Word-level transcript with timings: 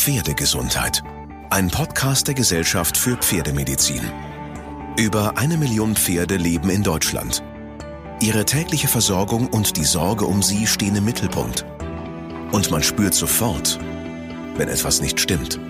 Pferdegesundheit. 0.00 1.02
Ein 1.50 1.68
Podcast 1.68 2.26
der 2.26 2.34
Gesellschaft 2.34 2.96
für 2.96 3.18
Pferdemedizin. 3.18 4.00
Über 4.96 5.36
eine 5.36 5.58
Million 5.58 5.94
Pferde 5.94 6.38
leben 6.38 6.70
in 6.70 6.82
Deutschland. 6.82 7.42
Ihre 8.22 8.46
tägliche 8.46 8.88
Versorgung 8.88 9.48
und 9.48 9.76
die 9.76 9.84
Sorge 9.84 10.24
um 10.24 10.42
sie 10.42 10.66
stehen 10.66 10.96
im 10.96 11.04
Mittelpunkt. 11.04 11.66
Und 12.50 12.70
man 12.70 12.82
spürt 12.82 13.12
sofort, 13.12 13.78
wenn 14.56 14.70
etwas 14.70 15.02
nicht 15.02 15.20
stimmt. 15.20 15.60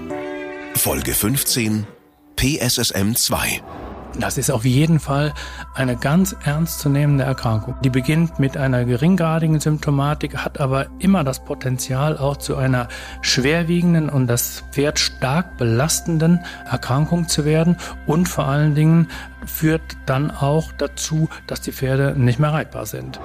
Folge 0.77 1.12
15 1.12 1.89
PSSM 2.37 3.17
2 3.17 3.61
das 4.18 4.38
ist 4.38 4.50
auf 4.50 4.64
jeden 4.64 4.98
Fall 4.98 5.32
eine 5.74 5.96
ganz 5.96 6.36
ernstzunehmende 6.45 7.24
Erkrankung. 7.24 7.74
Die 7.84 7.90
beginnt 7.90 8.38
mit 8.38 8.56
einer 8.56 8.84
geringgradigen 8.84 9.60
Symptomatik, 9.60 10.38
hat 10.38 10.60
aber 10.60 10.86
immer 10.98 11.24
das 11.24 11.45
Potenzial 11.45 12.18
auch 12.18 12.36
zu 12.36 12.56
einer 12.56 12.88
schwerwiegenden 13.23 14.09
und 14.09 14.27
das 14.27 14.64
Pferd 14.73 14.98
stark 14.98 15.56
belastenden 15.56 16.41
Erkrankung 16.70 17.28
zu 17.28 17.45
werden 17.45 17.77
und 18.06 18.28
vor 18.28 18.46
allen 18.46 18.74
Dingen 18.74 19.09
führt 19.46 19.82
dann 20.06 20.30
auch 20.30 20.73
dazu, 20.73 21.29
dass 21.46 21.60
die 21.60 21.73
Pferde 21.73 22.15
nicht 22.16 22.38
mehr 22.38 22.52
reitbar 22.52 22.87
sind. 22.87 23.20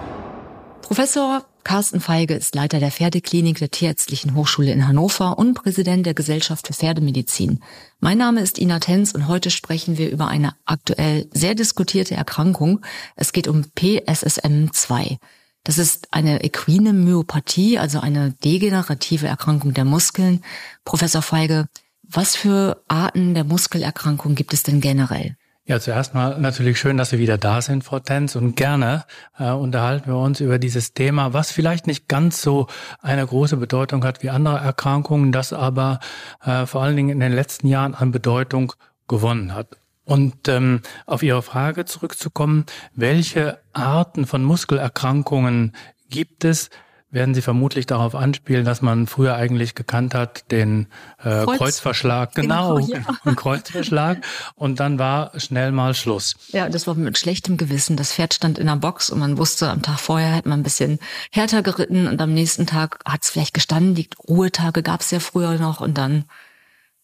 Professor 0.86 1.44
Carsten 1.64 2.00
Feige 2.00 2.36
ist 2.36 2.54
Leiter 2.54 2.80
der 2.80 2.92
Pferdeklinik 2.92 3.58
der 3.58 3.72
Tierärztlichen 3.72 4.36
Hochschule 4.36 4.72
in 4.72 4.88
Hannover 4.88 5.40
und 5.40 5.56
Präsident 5.56 6.06
der 6.06 6.14
Gesellschaft 6.14 6.68
für 6.68 6.74
Pferdemedizin. 6.74 7.64
Mein 8.00 8.20
Name 8.20 8.42
ist 8.42 8.60
Ina 8.60 8.78
Tenz 8.78 9.12
und 9.12 9.28
heute 9.28 9.50
sprechen 9.50 9.98
wir 9.98 10.12
über 10.12 10.28
eine 10.28 10.54
aktuell 10.66 11.28
sehr 11.34 11.56
diskutierte 11.56 12.14
Erkrankung. 12.14 12.86
Es 13.16 13.34
geht 13.34 13.48
um 13.48 13.64
PSSM2. 13.64 15.18
Das 15.64 15.80
ist 15.80 16.14
eine 16.14 16.44
equine 16.44 16.94
Myopathie, 16.94 17.80
also 17.80 18.00
eine 18.00 18.34
degenerative 18.44 19.26
Erkrankung 19.26 19.74
der 19.74 19.86
Muskeln. 19.86 20.44
Professor 20.84 21.24
Feige, 21.24 21.68
was 22.04 22.36
für 22.36 22.84
Arten 22.88 23.34
der 23.34 23.44
Muskelerkrankung 23.44 24.36
gibt 24.36 24.54
es 24.54 24.62
denn 24.62 24.82
generell? 24.82 25.36
Ja, 25.68 25.80
zuerst 25.80 26.14
mal 26.14 26.40
natürlich 26.40 26.80
schön, 26.80 26.96
dass 26.96 27.10
Sie 27.10 27.18
wieder 27.18 27.40
da 27.40 27.60
sind, 27.60 27.84
Frau 27.84 28.00
Tenz, 28.00 28.36
und 28.36 28.56
gerne 28.56 29.04
äh, 29.40 29.50
unterhalten 29.50 30.12
wir 30.12 30.18
uns 30.18 30.40
über 30.40 30.60
dieses 30.60 30.94
Thema, 30.94 31.34
was 31.34 31.52
vielleicht 31.52 31.88
nicht 31.88 32.08
ganz 32.08 32.40
so 32.44 32.68
eine 33.02 33.26
große 33.26 33.58
Bedeutung 33.58 34.06
hat 34.06 34.22
wie 34.22 34.30
andere 34.30 34.60
Erkrankungen, 34.60 35.32
das 35.32 35.54
aber 35.54 36.02
äh, 36.44 36.68
vor 36.68 36.84
allen 36.84 36.96
Dingen 36.96 37.10
in 37.10 37.20
den 37.20 37.34
letzten 37.34 37.68
Jahren 37.68 37.96
an 37.96 38.12
Bedeutung 38.12 38.74
gewonnen 39.08 39.56
hat. 39.56 39.70
Und 40.04 40.48
ähm, 40.50 40.82
auf 41.08 41.24
Ihre 41.24 41.42
Frage 41.42 41.86
zurückzukommen, 41.86 42.68
welche 42.94 43.58
Arten 43.74 44.28
von 44.28 44.44
Muskelerkrankungen 44.44 45.76
gibt 46.12 46.46
es, 46.46 46.70
werden 47.12 47.34
Sie 47.34 47.42
vermutlich 47.42 47.86
darauf 47.86 48.16
anspielen, 48.16 48.66
dass 48.66 48.82
man 48.82 49.08
früher 49.08 49.36
eigentlich 49.36 49.76
gekannt 49.76 50.14
hat 50.14 50.52
den 50.52 50.88
äh, 51.20 51.44
Kreuz. 51.44 51.58
Kreuzverschlag, 51.58 52.36
genau, 52.36 52.76
genau 52.76 53.06
ja. 53.26 53.34
Kreuzverschlag 53.36 54.26
und 54.56 54.80
dann 54.80 55.00
war 55.00 55.32
schnell 55.40 55.72
mal 55.72 55.94
Schluss. 55.94 56.36
Ja, 56.50 56.68
das 56.70 56.88
war 56.88 56.96
mit 56.96 57.18
schlechtem 57.18 57.58
Gewissen. 57.58 57.96
Das 57.96 58.14
Pferd 58.14 58.34
stand 58.34 58.58
in 58.58 58.68
der 58.68 58.76
Box 58.76 59.10
und 59.10 59.20
man 59.20 59.38
wusste, 59.38 59.70
am 59.70 59.82
Tag 59.82 60.00
vorher 60.00 60.36
hätte 60.36 60.50
man 60.50 60.60
ein 60.60 60.64
bisschen 60.64 61.00
härter 61.32 61.64
geritten 61.64 62.08
und 62.08 62.22
am 62.22 62.34
nächsten 62.34 62.66
Tag 62.66 63.00
hat 63.06 63.24
es 63.24 63.30
vielleicht 63.30 63.54
gestanden. 63.54 63.96
Die 63.96 64.10
Ruhetage 64.28 64.84
gab 64.84 65.02
es 65.02 65.12
ja 65.12 65.20
früher 65.20 65.56
noch 65.56 65.82
und 65.82 65.98
dann 65.98 66.26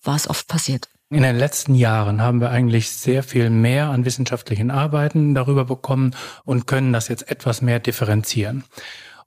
war 0.03 0.15
es 0.15 0.29
oft 0.29 0.47
passiert. 0.47 0.89
In 1.11 1.23
den 1.23 1.35
letzten 1.35 1.75
Jahren 1.75 2.21
haben 2.21 2.39
wir 2.39 2.51
eigentlich 2.51 2.89
sehr 2.89 3.21
viel 3.21 3.49
mehr 3.49 3.89
an 3.89 4.05
wissenschaftlichen 4.05 4.71
Arbeiten 4.71 5.35
darüber 5.35 5.65
bekommen 5.65 6.15
und 6.45 6.67
können 6.67 6.93
das 6.93 7.09
jetzt 7.09 7.29
etwas 7.29 7.61
mehr 7.61 7.79
differenzieren. 7.79 8.63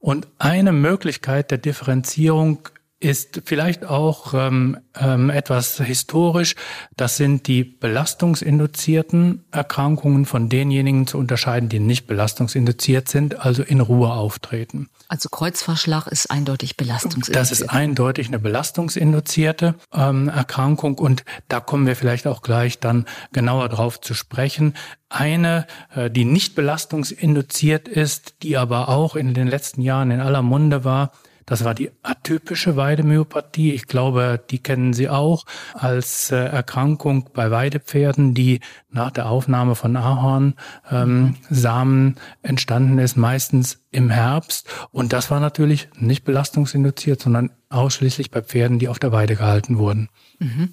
Und 0.04 0.28
eine 0.36 0.72
Möglichkeit 0.72 1.50
der 1.50 1.56
Differenzierung 1.56 2.68
ist 3.04 3.42
vielleicht 3.44 3.84
auch 3.84 4.32
ähm, 4.32 4.78
ähm, 4.98 5.28
etwas 5.28 5.76
historisch. 5.76 6.56
Das 6.96 7.18
sind 7.18 7.46
die 7.46 7.62
belastungsinduzierten 7.62 9.44
Erkrankungen 9.50 10.24
von 10.24 10.48
denjenigen 10.48 11.06
zu 11.06 11.18
unterscheiden, 11.18 11.68
die 11.68 11.80
nicht 11.80 12.06
belastungsinduziert 12.06 13.08
sind, 13.08 13.44
also 13.44 13.62
in 13.62 13.80
Ruhe 13.80 14.10
auftreten. 14.10 14.88
Also 15.08 15.28
Kreuzverschlag 15.28 16.06
ist 16.06 16.30
eindeutig 16.30 16.78
belastungsinduziert. 16.78 17.36
Das 17.36 17.52
ist 17.52 17.68
eindeutig 17.68 18.28
eine 18.28 18.38
belastungsinduzierte 18.38 19.74
ähm, 19.92 20.30
Erkrankung 20.30 20.96
und 20.96 21.24
da 21.48 21.60
kommen 21.60 21.86
wir 21.86 21.96
vielleicht 21.96 22.26
auch 22.26 22.40
gleich 22.40 22.80
dann 22.80 23.04
genauer 23.32 23.68
drauf 23.68 24.00
zu 24.00 24.14
sprechen. 24.14 24.72
Eine, 25.10 25.66
äh, 25.94 26.10
die 26.10 26.24
nicht 26.24 26.54
belastungsinduziert 26.54 27.86
ist, 27.86 28.42
die 28.42 28.56
aber 28.56 28.88
auch 28.88 29.14
in 29.14 29.34
den 29.34 29.46
letzten 29.46 29.82
Jahren 29.82 30.10
in 30.10 30.20
aller 30.20 30.40
Munde 30.40 30.84
war, 30.84 31.12
das 31.46 31.64
war 31.64 31.74
die 31.74 31.90
atypische 32.02 32.76
Weidemyopathie. 32.76 33.72
Ich 33.72 33.86
glaube, 33.86 34.42
die 34.50 34.58
kennen 34.58 34.92
Sie 34.92 35.08
auch 35.08 35.44
als 35.74 36.30
äh, 36.30 36.36
Erkrankung 36.36 37.30
bei 37.32 37.50
Weidepferden, 37.50 38.34
die 38.34 38.60
nach 38.90 39.10
der 39.10 39.26
Aufnahme 39.26 39.74
von 39.74 39.96
Ahornsamen 39.96 40.56
ähm, 40.90 42.14
entstanden 42.42 42.98
ist, 42.98 43.16
meistens 43.16 43.80
im 43.90 44.10
Herbst. 44.10 44.68
Und 44.90 45.12
das 45.12 45.30
war 45.30 45.40
natürlich 45.40 45.88
nicht 45.96 46.24
belastungsinduziert, 46.24 47.20
sondern 47.20 47.50
ausschließlich 47.68 48.30
bei 48.30 48.42
Pferden, 48.42 48.78
die 48.78 48.88
auf 48.88 48.98
der 48.98 49.12
Weide 49.12 49.36
gehalten 49.36 49.78
wurden. 49.78 50.08
Mhm. 50.38 50.70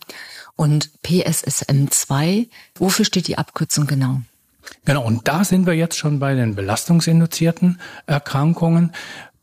Und 0.55 0.91
PSSM2, 1.03 2.49
wofür 2.75 3.05
steht 3.05 3.27
die 3.27 3.37
Abkürzung 3.37 3.87
genau? 3.87 4.21
Genau, 4.85 5.03
und 5.03 5.27
da 5.27 5.43
sind 5.43 5.65
wir 5.65 5.73
jetzt 5.73 5.97
schon 5.97 6.19
bei 6.19 6.35
den 6.35 6.55
belastungsinduzierten 6.55 7.79
Erkrankungen. 8.05 8.93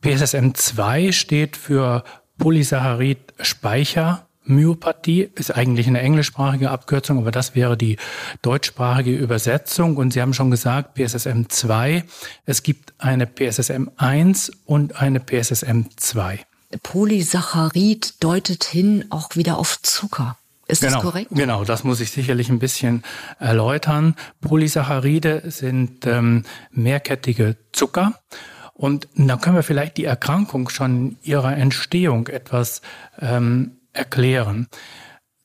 PSSM2 0.03 1.11
steht 1.11 1.57
für 1.57 2.03
Polysaccharid-Speicher. 2.37 4.25
Myopathie 4.45 5.29
ist 5.35 5.55
eigentlich 5.55 5.87
eine 5.87 6.01
englischsprachige 6.01 6.71
Abkürzung, 6.71 7.19
aber 7.19 7.31
das 7.31 7.53
wäre 7.53 7.77
die 7.77 7.97
deutschsprachige 8.41 9.11
Übersetzung. 9.11 9.97
Und 9.97 10.11
Sie 10.11 10.21
haben 10.21 10.33
schon 10.33 10.49
gesagt, 10.49 10.95
PSSM 10.95 11.43
2. 11.49 12.03
Es 12.45 12.63
gibt 12.63 12.93
eine 12.97 13.27
PSSM 13.27 13.89
1 13.97 14.51
und 14.65 14.99
eine 15.01 15.19
PSSM 15.19 15.83
2. 15.95 16.39
Polysaccharid 16.81 18.23
deutet 18.23 18.63
hin 18.63 19.05
auch 19.09 19.35
wieder 19.35 19.57
auf 19.57 19.81
Zucker. 19.81 20.37
Ist 20.67 20.81
genau, 20.81 20.93
das 20.95 21.03
korrekt? 21.03 21.31
Genau, 21.31 21.63
das 21.63 21.83
muss 21.83 21.99
ich 21.99 22.11
sicherlich 22.11 22.49
ein 22.49 22.59
bisschen 22.59 23.03
erläutern. 23.39 24.15
Polysaccharide 24.41 25.43
sind 25.47 26.05
ähm, 26.05 26.43
mehrkettige 26.71 27.57
Zucker. 27.71 28.13
Und 28.79 29.09
da 29.13 29.35
können 29.35 29.57
wir 29.57 29.63
vielleicht 29.63 29.97
die 29.97 30.05
Erkrankung 30.05 30.69
schon 30.69 31.17
ihrer 31.21 31.57
Entstehung 31.57 32.27
etwas 32.27 32.81
ähm, 33.19 33.73
erklären. 33.91 34.69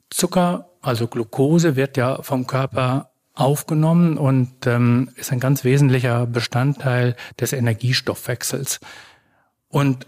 Zucker, 0.09 0.71
also 0.81 1.09
Glucose, 1.09 1.75
wird 1.75 1.97
ja 1.97 2.23
vom 2.23 2.47
Körper 2.47 3.11
aufgenommen 3.35 4.19
und 4.19 4.69
ähm, 4.69 5.11
ist 5.17 5.33
ein 5.33 5.41
ganz 5.41 5.65
wesentlicher 5.65 6.27
Bestandteil 6.27 7.17
des 7.41 7.53
Energiestoffwechsels. 7.53 8.79
Und 9.67 10.07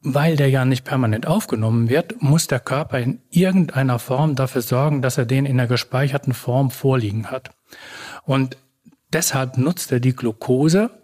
weil 0.00 0.36
der 0.36 0.48
ja 0.48 0.64
nicht 0.64 0.86
permanent 0.86 1.26
aufgenommen 1.26 1.90
wird, 1.90 2.22
muss 2.22 2.46
der 2.46 2.60
Körper 2.60 3.00
in 3.00 3.20
irgendeiner 3.28 3.98
Form 3.98 4.34
dafür 4.34 4.62
sorgen, 4.62 5.02
dass 5.02 5.18
er 5.18 5.26
den 5.26 5.44
in 5.44 5.58
der 5.58 5.66
gespeicherten 5.66 6.32
Form 6.32 6.70
vorliegen 6.70 7.30
hat. 7.30 7.50
Und 8.24 8.56
deshalb 9.12 9.58
nutzt 9.58 9.92
er 9.92 10.00
die 10.00 10.16
Glucose 10.16 11.01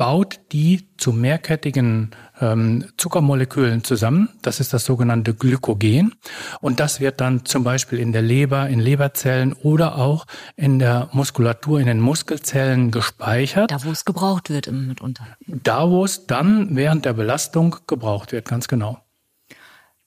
baut 0.00 0.40
die 0.52 0.88
zu 0.96 1.12
mehrkettigen 1.12 2.12
ähm, 2.40 2.86
Zuckermolekülen 2.96 3.84
zusammen. 3.84 4.30
Das 4.40 4.58
ist 4.58 4.72
das 4.72 4.86
sogenannte 4.86 5.34
Glykogen. 5.34 6.14
Und 6.62 6.80
das 6.80 7.00
wird 7.00 7.20
dann 7.20 7.44
zum 7.44 7.64
Beispiel 7.64 7.98
in 7.98 8.12
der 8.12 8.22
Leber, 8.22 8.70
in 8.70 8.80
Leberzellen 8.80 9.52
oder 9.52 9.98
auch 9.98 10.24
in 10.56 10.78
der 10.78 11.10
Muskulatur, 11.12 11.80
in 11.80 11.86
den 11.86 12.00
Muskelzellen 12.00 12.90
gespeichert. 12.90 13.70
Da, 13.70 13.84
wo 13.84 13.90
es 13.90 14.06
gebraucht 14.06 14.48
wird 14.48 14.72
mitunter. 14.72 15.26
Da, 15.46 15.90
wo 15.90 16.02
es 16.02 16.26
dann 16.26 16.74
während 16.76 17.04
der 17.04 17.12
Belastung 17.12 17.76
gebraucht 17.86 18.32
wird, 18.32 18.48
ganz 18.48 18.68
genau. 18.68 19.02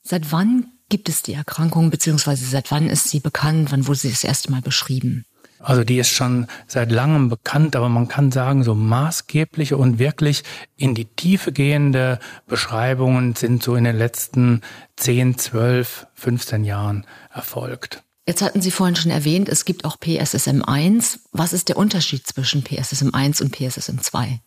Seit 0.02 0.32
wann 0.32 0.72
gibt 0.88 1.08
es 1.08 1.22
die 1.22 1.34
Erkrankung, 1.34 1.90
beziehungsweise 1.90 2.44
seit 2.46 2.72
wann 2.72 2.88
ist 2.88 3.10
sie 3.10 3.20
bekannt? 3.20 3.70
Wann 3.70 3.86
wurde 3.86 4.00
sie 4.00 4.10
das 4.10 4.24
erste 4.24 4.50
Mal 4.50 4.60
beschrieben? 4.60 5.24
Also 5.58 5.84
die 5.84 5.98
ist 5.98 6.10
schon 6.10 6.46
seit 6.66 6.90
langem 6.90 7.28
bekannt, 7.28 7.74
aber 7.76 7.88
man 7.88 8.08
kann 8.08 8.32
sagen, 8.32 8.64
so 8.64 8.74
maßgebliche 8.74 9.76
und 9.76 9.98
wirklich 9.98 10.42
in 10.76 10.94
die 10.94 11.06
Tiefe 11.06 11.52
gehende 11.52 12.18
Beschreibungen 12.46 13.34
sind 13.34 13.62
so 13.62 13.74
in 13.74 13.84
den 13.84 13.96
letzten 13.96 14.60
10, 14.96 15.38
12, 15.38 16.06
15 16.14 16.64
Jahren 16.64 17.06
erfolgt. 17.32 18.02
Jetzt 18.26 18.42
hatten 18.42 18.62
Sie 18.62 18.70
vorhin 18.70 18.96
schon 18.96 19.10
erwähnt, 19.10 19.48
es 19.48 19.64
gibt 19.64 19.84
auch 19.84 19.98
PSSM1. 19.98 21.18
Was 21.32 21.52
ist 21.52 21.68
der 21.68 21.76
Unterschied 21.76 22.26
zwischen 22.26 22.64
PSSM1 22.64 23.42
und 23.42 23.54
PSSM2? 23.54 24.38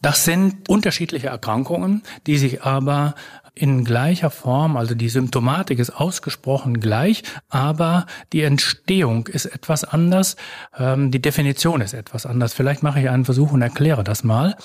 Das 0.00 0.24
sind 0.24 0.68
unterschiedliche 0.68 1.28
Erkrankungen, 1.28 2.02
die 2.26 2.38
sich 2.38 2.62
aber 2.62 3.14
in 3.54 3.84
gleicher 3.84 4.30
Form, 4.30 4.76
also 4.76 4.94
die 4.94 5.08
Symptomatik 5.08 5.78
ist 5.78 5.90
ausgesprochen 5.90 6.80
gleich, 6.80 7.22
aber 7.48 8.06
die 8.32 8.42
Entstehung 8.42 9.26
ist 9.26 9.46
etwas 9.46 9.84
anders, 9.84 10.36
ähm, 10.76 11.10
die 11.10 11.20
Definition 11.20 11.80
ist 11.80 11.92
etwas 11.92 12.24
anders. 12.24 12.54
Vielleicht 12.54 12.82
mache 12.82 13.00
ich 13.00 13.10
einen 13.10 13.24
Versuch 13.24 13.52
und 13.52 13.62
erkläre 13.62 14.04
das 14.04 14.24
mal. 14.24 14.56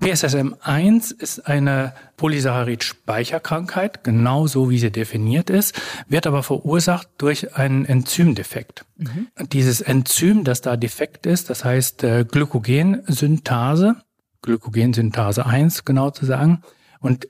PSSM1 0.00 1.18
ist 1.18 1.46
eine 1.46 1.94
Polysaccharid-Speicherkrankheit, 2.16 4.04
genauso 4.04 4.68
wie 4.68 4.78
sie 4.78 4.90
definiert 4.90 5.50
ist, 5.50 5.80
wird 6.08 6.26
aber 6.26 6.42
verursacht 6.42 7.08
durch 7.18 7.56
einen 7.56 7.84
Enzymdefekt. 7.84 8.84
Mhm. 8.96 9.28
Dieses 9.52 9.80
Enzym, 9.80 10.44
das 10.44 10.60
da 10.60 10.76
defekt 10.76 11.26
ist, 11.26 11.48
das 11.48 11.64
heißt 11.64 12.04
äh, 12.04 12.24
Glykogensynthase, 12.24 13.96
Glykogensynthase 14.42 15.46
1 15.46 15.84
genau 15.84 16.10
zu 16.10 16.26
sagen, 16.26 16.62
und 17.00 17.28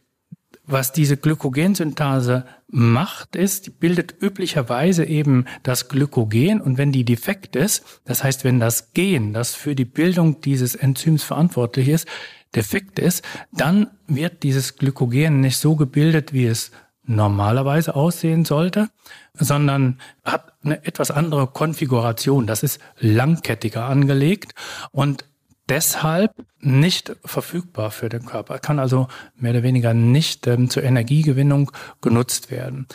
was 0.66 0.92
diese 0.92 1.16
Glykogensynthase 1.16 2.44
macht, 2.68 3.36
ist, 3.36 3.80
bildet 3.80 4.14
üblicherweise 4.20 5.04
eben 5.04 5.44
das 5.62 5.88
Glykogen 5.88 6.60
und 6.60 6.78
wenn 6.78 6.92
die 6.92 7.04
defekt 7.04 7.56
ist, 7.56 8.00
das 8.04 8.24
heißt, 8.24 8.44
wenn 8.44 8.60
das 8.60 8.92
Gen, 8.92 9.32
das 9.32 9.54
für 9.54 9.74
die 9.74 9.84
Bildung 9.84 10.40
dieses 10.40 10.74
Enzyms 10.74 11.22
verantwortlich 11.22 11.88
ist, 11.88 12.08
defekt 12.54 12.98
ist, 12.98 13.22
dann 13.52 13.90
wird 14.06 14.42
dieses 14.42 14.76
Glykogen 14.76 15.40
nicht 15.40 15.58
so 15.58 15.76
gebildet, 15.76 16.32
wie 16.32 16.46
es 16.46 16.70
normalerweise 17.06 17.94
aussehen 17.94 18.44
sollte, 18.44 18.88
sondern 19.34 19.98
hat 20.24 20.54
eine 20.64 20.84
etwas 20.86 21.10
andere 21.10 21.46
Konfiguration. 21.48 22.46
Das 22.46 22.62
ist 22.62 22.80
langkettiger 22.98 23.84
angelegt 23.84 24.54
und 24.90 25.24
deshalb 25.68 26.32
nicht 26.60 27.16
verfügbar 27.24 27.90
für 27.90 28.08
den 28.08 28.24
Körper, 28.24 28.58
kann 28.58 28.78
also 28.78 29.08
mehr 29.36 29.52
oder 29.52 29.62
weniger 29.62 29.94
nicht 29.94 30.46
ähm, 30.46 30.70
zur 30.70 30.82
Energiegewinnung 30.82 31.70
genutzt 32.00 32.50
werden. 32.50 32.86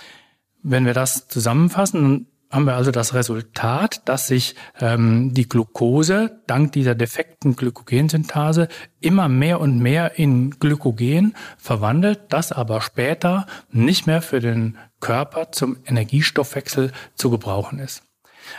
Wenn 0.62 0.86
wir 0.86 0.94
das 0.94 1.28
zusammenfassen, 1.28 2.28
haben 2.52 2.66
wir 2.66 2.76
also 2.76 2.90
das 2.92 3.14
Resultat, 3.14 4.02
dass 4.10 4.28
sich 4.28 4.56
ähm, 4.80 5.34
die 5.34 5.48
Glucose 5.48 6.42
dank 6.48 6.72
dieser 6.72 6.96
defekten 6.96 7.56
Glykogensynthase 7.56 8.68
immer 9.00 9.30
mehr 9.30 9.62
und 9.62 9.80
mehr 9.80 10.18
in 10.18 10.52
Glykogen 10.52 11.36
verwandelt, 11.58 12.22
das 12.30 12.52
aber 12.52 12.82
später 12.82 13.46
nicht 13.72 14.08
mehr 14.08 14.22
für 14.22 14.40
den 14.40 14.78
Körper 15.00 15.52
zum 15.52 15.78
Energiestoffwechsel 15.86 16.92
zu 17.16 17.30
gebrauchen 17.30 17.80
ist. 17.80 18.09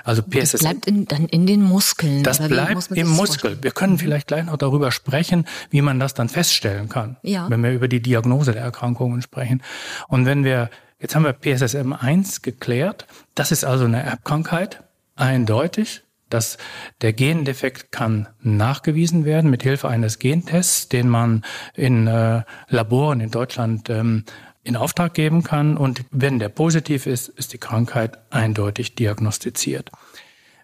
Also 0.05 0.23
PSS. 0.23 0.53
Das 0.53 0.61
bleibt 0.61 0.87
in, 0.87 1.07
dann 1.07 1.27
in 1.27 1.47
den 1.47 1.63
Muskeln. 1.63 2.23
Das 2.23 2.47
bleibt 2.47 2.91
im 2.93 3.09
Muskel. 3.09 3.59
Wir 3.63 3.71
können 3.71 3.95
mhm. 3.95 3.99
vielleicht 3.99 4.29
gleich 4.29 4.45
noch 4.45 4.57
darüber 4.57 4.91
sprechen, 4.93 5.47
wie 5.71 5.83
man 5.83 6.01
das 6.01 6.15
dann 6.15 6.29
feststellen 6.29 6.89
kann, 6.89 7.17
ja. 7.23 7.49
wenn 7.51 7.63
wir 7.63 7.73
über 7.73 7.89
die 7.89 8.01
Diagnose 8.01 8.53
der 8.53 8.63
Erkrankungen 8.63 9.23
sprechen. 9.23 9.63
Und 10.09 10.27
wenn 10.27 10.45
wir 10.45 10.71
Jetzt 11.01 11.15
haben 11.15 11.25
wir 11.25 11.33
PSSM1 11.33 12.43
geklärt. 12.43 13.07
Das 13.35 13.53
ist 13.53 13.65
also 13.65 13.87
eine 13.87 14.03
Erbkrankheit, 14.03 14.83
eindeutig. 15.17 16.03
dass 16.29 16.59
der 17.01 17.13
Gendefekt 17.13 17.91
kann 17.91 18.29
nachgewiesen 18.41 19.25
werden 19.25 19.51
mit 19.51 19.65
Hilfe 19.65 19.89
eines 19.89 20.21
Gentests, 20.21 20.89
den 20.89 21.09
man 21.09 21.43
in 21.75 22.07
äh, 22.07 22.43
Laboren 22.69 23.21
in 23.21 23.33
Deutschland 23.33 23.91
ähm, 23.91 24.25
in 24.63 24.77
Auftrag 24.77 25.15
geben 25.15 25.43
kann. 25.43 25.77
Und 25.77 26.05
wenn 26.11 26.39
der 26.39 26.49
positiv 26.49 27.07
ist, 27.07 27.29
ist 27.29 27.53
die 27.53 27.59
Krankheit 27.59 28.19
eindeutig 28.31 28.95
diagnostiziert. 28.95 29.91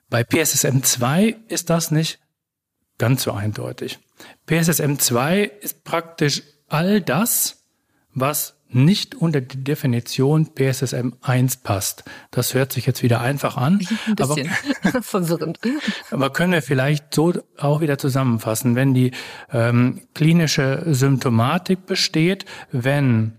Bei 0.08 0.22
PSSM2 0.22 1.34
ist 1.48 1.70
das 1.70 1.90
nicht 1.90 2.20
ganz 2.98 3.22
so 3.24 3.32
eindeutig. 3.32 3.98
PSSM2 4.48 5.50
ist 5.60 5.84
praktisch 5.84 6.42
all 6.68 7.00
das, 7.00 7.64
was 8.14 8.56
nicht 8.68 9.14
unter 9.14 9.40
die 9.40 9.62
Definition 9.62 10.54
PSSM 10.54 11.12
1 11.22 11.58
passt. 11.58 12.04
Das 12.30 12.54
hört 12.54 12.72
sich 12.72 12.86
jetzt 12.86 13.02
wieder 13.02 13.20
einfach 13.20 13.56
an. 13.56 13.80
Ein 14.06 14.14
bisschen 14.16 14.50
aber, 14.82 15.02
verwirrend. 15.02 15.60
Aber 16.10 16.30
können 16.30 16.52
wir 16.52 16.62
vielleicht 16.62 17.14
so 17.14 17.32
auch 17.58 17.80
wieder 17.80 17.98
zusammenfassen, 17.98 18.74
wenn 18.74 18.92
die 18.92 19.12
ähm, 19.52 20.02
klinische 20.14 20.82
Symptomatik 20.86 21.86
besteht, 21.86 22.44
wenn 22.72 23.38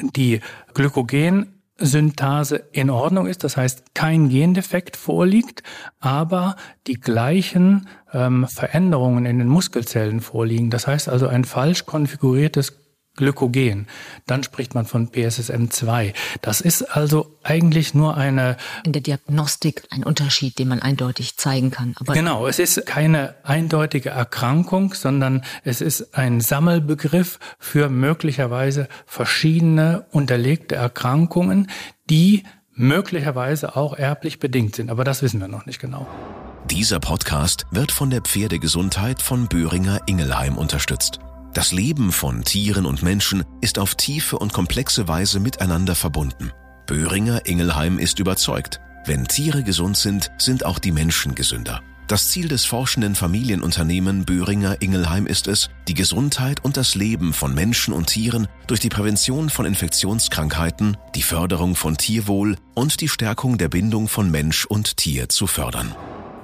die 0.00 0.40
Glykogensynthase 0.74 2.64
in 2.72 2.90
Ordnung 2.90 3.26
ist, 3.26 3.44
das 3.44 3.56
heißt 3.56 3.94
kein 3.94 4.28
Gendefekt 4.28 4.96
vorliegt, 4.96 5.62
aber 6.00 6.56
die 6.86 7.00
gleichen 7.00 7.88
ähm, 8.12 8.46
Veränderungen 8.48 9.26
in 9.26 9.38
den 9.38 9.48
Muskelzellen 9.48 10.20
vorliegen. 10.20 10.70
Das 10.70 10.86
heißt 10.86 11.08
also 11.08 11.26
ein 11.28 11.44
falsch 11.44 11.86
konfiguriertes 11.86 12.87
Glykogen. 13.18 13.88
Dann 14.26 14.42
spricht 14.42 14.74
man 14.74 14.86
von 14.86 15.10
PSSM2. 15.10 16.14
Das 16.40 16.60
ist 16.60 16.82
also 16.82 17.36
eigentlich 17.42 17.92
nur 17.92 18.16
eine... 18.16 18.56
In 18.84 18.92
der 18.92 19.02
Diagnostik 19.02 19.82
ein 19.90 20.04
Unterschied, 20.04 20.58
den 20.58 20.68
man 20.68 20.80
eindeutig 20.80 21.36
zeigen 21.36 21.70
kann. 21.70 21.94
Aber 22.00 22.14
genau, 22.14 22.46
es 22.46 22.58
ist 22.58 22.86
keine 22.86 23.34
eindeutige 23.42 24.10
Erkrankung, 24.10 24.94
sondern 24.94 25.44
es 25.64 25.80
ist 25.80 26.16
ein 26.16 26.40
Sammelbegriff 26.40 27.38
für 27.58 27.88
möglicherweise 27.88 28.88
verschiedene 29.04 30.06
unterlegte 30.12 30.76
Erkrankungen, 30.76 31.68
die 32.08 32.44
möglicherweise 32.72 33.76
auch 33.76 33.94
erblich 33.98 34.38
bedingt 34.38 34.76
sind. 34.76 34.90
Aber 34.90 35.02
das 35.02 35.22
wissen 35.22 35.40
wir 35.40 35.48
noch 35.48 35.66
nicht 35.66 35.80
genau. 35.80 36.06
Dieser 36.70 37.00
Podcast 37.00 37.66
wird 37.72 37.90
von 37.90 38.10
der 38.10 38.20
Pferdegesundheit 38.20 39.22
von 39.22 39.48
Böhringer 39.48 40.02
Ingelheim 40.06 40.56
unterstützt. 40.56 41.18
Das 41.58 41.72
Leben 41.72 42.12
von 42.12 42.44
Tieren 42.44 42.86
und 42.86 43.02
Menschen 43.02 43.42
ist 43.60 43.80
auf 43.80 43.96
tiefe 43.96 44.38
und 44.38 44.52
komplexe 44.52 45.08
Weise 45.08 45.40
miteinander 45.40 45.96
verbunden. 45.96 46.52
Böhringer 46.86 47.46
Ingelheim 47.46 47.98
ist 47.98 48.20
überzeugt, 48.20 48.78
wenn 49.06 49.26
Tiere 49.26 49.64
gesund 49.64 49.96
sind, 49.96 50.30
sind 50.38 50.64
auch 50.64 50.78
die 50.78 50.92
Menschen 50.92 51.34
gesünder. 51.34 51.82
Das 52.06 52.28
Ziel 52.28 52.46
des 52.46 52.64
forschenden 52.64 53.16
Familienunternehmen 53.16 54.24
Böhringer 54.24 54.80
Ingelheim 54.80 55.26
ist 55.26 55.48
es, 55.48 55.68
die 55.88 55.94
Gesundheit 55.94 56.64
und 56.64 56.76
das 56.76 56.94
Leben 56.94 57.32
von 57.32 57.56
Menschen 57.56 57.92
und 57.92 58.06
Tieren 58.06 58.46
durch 58.68 58.78
die 58.78 58.88
Prävention 58.88 59.50
von 59.50 59.66
Infektionskrankheiten, 59.66 60.96
die 61.16 61.22
Förderung 61.22 61.74
von 61.74 61.96
Tierwohl 61.96 62.54
und 62.76 63.00
die 63.00 63.08
Stärkung 63.08 63.58
der 63.58 63.68
Bindung 63.68 64.06
von 64.06 64.30
Mensch 64.30 64.64
und 64.64 64.96
Tier 64.96 65.28
zu 65.28 65.48
fördern. 65.48 65.92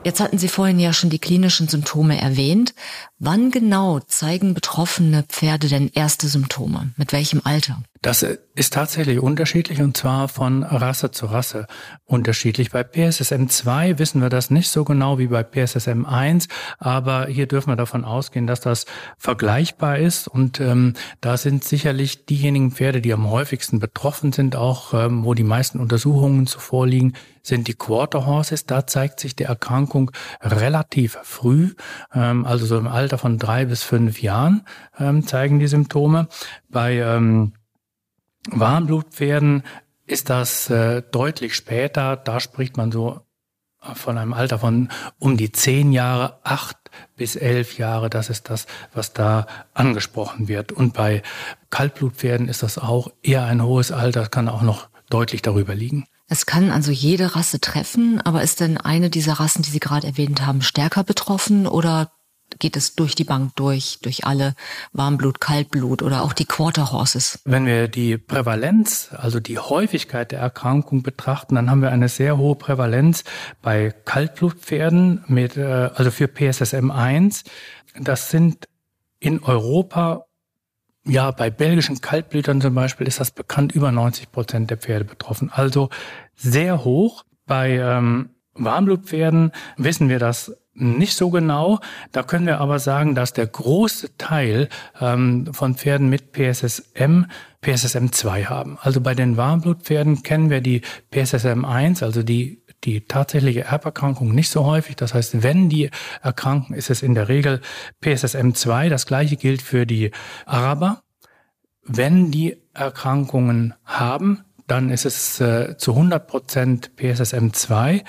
Jetzt 0.05 0.21
hatten 0.21 0.37
Sie 0.37 0.49
vorhin 0.49 0.79
ja 0.79 0.93
schon 0.93 1.09
die 1.09 1.19
klinischen 1.19 1.67
Symptome 1.67 2.21
erwähnt. 2.21 2.75
Wann 3.19 3.51
genau 3.51 4.01
zeigen 4.01 4.53
betroffene 4.53 5.23
Pferde 5.23 5.69
denn 5.69 5.91
erste 5.95 6.29
Symptome? 6.29 6.93
Mit 6.99 7.12
welchem 7.12 7.41
Alter? 7.45 7.83
Das 8.05 8.23
ist 8.23 8.75
tatsächlich 8.75 9.19
unterschiedlich 9.19 9.81
und 9.81 9.97
zwar 9.97 10.29
von 10.29 10.62
Rasse 10.62 11.11
zu 11.11 11.25
Rasse 11.25 11.67
unterschiedlich. 12.05 12.71
Bei 12.71 12.83
PSSM 12.85 13.47
2 13.47 13.99
wissen 13.99 14.21
wir 14.21 14.29
das 14.29 14.51
nicht 14.51 14.69
so 14.69 14.85
genau 14.85 15.19
wie 15.19 15.29
bei 15.29 15.43
PSSM 15.43 16.05
1, 16.05 16.49
aber 16.79 17.29
hier 17.29 17.47
dürfen 17.47 17.71
wir 17.71 17.77
davon 17.77 18.05
ausgehen, 18.05 18.47
dass 18.47 18.61
das 18.61 18.85
vergleichbar 19.17 19.97
ist 19.97 20.29
und 20.29 20.61
ähm, 20.61 20.93
da 21.23 21.39
sind 21.39 21.65
sicherlich 21.65 22.27
diejenigen 22.27 22.73
Pferde, 22.73 23.01
die 23.01 23.15
am 23.15 23.31
häufigsten 23.31 23.79
betroffen 23.79 24.33
sind, 24.33 24.55
auch 24.55 24.93
ähm, 24.93 25.25
wo 25.25 25.33
die 25.33 25.43
meisten 25.43 25.81
Untersuchungen 25.81 26.47
zuvor 26.47 26.87
liegen, 26.87 27.15
sind 27.43 27.69
die 27.69 27.75
Quarter 27.75 28.26
Horses. 28.26 28.67
Da 28.67 28.87
zeigt 28.87 29.19
sich 29.19 29.35
die 29.35 29.45
Erkrankung 29.45 30.11
relativ 30.43 31.17
früh, 31.23 31.73
ähm, 32.12 32.45
also 32.45 32.67
so 32.67 32.76
im 32.76 32.87
Alter 32.87 33.17
von 33.17 33.38
drei 33.38 33.64
bis 33.64 33.83
fünf 33.83 34.21
Jahren 34.21 34.67
ähm, 34.99 35.26
zeigen 35.26 35.59
die 35.59 35.69
Symptome. 35.69 36.28
Bei 36.69 36.99
ähm, 36.99 37.55
Warmblutpferden 38.51 39.63
ist 40.07 40.31
das 40.31 40.71
äh, 40.71 41.03
deutlich 41.11 41.55
später. 41.55 42.17
Da 42.17 42.41
spricht 42.41 42.77
man 42.77 42.93
so 42.93 43.21
von 43.95 44.17
einem 44.17 44.33
Alter 44.33 44.59
von 44.59 44.89
um 45.19 45.37
die 45.37 45.53
zehn 45.53 45.93
Jahre, 45.93 46.39
acht 46.43 46.77
bis 47.17 47.37
elf 47.37 47.77
Jahre. 47.79 48.09
Das 48.09 48.31
ist 48.31 48.49
das, 48.49 48.67
was 48.95 49.13
da 49.13 49.47
angesprochen 49.75 50.49
wird. 50.49 50.73
Und 50.73 50.95
bei 50.95 51.23
Kaltblutpferden 51.71 52.49
ist 52.49 52.63
das 52.63 52.79
auch 52.79 53.09
eher 53.23 53.45
ein 53.45 53.63
hohes 53.63 53.93
Alter, 53.93 54.27
kann 54.29 54.49
auch 54.49 54.63
noch 54.63 54.89
deutlich 55.11 55.43
darüber 55.43 55.75
liegen. 55.75 56.07
Es 56.27 56.47
kann 56.47 56.71
also 56.71 56.91
jede 56.91 57.37
Rasse 57.37 57.61
treffen, 57.61 58.21
aber 58.23 58.43
ist 58.43 58.61
denn 58.61 58.79
eine 58.79 59.11
dieser 59.11 59.35
Rassen, 59.35 59.63
die 59.63 59.71
Sie 59.71 59.81
gerade 59.81 60.07
erwähnt 60.07 60.47
haben, 60.47 60.63
stärker 60.63 61.05
betroffen 61.05 61.67
oder 61.67 62.11
geht 62.58 62.76
es 62.76 62.94
durch 62.94 63.14
die 63.14 63.25
Bank 63.25 63.52
durch, 63.56 63.99
durch 64.02 64.25
alle 64.25 64.54
Warmblut, 64.92 65.40
Kaltblut 65.40 66.02
oder 66.02 66.23
auch 66.23 66.32
die 66.32 66.44
Quarter 66.44 66.92
Horses. 66.92 67.40
Wenn 67.44 67.66
wir 67.66 67.88
die 67.88 68.18
Prävalenz, 68.18 69.11
also 69.16 69.40
die 69.40 69.58
Häufigkeit 69.58 70.32
der 70.32 70.40
Erkrankung 70.40 71.02
betrachten, 71.02 71.54
dann 71.54 71.70
haben 71.70 71.82
wir 71.82 71.90
eine 71.90 72.08
sehr 72.08 72.38
hohe 72.38 72.56
Prävalenz 72.56 73.25
bei 73.62 73.94
Kaltblutpferden 74.04 75.25
mit, 75.26 75.56
äh, 75.56 75.90
also 75.94 76.11
für 76.11 76.28
PSSM 76.28 76.90
1. 76.90 77.44
Das 78.00 78.30
sind 78.30 78.68
in 79.18 79.42
Europa 79.42 80.26
ja, 81.06 81.30
bei 81.30 81.50
belgischen 81.50 82.00
Kaltblütern 82.00 82.61
zum 82.61 82.75
Beispiel 82.75 83.06
ist 83.06 83.20
das 83.20 83.30
bekannt, 83.30 83.73
über 83.73 83.92
90 83.92 84.32
Prozent 84.32 84.70
der 84.70 84.78
Pferde 84.78 85.04
betroffen. 85.04 85.50
Also 85.52 85.90
sehr 86.34 86.84
hoch. 86.84 87.25
Bei 87.46 87.73
ähm, 87.73 88.30
Warmblutpferden 88.54 89.52
wissen 89.76 90.08
wir 90.08 90.18
das 90.18 90.56
nicht 90.75 91.16
so 91.16 91.31
genau. 91.31 91.81
Da 92.12 92.23
können 92.23 92.47
wir 92.47 92.61
aber 92.61 92.78
sagen, 92.78 93.14
dass 93.14 93.33
der 93.33 93.47
große 93.47 94.16
Teil 94.19 94.69
ähm, 95.00 95.52
von 95.52 95.76
Pferden 95.76 96.09
mit 96.09 96.33
PSSM 96.33 97.26
PSSM 97.61 98.09
2 98.12 98.45
haben. 98.45 98.76
Also 98.83 99.00
bei 99.00 99.14
den 99.14 99.38
Warmblutpferden 99.38 100.23
kennen 100.23 100.50
wir 100.50 100.61
die 100.61 100.83
PSSM 101.11 101.64
1, 101.64 102.02
also 102.02 102.23
die 102.23 102.62
die 102.85 103.07
tatsächliche 103.07 103.64
Erberkrankung 103.64 104.35
nicht 104.35 104.50
so 104.50 104.66
häufig. 104.66 104.97
Das 104.97 105.14
heißt, 105.14 105.43
wenn 105.43 105.69
die 105.69 105.90
erkranken, 106.23 106.75
ist 106.75 106.90
es 106.90 107.02
in 107.02 107.14
der 107.14 107.28
Regel 107.28 107.61
PSSM2. 108.02 108.90
Das 108.90 109.07
gleiche 109.07 109.37
gilt 109.37 109.62
für 109.62 109.87
die 109.87 110.11
Araber. 110.45 111.02
Wenn 111.83 112.31
die 112.31 112.59
Erkrankungen 112.75 113.75
haben, 113.85 114.45
dann 114.66 114.90
ist 114.90 115.04
es 115.04 115.40
äh, 115.40 115.76
zu 115.76 115.93
100 115.93 116.26
Prozent 116.26 116.90
PSSM2. 116.97 118.02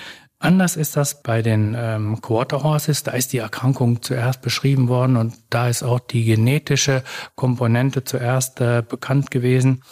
Anders 0.46 0.76
ist 0.76 0.96
das 0.96 1.24
bei 1.24 1.42
den 1.42 1.74
ähm, 1.76 2.20
Quarter 2.22 2.62
Horses. 2.62 3.02
Da 3.02 3.10
ist 3.10 3.32
die 3.32 3.38
Erkrankung 3.38 4.00
zuerst 4.00 4.42
beschrieben 4.42 4.86
worden 4.86 5.16
und 5.16 5.34
da 5.50 5.68
ist 5.68 5.82
auch 5.82 5.98
die 5.98 6.24
genetische 6.24 7.02
Komponente 7.34 8.04
zuerst 8.04 8.60
äh, 8.60 8.84
bekannt 8.88 9.32
gewesen. 9.32 9.82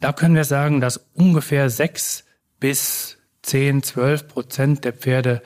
Da 0.00 0.14
können 0.14 0.34
wir 0.34 0.44
sagen, 0.44 0.80
dass 0.80 1.10
ungefähr 1.12 1.68
sechs 1.68 2.24
bis 2.58 3.18
10, 3.42 3.82
12 3.82 4.28
Prozent 4.28 4.84
der 4.86 4.94
Pferde 4.94 5.42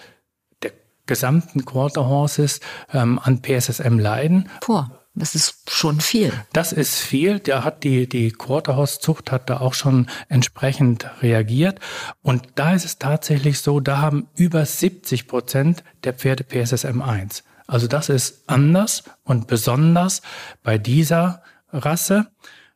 der 0.62 0.70
gesamten 1.06 1.64
Quarter 1.64 2.06
Horses 2.06 2.60
ähm, 2.92 3.18
an 3.18 3.42
PSSM 3.42 3.98
leiden. 3.98 4.48
Boah, 4.64 5.01
das 5.14 5.34
ist 5.34 5.70
schon 5.70 6.00
viel. 6.00 6.32
Das 6.52 6.72
ist 6.72 6.98
viel. 6.98 7.38
Da 7.38 7.64
hat 7.64 7.84
die, 7.84 8.08
die 8.08 8.30
Quarterhorse-Zucht 8.30 9.30
hat 9.30 9.50
da 9.50 9.60
auch 9.60 9.74
schon 9.74 10.08
entsprechend 10.28 11.06
reagiert. 11.20 11.80
Und 12.22 12.48
da 12.54 12.72
ist 12.72 12.86
es 12.86 12.98
tatsächlich 12.98 13.60
so, 13.60 13.80
da 13.80 13.98
haben 13.98 14.28
über 14.34 14.64
70 14.64 15.28
Prozent 15.28 15.84
der 16.04 16.14
Pferde 16.14 16.44
PSSM 16.44 17.02
1. 17.02 17.44
Also 17.66 17.88
das 17.88 18.08
ist 18.08 18.44
anders 18.48 19.04
und 19.24 19.48
besonders 19.48 20.22
bei 20.62 20.78
dieser 20.78 21.42
Rasse. 21.72 22.28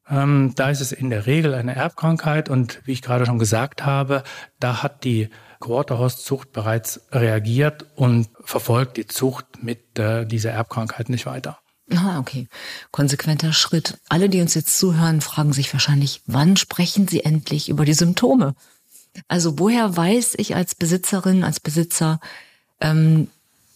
Ähm, 0.08 0.52
da 0.56 0.70
ist 0.70 0.80
es 0.80 0.92
in 0.92 1.10
der 1.10 1.26
Regel 1.26 1.54
eine 1.54 1.74
Erbkrankheit 1.74 2.48
und 2.48 2.82
wie 2.84 2.92
ich 2.92 3.02
gerade 3.02 3.26
schon 3.26 3.38
gesagt 3.38 3.84
habe, 3.84 4.22
da 4.60 4.82
hat 4.82 5.04
die 5.04 5.30
Quarterhorse-Zucht 5.60 6.52
bereits 6.52 7.00
reagiert 7.12 7.86
und 7.96 8.28
verfolgt 8.44 8.98
die 8.98 9.06
Zucht 9.06 9.62
mit 9.62 9.98
äh, 9.98 10.26
dieser 10.26 10.50
Erbkrankheit 10.50 11.08
nicht 11.08 11.24
weiter. 11.24 11.58
Ah, 11.94 12.18
okay. 12.18 12.48
Konsequenter 12.90 13.52
Schritt. 13.52 13.98
Alle, 14.08 14.28
die 14.28 14.40
uns 14.40 14.54
jetzt 14.54 14.78
zuhören, 14.78 15.20
fragen 15.20 15.52
sich 15.52 15.72
wahrscheinlich, 15.72 16.20
wann 16.26 16.56
sprechen 16.56 17.06
sie 17.06 17.24
endlich 17.24 17.68
über 17.68 17.84
die 17.84 17.94
Symptome? 17.94 18.54
Also 19.28 19.58
woher 19.58 19.96
weiß 19.96 20.34
ich 20.38 20.56
als 20.56 20.74
Besitzerin, 20.74 21.44
als 21.44 21.60
Besitzer, 21.60 22.20
ähm, 22.80 23.28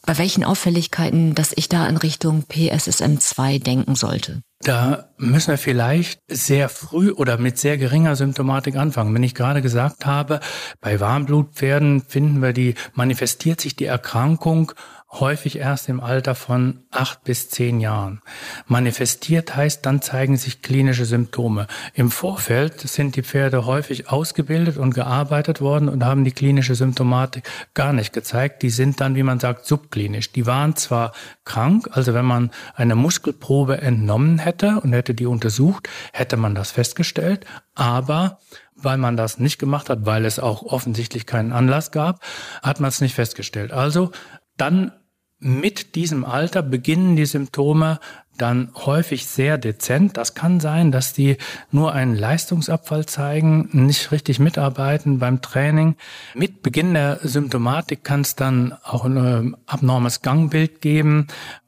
bei 0.07 0.19
welchen 0.19 0.45
Auffälligkeiten, 0.45 1.35
dass 1.35 1.53
ich 1.55 1.69
da 1.69 1.87
in 1.87 1.97
Richtung 1.97 2.45
PSSM2 2.49 3.63
denken 3.63 3.95
sollte? 3.95 4.43
Da 4.63 5.11
müssen 5.17 5.49
wir 5.49 5.59
vielleicht 5.59 6.21
sehr 6.29 6.69
früh 6.69 7.13
oder 7.13 7.39
mit 7.39 7.59
sehr 7.59 7.79
geringer 7.79 8.17
Symptomatik 8.17 8.77
anfangen. 8.77 9.15
Wenn 9.15 9.23
ich 9.23 9.35
gerade 9.35 9.63
gesagt 9.63 10.05
habe, 10.05 10.41
bei 10.81 11.01
Warmblutpferden 11.01 12.03
finden 12.03 12.43
wir 12.43 12.53
die, 12.53 12.75
manifestiert 12.95 13.61
sich 13.61 13.77
die 13.77 13.87
Erkrankung 13.87 14.73
häufig 15.13 15.59
erst 15.59 15.89
im 15.89 16.01
Alter 16.01 16.35
von 16.35 16.85
acht 16.91 17.25
bis 17.25 17.51
zehn 17.51 17.81
Jahren. 17.81 18.23
Manifestiert 18.67 19.57
heißt, 19.57 19.85
dann 19.85 20.03
zeigen 20.03 20.37
sich 20.37 20.63
klinische 20.63 21.05
Symptome. 21.05 21.67
Im 21.95 22.11
Vorfeld 22.11 22.81
sind 22.81 23.17
die 23.17 23.23
Pferde 23.23 23.67
häufig 23.67 24.09
ausgebildet 24.09 24.77
und 24.77 24.95
gearbeitet 24.95 25.61
worden 25.61 25.89
und 25.89 26.05
haben 26.05 26.25
die 26.25 26.33
klinische 26.33 26.77
Symptomatik 26.77 27.49
gar 27.75 27.93
nicht 27.93 28.13
gezeigt. 28.13 28.63
Die 28.63 28.71
sind 28.71 29.01
dann, 29.01 29.17
wie 29.17 29.25
man 29.25 29.41
sagt, 29.41 29.67
subklinisch. 29.67 30.31
Die 30.33 30.47
waren 30.47 30.77
zwar 30.77 31.13
krank, 31.45 31.89
also 31.91 32.15
wenn 32.15 32.25
man 32.25 32.51
eine 32.75 32.95
Muskelprobe 32.95 33.81
entnommen 33.81 34.39
hätte 34.39 34.81
und 34.81 34.93
hätte 34.93 35.15
die 35.15 35.27
untersucht, 35.27 35.89
hätte 36.13 36.37
man 36.37 36.55
das 36.55 36.71
festgestellt, 36.71 37.47
aber 37.75 38.39
weil 38.83 38.97
man 38.97 39.17
das 39.17 39.39
nicht 39.39 39.59
gemacht 39.59 39.91
hat, 39.91 40.07
weil 40.07 40.25
es 40.25 40.39
auch 40.39 40.63
offensichtlich 40.63 41.27
keinen 41.27 41.53
Anlass 41.53 41.91
gab, 41.91 42.21
hat 42.63 42.81
man 42.81 42.89
es 42.89 43.01
nicht 43.01 43.15
festgestellt. 43.15 43.73
Also 43.73 44.13
dann 44.57 44.93
mit 45.41 45.95
diesem 45.95 46.25
Alter 46.25 46.63
beginnen 46.63 47.17
die 47.17 47.27
Symptome 47.27 47.99
dann 48.41 48.71
häufig 48.75 49.27
sehr 49.27 49.59
dezent. 49.59 50.17
Das 50.17 50.35
kann 50.35 50.61
sein, 50.61 50.93
dass 50.93 51.13
die 51.13 51.37
nur 51.71 51.93
einen 51.93 52.15
Leistungsabfall 52.15 53.07
zeigen, 53.07 53.69
nicht 53.73 54.13
richtig 54.13 54.39
mitarbeiten 54.39 55.19
beim 55.19 55.43
Training. 55.43 55.97
Mit 56.35 56.63
Beginn 56.63 56.95
der 56.95 57.21
Symptomatik 57.23 58.03
kann 58.03 58.23
es 58.23 58.37
dann 58.37 58.73
auch 58.83 59.05
ein 59.05 59.57
abnormes 59.67 60.23
Gangbild 60.23 60.81
geben. 60.81 61.27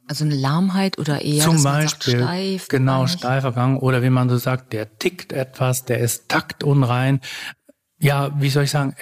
Also 0.08 0.24
eine 0.24 0.34
Lahmheit 0.34 0.98
oder 0.98 1.22
eher 1.22 1.44
zum 1.44 1.62
Beispiel 1.62 2.18
sagt, 2.18 2.24
steif, 2.24 2.68
genau 2.68 3.06
steifer 3.06 3.52
Gang 3.52 3.82
oder 3.82 4.02
wie 4.02 4.10
man 4.10 4.28
so 4.28 4.36
sagt, 4.36 4.72
der 4.72 4.98
tickt 4.98 5.32
etwas, 5.32 5.84
der 5.84 5.98
ist 5.98 6.28
taktunrein. 6.28 7.20
Ja, 7.98 8.30
wie 8.40 8.50
soll 8.50 8.64
ich 8.64 8.70
sagen, 8.70 8.94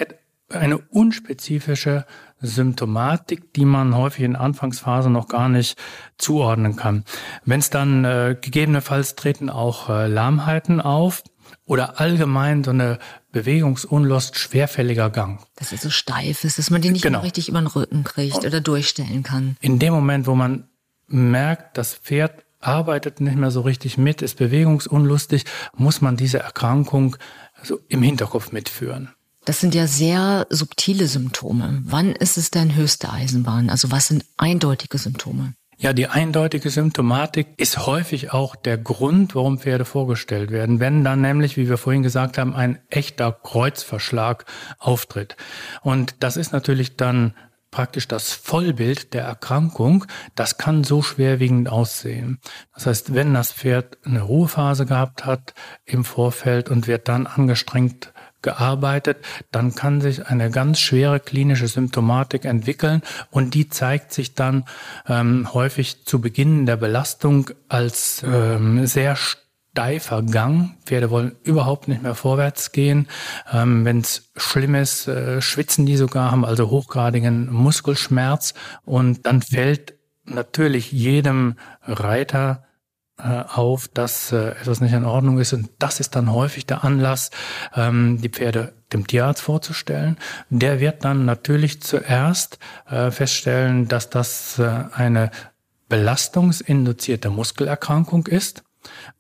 eine 0.48 0.78
unspezifische 0.78 2.04
Symptomatik, 2.40 3.52
die 3.54 3.64
man 3.64 3.96
häufig 3.96 4.24
in 4.24 4.36
Anfangsphase 4.36 5.10
noch 5.10 5.28
gar 5.28 5.48
nicht 5.48 5.78
zuordnen 6.18 6.76
kann. 6.76 7.04
Wenn 7.44 7.60
es 7.60 7.70
dann 7.70 8.04
äh, 8.04 8.36
gegebenenfalls 8.40 9.14
treten 9.14 9.50
auch 9.50 9.88
äh, 9.88 10.06
Lahmheiten 10.06 10.80
auf 10.80 11.22
oder 11.66 12.00
allgemein 12.00 12.64
so 12.64 12.70
eine 12.70 12.98
Bewegungsunlust, 13.32 14.36
schwerfälliger 14.36 15.10
Gang. 15.10 15.40
Dass 15.56 15.72
es 15.72 15.82
so 15.82 15.90
steif 15.90 16.44
ist, 16.44 16.58
dass 16.58 16.70
man 16.70 16.82
die 16.82 16.90
nicht 16.90 17.02
genau. 17.02 17.20
richtig 17.20 17.48
über 17.48 17.60
den 17.60 17.68
Rücken 17.68 18.04
kriegt 18.04 18.36
Und 18.36 18.46
oder 18.46 18.60
durchstellen 18.60 19.22
kann. 19.22 19.56
In 19.60 19.78
dem 19.78 19.92
Moment, 19.92 20.26
wo 20.26 20.34
man 20.34 20.68
merkt, 21.06 21.78
das 21.78 21.94
Pferd 21.94 22.44
arbeitet 22.60 23.20
nicht 23.20 23.36
mehr 23.36 23.50
so 23.50 23.62
richtig 23.62 23.98
mit, 23.98 24.22
ist 24.22 24.36
bewegungsunlustig, 24.36 25.44
muss 25.74 26.00
man 26.00 26.16
diese 26.16 26.40
Erkrankung 26.40 27.16
so 27.62 27.80
im 27.88 28.02
Hinterkopf 28.02 28.52
mitführen. 28.52 29.10
Das 29.44 29.60
sind 29.60 29.74
ja 29.74 29.86
sehr 29.86 30.46
subtile 30.50 31.06
Symptome. 31.06 31.82
Wann 31.84 32.12
ist 32.12 32.36
es 32.36 32.50
denn 32.50 32.74
höchste 32.74 33.10
Eisenbahn? 33.10 33.70
Also 33.70 33.90
was 33.90 34.08
sind 34.08 34.24
eindeutige 34.36 34.98
Symptome? 34.98 35.54
Ja, 35.78 35.94
die 35.94 36.08
eindeutige 36.08 36.68
Symptomatik 36.68 37.54
ist 37.56 37.86
häufig 37.86 38.34
auch 38.34 38.54
der 38.54 38.76
Grund, 38.76 39.34
warum 39.34 39.58
Pferde 39.58 39.86
vorgestellt 39.86 40.50
werden. 40.50 40.78
Wenn 40.78 41.04
dann 41.04 41.22
nämlich, 41.22 41.56
wie 41.56 41.70
wir 41.70 41.78
vorhin 41.78 42.02
gesagt 42.02 42.36
haben, 42.36 42.54
ein 42.54 42.80
echter 42.90 43.32
Kreuzverschlag 43.32 44.44
auftritt. 44.78 45.36
Und 45.80 46.16
das 46.20 46.36
ist 46.36 46.52
natürlich 46.52 46.98
dann 46.98 47.32
praktisch 47.70 48.08
das 48.08 48.32
Vollbild 48.32 49.14
der 49.14 49.22
Erkrankung, 49.22 50.04
das 50.34 50.58
kann 50.58 50.84
so 50.84 51.02
schwerwiegend 51.02 51.70
aussehen. 51.70 52.40
Das 52.74 52.86
heißt, 52.86 53.14
wenn 53.14 53.32
das 53.32 53.52
Pferd 53.52 53.98
eine 54.04 54.22
Ruhephase 54.22 54.86
gehabt 54.86 55.24
hat 55.24 55.54
im 55.84 56.04
Vorfeld 56.04 56.68
und 56.68 56.88
wird 56.88 57.08
dann 57.08 57.26
angestrengt 57.26 58.12
gearbeitet, 58.42 59.18
dann 59.50 59.74
kann 59.74 60.00
sich 60.00 60.26
eine 60.26 60.50
ganz 60.50 60.80
schwere 60.80 61.20
klinische 61.20 61.68
Symptomatik 61.68 62.44
entwickeln 62.44 63.02
und 63.30 63.54
die 63.54 63.68
zeigt 63.68 64.12
sich 64.12 64.34
dann 64.34 64.64
ähm, 65.08 65.52
häufig 65.52 66.04
zu 66.04 66.20
Beginn 66.20 66.66
der 66.66 66.76
Belastung 66.76 67.50
als 67.68 68.22
ähm, 68.26 68.86
sehr 68.86 69.16
steifer 69.16 70.22
Gang. 70.22 70.76
Pferde 70.84 71.10
wollen 71.10 71.36
überhaupt 71.42 71.88
nicht 71.88 72.02
mehr 72.02 72.14
vorwärts 72.14 72.72
gehen. 72.72 73.08
Ähm, 73.52 73.84
Wenn 73.84 74.00
es 74.00 74.30
schlimm 74.36 74.74
ist, 74.74 75.06
äh, 75.08 75.40
schwitzen 75.40 75.86
die 75.86 75.96
sogar, 75.96 76.30
haben 76.30 76.44
also 76.44 76.70
hochgradigen 76.70 77.52
Muskelschmerz 77.52 78.54
und 78.84 79.26
dann 79.26 79.42
fällt 79.42 79.94
natürlich 80.24 80.92
jedem 80.92 81.56
Reiter 81.82 82.64
auf, 83.22 83.88
dass 83.88 84.32
äh, 84.32 84.50
etwas 84.50 84.80
nicht 84.80 84.92
in 84.92 85.04
Ordnung 85.04 85.38
ist. 85.38 85.52
Und 85.52 85.70
das 85.78 86.00
ist 86.00 86.16
dann 86.16 86.32
häufig 86.32 86.66
der 86.66 86.84
Anlass, 86.84 87.30
ähm, 87.74 88.20
die 88.20 88.28
Pferde 88.28 88.72
dem 88.92 89.06
Tierarzt 89.06 89.42
vorzustellen. 89.42 90.16
Der 90.48 90.80
wird 90.80 91.04
dann 91.04 91.24
natürlich 91.24 91.80
zuerst 91.82 92.58
äh, 92.88 93.10
feststellen, 93.10 93.86
dass 93.88 94.10
das 94.10 94.60
eine 94.60 95.30
belastungsinduzierte 95.88 97.30
Muskelerkrankung 97.30 98.26
ist. 98.26 98.64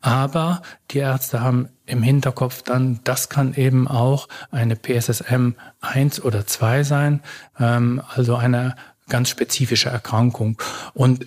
Aber 0.00 0.62
die 0.90 0.98
Ärzte 0.98 1.40
haben 1.40 1.68
im 1.84 2.02
Hinterkopf 2.02 2.62
dann, 2.62 3.00
das 3.04 3.28
kann 3.28 3.54
eben 3.54 3.88
auch 3.88 4.28
eine 4.50 4.76
PSSM 4.76 5.54
1 5.80 6.22
oder 6.22 6.46
2 6.46 6.82
sein, 6.84 7.20
ähm, 7.58 8.00
also 8.14 8.36
eine 8.36 8.74
ganz 9.08 9.28
spezifische 9.28 9.90
Erkrankung. 9.90 10.60
Und 10.94 11.26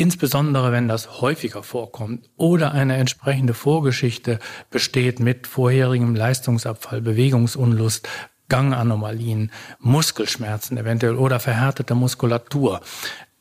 Insbesondere 0.00 0.72
wenn 0.72 0.88
das 0.88 1.20
häufiger 1.20 1.62
vorkommt 1.62 2.30
oder 2.38 2.72
eine 2.72 2.96
entsprechende 2.96 3.52
Vorgeschichte 3.52 4.38
besteht 4.70 5.20
mit 5.20 5.46
vorherigem 5.46 6.14
Leistungsabfall, 6.14 7.02
Bewegungsunlust, 7.02 8.08
Ganganomalien, 8.48 9.52
Muskelschmerzen 9.78 10.78
eventuell 10.78 11.16
oder 11.16 11.38
verhärtete 11.38 11.94
Muskulatur, 11.94 12.80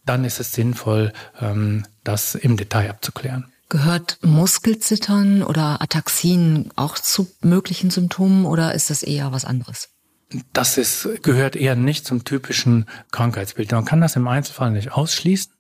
dann 0.04 0.26
ist 0.26 0.42
es 0.42 0.52
sinnvoll, 0.52 1.14
ähm, 1.40 1.86
das 2.04 2.36
im 2.36 2.58
Detail 2.58 2.90
abzuklären. 2.90 3.54
Gehört 3.70 4.18
Muskelzittern 4.22 5.44
oder 5.44 5.82
Ataxien 5.82 6.72
auch 6.76 6.96
zu 6.96 7.30
möglichen 7.40 7.90
Symptomen 7.90 8.44
oder 8.44 8.74
ist 8.74 8.90
das 8.90 9.02
eher 9.02 9.32
was 9.32 9.46
anderes? 9.46 9.92
Das 10.52 10.78
ist, 10.78 11.08
gehört 11.24 11.56
eher 11.56 11.78
nicht 11.78 12.06
zum 12.06 12.26
typischen 12.26 12.86
Krankheitsbild. 13.12 13.72
Man 13.72 13.86
kann 13.86 14.02
das 14.02 14.18
im 14.18 14.28
Einzelfall 14.28 14.72
nicht 14.72 14.92
ausschließen. 14.92 15.54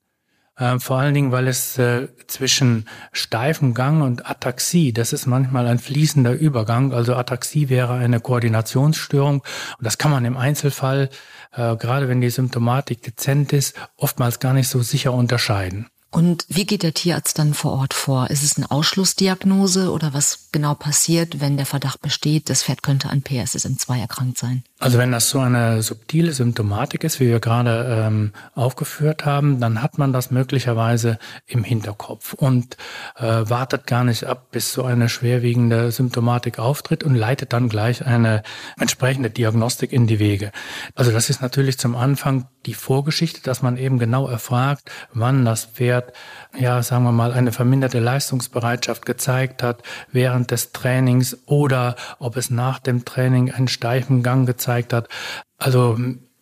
Äh, 0.59 0.79
vor 0.79 0.99
allen 0.99 1.13
Dingen, 1.13 1.31
weil 1.31 1.47
es 1.47 1.77
äh, 1.77 2.09
zwischen 2.27 2.87
steifem 3.11 3.73
Gang 3.73 4.03
und 4.03 4.29
Ataxie, 4.29 4.93
das 4.93 5.13
ist 5.13 5.25
manchmal 5.25 5.65
ein 5.67 5.79
fließender 5.79 6.33
Übergang. 6.33 6.93
Also 6.93 7.15
Ataxie 7.15 7.69
wäre 7.69 7.93
eine 7.93 8.19
Koordinationsstörung 8.19 9.39
und 9.39 9.85
das 9.85 9.97
kann 9.97 10.11
man 10.11 10.25
im 10.25 10.37
Einzelfall, 10.37 11.09
äh, 11.53 11.75
gerade 11.77 12.07
wenn 12.09 12.21
die 12.21 12.29
Symptomatik 12.29 13.01
dezent 13.01 13.53
ist, 13.53 13.75
oftmals 13.95 14.39
gar 14.39 14.53
nicht 14.53 14.67
so 14.67 14.81
sicher 14.81 15.13
unterscheiden. 15.13 15.87
Und 16.11 16.45
wie 16.49 16.65
geht 16.65 16.83
der 16.83 16.95
Tierarzt 16.95 17.37
dann 17.37 17.53
vor 17.53 17.73
Ort 17.73 17.93
vor? 17.93 18.31
Ist 18.31 18.43
es 18.43 18.57
eine 18.57 18.71
Ausschlussdiagnose 18.71 19.91
oder 19.91 20.13
was 20.13 20.49
genau 20.51 20.73
passiert, 20.73 21.39
wenn 21.39 21.55
der 21.55 21.67
Verdacht 21.67 22.01
besteht, 22.01 22.49
das 22.49 22.63
Pferd 22.63 22.81
könnte 22.81 23.09
an 23.09 23.21
PSSM2 23.21 23.99
erkrankt 23.99 24.39
sein? 24.39 24.63
Also 24.81 24.97
wenn 24.97 25.11
das 25.11 25.29
so 25.29 25.39
eine 25.39 25.81
subtile 25.83 26.31
Symptomatik 26.31 27.03
ist, 27.03 27.19
wie 27.19 27.27
wir 27.27 27.41
gerade 27.41 28.05
ähm, 28.07 28.31
aufgeführt 28.55 29.25
haben, 29.25 29.59
dann 29.59 29.83
hat 29.83 29.97
man 29.97 30.13
das 30.13 30.31
möglicherweise 30.31 31.19
im 31.47 31.65
Hinterkopf 31.65 32.33
und 32.33 32.77
äh, 33.17 33.25
wartet 33.25 33.87
gar 33.87 34.05
nicht 34.05 34.23
ab, 34.23 34.51
bis 34.51 34.71
so 34.71 34.85
eine 34.85 35.09
schwerwiegende 35.09 35.91
Symptomatik 35.91 36.59
auftritt 36.59 37.03
und 37.03 37.15
leitet 37.15 37.51
dann 37.51 37.67
gleich 37.67 38.05
eine 38.05 38.41
entsprechende 38.79 39.29
Diagnostik 39.29 39.91
in 39.91 40.07
die 40.07 40.19
Wege. 40.19 40.53
Also 40.95 41.11
das 41.11 41.29
ist 41.29 41.41
natürlich 41.41 41.77
zum 41.77 41.97
Anfang 41.97 42.47
die 42.65 42.73
Vorgeschichte, 42.73 43.41
dass 43.41 43.61
man 43.61 43.75
eben 43.75 43.99
genau 43.99 44.29
erfragt, 44.29 44.89
wann 45.13 45.43
das 45.43 45.65
Pferd, 45.65 46.13
ja, 46.57 46.81
sagen 46.83 47.03
wir 47.03 47.11
mal, 47.11 47.33
eine 47.33 47.51
verminderte 47.51 47.99
Leistungsbereitschaft 47.99 49.05
gezeigt 49.05 49.61
hat 49.61 49.83
während 50.13 50.51
des 50.51 50.71
Trainings 50.71 51.37
oder 51.47 51.97
ob 52.17 52.37
es 52.37 52.49
nach 52.49 52.79
dem 52.79 53.03
Training 53.03 53.51
einen 53.51 53.67
steifen 53.67 54.23
Gang 54.23 54.47
gezeigt 54.47 54.68
hat. 54.93 55.09
Also, 55.57 55.97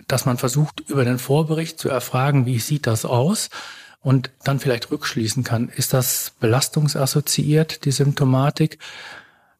dass 0.08 0.26
man 0.26 0.38
versucht, 0.38 0.82
über 0.88 1.04
den 1.06 1.20
Vorbericht 1.20 1.80
zu 1.80 1.90
erfragen, 1.90 2.46
wie 2.46 2.60
sieht 2.60 2.88
das 2.88 3.06
aus? 3.06 3.50
Und 4.02 4.30
dann 4.44 4.60
vielleicht 4.60 4.92
rückschließen 4.92 5.44
kann, 5.44 5.70
ist 5.70 5.94
das 5.94 6.34
belastungsassoziiert, 6.40 7.84
die 7.84 7.92
Symptomatik? 7.92 8.80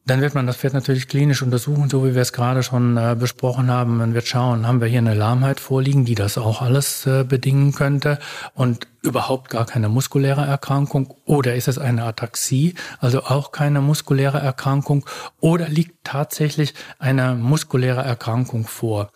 Dann 0.08 0.22
wird 0.22 0.34
man 0.34 0.46
das 0.46 0.56
Pferd 0.56 0.72
natürlich 0.72 1.06
klinisch 1.06 1.42
untersuchen, 1.42 1.90
so 1.90 2.02
wie 2.02 2.14
wir 2.14 2.22
es 2.22 2.32
gerade 2.32 2.62
schon 2.62 2.96
äh, 2.96 3.14
besprochen 3.14 3.70
haben. 3.70 3.98
Man 3.98 4.14
wird 4.14 4.26
schauen, 4.26 4.66
haben 4.66 4.80
wir 4.80 4.88
hier 4.88 5.00
eine 5.00 5.12
Lahmheit 5.12 5.60
vorliegen, 5.60 6.06
die 6.06 6.14
das 6.14 6.38
auch 6.38 6.62
alles 6.62 7.04
äh, 7.04 7.24
bedingen 7.24 7.72
könnte 7.72 8.18
und 8.54 8.86
überhaupt 9.02 9.50
gar 9.50 9.66
keine 9.66 9.90
muskuläre 9.90 10.46
Erkrankung 10.46 11.14
oder 11.26 11.56
ist 11.56 11.68
es 11.68 11.76
eine 11.76 12.04
Ataxie, 12.04 12.74
also 13.00 13.24
auch 13.24 13.52
keine 13.52 13.82
muskuläre 13.82 14.38
Erkrankung 14.38 15.04
oder 15.40 15.68
liegt 15.68 16.04
tatsächlich 16.04 16.72
eine 16.98 17.34
muskuläre 17.34 18.00
Erkrankung 18.00 18.66
vor. 18.66 19.10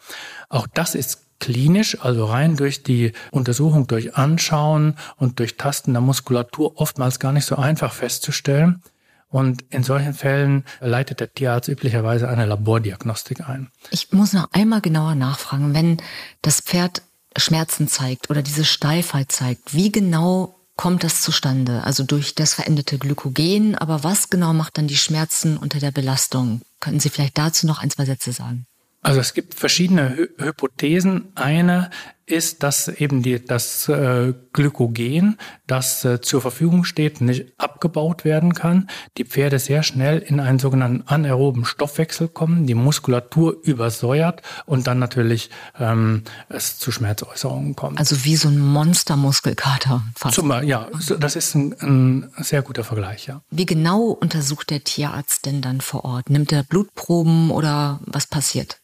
Auch 0.50 0.66
das 0.74 0.94
ist 0.94 1.38
klinisch, 1.40 2.02
also 2.02 2.26
rein 2.26 2.56
durch 2.56 2.82
die 2.82 3.12
Untersuchung, 3.30 3.86
durch 3.86 4.14
Anschauen 4.16 4.96
und 5.16 5.38
durch 5.38 5.56
Tasten 5.56 5.94
der 5.94 6.02
Muskulatur 6.02 6.78
oftmals 6.78 7.18
gar 7.18 7.32
nicht 7.32 7.46
so 7.46 7.56
einfach 7.56 7.94
festzustellen. 7.94 8.82
Und 9.32 9.64
in 9.70 9.82
solchen 9.82 10.14
Fällen 10.14 10.64
leitet 10.80 11.18
der 11.20 11.32
Tierarzt 11.32 11.68
üblicherweise 11.68 12.28
eine 12.28 12.44
Labordiagnostik 12.44 13.48
ein. 13.48 13.70
Ich 13.90 14.12
muss 14.12 14.34
noch 14.34 14.52
einmal 14.52 14.82
genauer 14.82 15.14
nachfragen, 15.14 15.74
wenn 15.74 15.96
das 16.42 16.60
Pferd 16.60 17.02
Schmerzen 17.36 17.88
zeigt 17.88 18.28
oder 18.28 18.42
diese 18.42 18.64
Steifheit 18.64 19.32
zeigt, 19.32 19.74
wie 19.74 19.90
genau 19.90 20.54
kommt 20.76 21.02
das 21.02 21.22
zustande? 21.22 21.82
Also 21.84 22.04
durch 22.04 22.34
das 22.34 22.54
veränderte 22.54 22.98
Glykogen, 22.98 23.74
aber 23.74 24.04
was 24.04 24.30
genau 24.30 24.52
macht 24.52 24.78
dann 24.78 24.86
die 24.86 24.96
Schmerzen 24.96 25.56
unter 25.56 25.78
der 25.78 25.92
Belastung? 25.92 26.60
Könnten 26.80 27.00
Sie 27.00 27.08
vielleicht 27.08 27.38
dazu 27.38 27.66
noch 27.66 27.82
ein, 27.82 27.90
zwei 27.90 28.04
Sätze 28.04 28.32
sagen? 28.32 28.66
Also 29.00 29.18
es 29.18 29.34
gibt 29.34 29.54
verschiedene 29.54 30.28
Hypothesen. 30.38 31.32
Eine 31.34 31.90
ist, 32.26 32.62
dass 32.62 32.88
eben 32.88 33.22
die, 33.22 33.44
das 33.44 33.88
äh, 33.88 34.34
Glykogen, 34.52 35.38
das 35.66 36.04
äh, 36.04 36.20
zur 36.20 36.40
Verfügung 36.40 36.84
steht, 36.84 37.20
nicht 37.20 37.52
abgebaut 37.58 38.24
werden 38.24 38.54
kann. 38.54 38.88
Die 39.18 39.24
Pferde 39.24 39.58
sehr 39.58 39.82
schnell 39.82 40.18
in 40.18 40.40
einen 40.40 40.58
sogenannten 40.58 41.02
anaeroben 41.06 41.64
Stoffwechsel 41.64 42.28
kommen, 42.28 42.66
die 42.66 42.74
Muskulatur 42.74 43.56
übersäuert 43.62 44.42
und 44.66 44.86
dann 44.86 44.98
natürlich 44.98 45.50
ähm, 45.78 46.22
es 46.48 46.78
zu 46.78 46.92
Schmerzäußerungen 46.92 47.76
kommt. 47.76 47.98
Also 47.98 48.24
wie 48.24 48.36
so 48.36 48.48
ein 48.48 48.58
Monstermuskelkater 48.58 50.02
fast. 50.14 50.34
Zum, 50.34 50.50
ja, 50.62 50.88
das 51.18 51.36
ist 51.36 51.54
ein, 51.54 51.74
ein 51.80 52.30
sehr 52.38 52.62
guter 52.62 52.84
Vergleich, 52.84 53.26
ja. 53.26 53.42
Wie 53.50 53.66
genau 53.66 54.06
untersucht 54.08 54.70
der 54.70 54.84
Tierarzt 54.84 55.46
denn 55.46 55.60
dann 55.62 55.80
vor 55.80 56.04
Ort? 56.04 56.30
Nimmt 56.30 56.52
er 56.52 56.62
Blutproben 56.62 57.50
oder 57.50 58.00
was 58.06 58.26
passiert? 58.26 58.81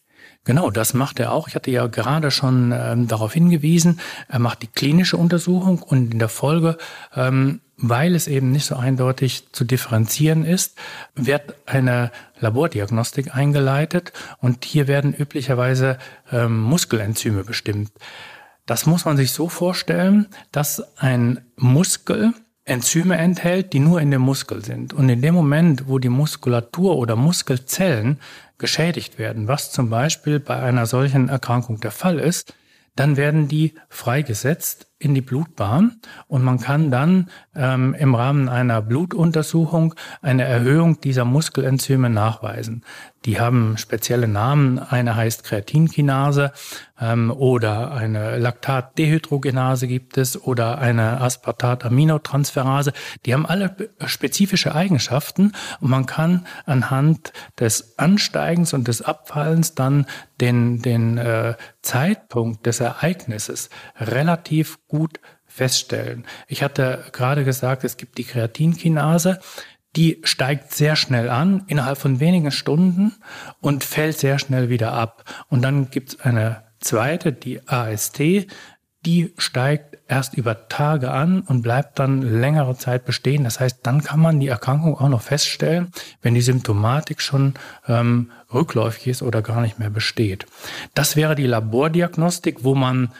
Genau, 0.49 0.71
das 0.71 0.95
macht 0.95 1.19
er 1.19 1.31
auch. 1.31 1.47
Ich 1.47 1.53
hatte 1.53 1.69
ja 1.69 1.85
gerade 1.85 2.31
schon 2.31 2.73
ähm, 2.75 3.07
darauf 3.07 3.33
hingewiesen. 3.33 3.99
Er 4.29 4.39
macht 4.39 4.63
die 4.63 4.67
klinische 4.67 5.15
Untersuchung 5.15 5.79
und 5.83 6.11
in 6.11 6.17
der 6.17 6.27
Folge, 6.27 6.79
ähm, 7.15 7.61
weil 7.77 8.15
es 8.15 8.27
eben 8.27 8.51
nicht 8.51 8.65
so 8.65 8.75
eindeutig 8.75 9.51
zu 9.51 9.63
differenzieren 9.63 10.45
ist, 10.45 10.75
wird 11.13 11.53
eine 11.67 12.09
Labordiagnostik 12.39 13.35
eingeleitet 13.35 14.11
und 14.39 14.65
hier 14.65 14.87
werden 14.87 15.13
üblicherweise 15.13 15.99
ähm, 16.31 16.59
Muskelenzyme 16.59 17.43
bestimmt. 17.43 17.91
Das 18.65 18.87
muss 18.87 19.05
man 19.05 19.17
sich 19.17 19.33
so 19.33 19.49
vorstellen, 19.49 20.29
dass 20.51 20.97
ein 20.97 21.41
Muskel 21.57 22.33
Enzyme 22.69 23.17
enthält, 23.17 23.73
die 23.73 23.79
nur 23.79 23.99
in 23.99 24.11
dem 24.11 24.21
Muskel 24.21 24.63
sind. 24.63 24.93
Und 24.93 25.09
in 25.09 25.21
dem 25.21 25.33
Moment, 25.33 25.87
wo 25.87 25.99
die 25.99 26.09
Muskulatur 26.09 26.97
oder 26.97 27.15
Muskelzellen 27.15 28.19
geschädigt 28.57 29.17
werden, 29.17 29.47
was 29.47 29.71
zum 29.71 29.89
Beispiel 29.89 30.39
bei 30.39 30.61
einer 30.61 30.85
solchen 30.85 31.29
Erkrankung 31.29 31.79
der 31.79 31.91
Fall 31.91 32.19
ist, 32.19 32.53
dann 32.95 33.17
werden 33.17 33.47
die 33.47 33.73
freigesetzt 33.89 34.88
in 34.99 35.15
die 35.15 35.21
Blutbahn 35.21 36.01
und 36.27 36.43
man 36.43 36.59
kann 36.59 36.91
dann 36.91 37.29
ähm, 37.55 37.95
im 37.97 38.15
Rahmen 38.15 38.49
einer 38.49 38.81
Blutuntersuchung 38.81 39.95
eine 40.21 40.43
Erhöhung 40.43 40.99
dieser 40.99 41.23
Muskelenzyme 41.23 42.09
nachweisen. 42.09 42.83
Die 43.25 43.39
haben 43.39 43.77
spezielle 43.77 44.27
Namen. 44.27 44.79
Eine 44.79 45.15
heißt 45.15 45.43
Kreatinkinase 45.43 46.53
ähm, 46.99 47.31
oder 47.31 47.91
eine 47.91 48.37
Laktatdehydrogenase 48.37 49.87
gibt 49.87 50.17
es 50.17 50.41
oder 50.41 50.79
eine 50.79 51.19
Aspartat-Aminotransferase. 51.19 52.93
Die 53.25 53.33
haben 53.33 53.45
alle 53.45 53.75
spezifische 54.05 54.73
Eigenschaften 54.73 55.51
und 55.81 55.89
man 55.89 56.05
kann 56.05 56.45
anhand 56.65 57.33
des 57.59 57.99
Ansteigens 57.99 58.73
und 58.73 58.87
des 58.87 59.01
Abfallens 59.01 59.75
dann 59.75 60.05
den, 60.39 60.81
den 60.81 61.17
äh, 61.17 61.55
Zeitpunkt 61.81 62.65
des 62.65 62.79
Ereignisses 62.79 63.69
relativ 63.99 64.79
gut 64.89 65.21
feststellen. 65.45 66.25
Ich 66.47 66.61
hatte 66.61 67.05
gerade 67.13 67.45
gesagt, 67.45 67.85
es 67.85 67.95
gibt 67.95 68.17
die 68.17 68.25
Kreatinkinase, 68.25 69.39
die 69.95 70.19
steigt 70.23 70.73
sehr 70.73 70.95
schnell 70.95 71.29
an, 71.29 71.63
innerhalb 71.67 71.97
von 71.97 72.19
wenigen 72.19 72.51
Stunden 72.51 73.13
und 73.61 73.83
fällt 73.83 74.19
sehr 74.19 74.37
schnell 74.37 74.69
wieder 74.69 74.93
ab. 74.93 75.23
Und 75.47 75.61
dann 75.61 75.89
gibt 75.89 76.09
es 76.09 76.19
eine 76.19 76.63
zweite, 76.79 77.33
die 77.33 77.67
AST, 77.67 78.19
die 79.05 79.33
steigt 79.37 79.97
erst 80.09 80.33
über 80.33 80.67
Tage 80.67 81.11
an 81.11 81.41
und 81.41 81.61
bleibt 81.61 81.99
dann 81.99 82.21
längere 82.21 82.75
Zeit 82.75 83.05
bestehen. 83.05 83.45
Das 83.45 83.59
heißt, 83.59 83.79
dann 83.83 84.03
kann 84.03 84.19
man 84.19 84.39
die 84.39 84.49
Erkrankung 84.49 84.97
auch 84.97 85.07
noch 85.07 85.21
feststellen, 85.21 85.91
wenn 86.21 86.33
die 86.33 86.41
Symptomatik 86.41 87.21
schon 87.21 87.53
ähm, 87.87 88.31
rückläufig 88.53 89.07
ist 89.07 89.21
oder 89.21 89.41
gar 89.41 89.61
nicht 89.61 89.79
mehr 89.79 89.89
besteht. 89.89 90.45
Das 90.95 91.15
wäre 91.15 91.35
die 91.35 91.47
Labordiagnostik, 91.47 92.63
wo 92.63 92.75
man 92.75 93.13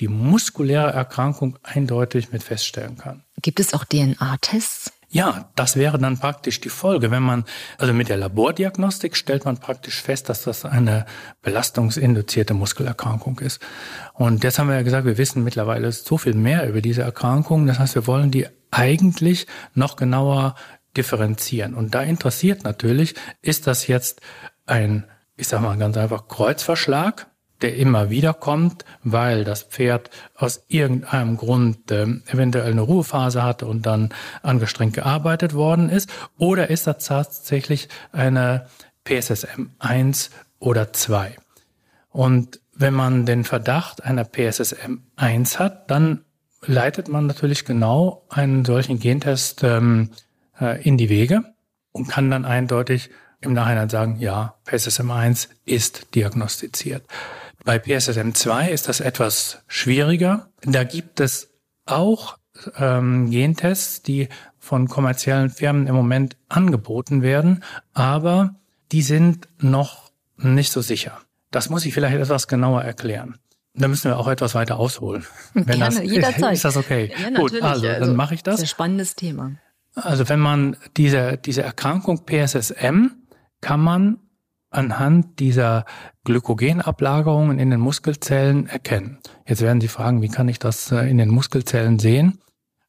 die 0.00 0.08
muskuläre 0.08 0.92
Erkrankung 0.92 1.58
eindeutig 1.62 2.32
mit 2.32 2.42
feststellen 2.42 2.98
kann. 2.98 3.24
Gibt 3.40 3.60
es 3.60 3.74
auch 3.74 3.84
DNA-Tests? 3.84 4.92
Ja, 5.08 5.50
das 5.54 5.76
wäre 5.76 5.98
dann 5.98 6.18
praktisch 6.18 6.60
die 6.60 6.68
Folge. 6.68 7.10
Wenn 7.10 7.22
man, 7.22 7.44
also 7.78 7.92
mit 7.92 8.08
der 8.08 8.16
Labordiagnostik 8.16 9.16
stellt 9.16 9.44
man 9.44 9.56
praktisch 9.58 10.02
fest, 10.02 10.28
dass 10.28 10.42
das 10.42 10.64
eine 10.64 11.06
belastungsinduzierte 11.42 12.54
Muskelerkrankung 12.54 13.38
ist. 13.38 13.62
Und 14.14 14.42
jetzt 14.42 14.58
haben 14.58 14.68
wir 14.68 14.74
ja 14.74 14.82
gesagt, 14.82 15.06
wir 15.06 15.16
wissen 15.16 15.44
mittlerweile 15.44 15.92
so 15.92 16.18
viel 16.18 16.34
mehr 16.34 16.68
über 16.68 16.80
diese 16.80 17.02
Erkrankung. 17.02 17.66
Das 17.66 17.78
heißt, 17.78 17.94
wir 17.94 18.06
wollen 18.06 18.32
die 18.32 18.48
eigentlich 18.72 19.46
noch 19.74 19.96
genauer 19.96 20.56
differenzieren. 20.96 21.74
Und 21.74 21.94
da 21.94 22.02
interessiert 22.02 22.64
natürlich, 22.64 23.14
ist 23.42 23.66
das 23.66 23.86
jetzt 23.86 24.20
ein, 24.66 25.04
ich 25.36 25.46
sag 25.46 25.62
mal 25.62 25.78
ganz 25.78 25.96
einfach, 25.96 26.26
Kreuzverschlag? 26.26 27.28
Der 27.62 27.76
immer 27.76 28.10
wieder 28.10 28.34
kommt, 28.34 28.84
weil 29.02 29.44
das 29.44 29.62
Pferd 29.62 30.10
aus 30.34 30.64
irgendeinem 30.68 31.36
Grund 31.36 31.90
äh, 31.90 32.06
eventuell 32.26 32.70
eine 32.70 32.82
Ruhephase 32.82 33.42
hatte 33.42 33.66
und 33.66 33.86
dann 33.86 34.10
angestrengt 34.42 34.94
gearbeitet 34.94 35.54
worden 35.54 35.88
ist? 35.88 36.10
Oder 36.38 36.70
ist 36.70 36.86
das 36.86 37.04
tatsächlich 37.06 37.88
eine 38.12 38.66
PSSM 39.04 39.70
1 39.78 40.30
oder 40.58 40.92
2? 40.92 41.36
Und 42.10 42.60
wenn 42.74 42.94
man 42.94 43.26
den 43.26 43.44
Verdacht 43.44 44.04
einer 44.04 44.24
PSSM 44.24 44.98
1 45.16 45.58
hat, 45.58 45.90
dann 45.90 46.24
leitet 46.62 47.08
man 47.08 47.26
natürlich 47.26 47.64
genau 47.64 48.24
einen 48.28 48.64
solchen 48.64 48.98
Gentest 48.98 49.62
ähm, 49.62 50.10
äh, 50.60 50.82
in 50.82 50.96
die 50.96 51.08
Wege 51.08 51.44
und 51.92 52.08
kann 52.08 52.30
dann 52.30 52.44
eindeutig 52.44 53.10
im 53.40 53.52
Nachhinein 53.52 53.88
sagen, 53.88 54.18
ja, 54.18 54.54
PSSM 54.64 55.10
1 55.10 55.48
ist 55.64 56.14
diagnostiziert. 56.14 57.04
Bei 57.66 57.78
PSSM2 57.78 58.68
ist 58.68 58.88
das 58.88 59.00
etwas 59.00 59.64
schwieriger. 59.66 60.50
Da 60.62 60.84
gibt 60.84 61.18
es 61.18 61.50
auch 61.84 62.38
ähm, 62.78 63.28
Gentests, 63.28 64.02
die 64.02 64.28
von 64.60 64.86
kommerziellen 64.86 65.50
Firmen 65.50 65.88
im 65.88 65.96
Moment 65.96 66.36
angeboten 66.48 67.22
werden, 67.22 67.64
aber 67.92 68.54
die 68.92 69.02
sind 69.02 69.48
noch 69.58 70.12
nicht 70.36 70.70
so 70.70 70.80
sicher. 70.80 71.18
Das 71.50 71.68
muss 71.68 71.84
ich 71.84 71.92
vielleicht 71.92 72.16
etwas 72.16 72.46
genauer 72.46 72.82
erklären. 72.82 73.36
Da 73.74 73.88
müssen 73.88 74.12
wir 74.12 74.18
auch 74.18 74.28
etwas 74.28 74.54
weiter 74.54 74.78
ausholen. 74.78 75.26
Wenn 75.54 75.64
Gerne, 75.64 75.96
das, 75.96 76.04
jederzeit. 76.04 76.52
Ist 76.54 76.64
das 76.64 76.76
okay? 76.76 77.12
Ja, 77.20 77.30
Gut, 77.30 77.60
also, 77.60 77.88
also 77.88 78.06
dann 78.06 78.14
mache 78.14 78.34
ich 78.36 78.44
das. 78.44 78.54
Das 78.54 78.60
ist 78.60 78.66
ein 78.66 78.74
spannendes 78.74 79.16
Thema. 79.16 79.56
Also 79.96 80.28
wenn 80.28 80.40
man 80.40 80.76
diese, 80.96 81.36
diese 81.36 81.62
Erkrankung 81.62 82.26
PSSM 82.26 83.10
kann 83.60 83.80
man 83.80 84.18
anhand 84.70 85.38
dieser 85.38 85.84
Glykogenablagerungen 86.24 87.58
in 87.58 87.70
den 87.70 87.80
Muskelzellen 87.80 88.66
erkennen. 88.66 89.18
Jetzt 89.46 89.62
werden 89.62 89.80
Sie 89.80 89.88
fragen, 89.88 90.22
wie 90.22 90.28
kann 90.28 90.48
ich 90.48 90.58
das 90.58 90.90
äh, 90.92 91.08
in 91.08 91.18
den 91.18 91.30
Muskelzellen 91.30 91.98
sehen? 91.98 92.40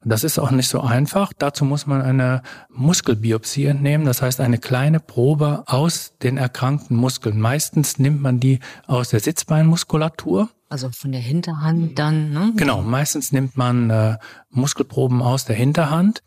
Das 0.04 0.22
ist 0.22 0.38
auch 0.38 0.52
nicht 0.52 0.68
so 0.68 0.80
einfach. 0.80 1.32
Dazu 1.36 1.64
muss 1.64 1.86
man 1.86 2.02
eine 2.02 2.42
Muskelbiopsie 2.70 3.66
entnehmen, 3.66 4.06
das 4.06 4.22
heißt 4.22 4.40
eine 4.40 4.58
kleine 4.58 5.00
Probe 5.00 5.64
aus 5.66 6.16
den 6.22 6.36
erkrankten 6.36 6.96
Muskeln. 6.96 7.40
Meistens 7.40 7.98
nimmt 7.98 8.22
man 8.22 8.38
die 8.38 8.60
aus 8.86 9.08
der 9.08 9.20
Sitzbeinmuskulatur. 9.20 10.50
Also 10.68 10.90
von 10.90 11.10
der 11.10 11.20
Hinterhand 11.20 11.98
dann, 11.98 12.30
ne? 12.30 12.52
Genau, 12.56 12.82
meistens 12.82 13.32
nimmt 13.32 13.56
man 13.56 13.90
äh, 13.90 14.18
Muskelproben 14.50 15.20
aus 15.20 15.46
der 15.46 15.56
Hinterhand 15.56 16.22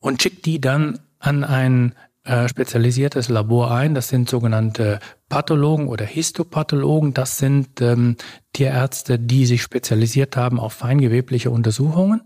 und 0.00 0.20
schickt 0.20 0.44
die 0.44 0.60
dann 0.60 0.98
an 1.18 1.44
ein 1.44 1.94
äh, 2.24 2.48
spezialisiertes 2.48 3.28
Labor 3.28 3.70
ein. 3.70 3.94
Das 3.94 4.08
sind 4.08 4.28
sogenannte 4.30 4.98
Pathologen 5.28 5.88
oder 5.88 6.04
Histopathologen. 6.04 7.12
Das 7.12 7.38
sind 7.38 7.80
ähm, 7.80 8.16
Tierärzte, 8.52 9.18
die 9.18 9.46
sich 9.46 9.62
spezialisiert 9.62 10.36
haben 10.36 10.58
auf 10.58 10.72
feingewebliche 10.72 11.50
Untersuchungen. 11.50 12.22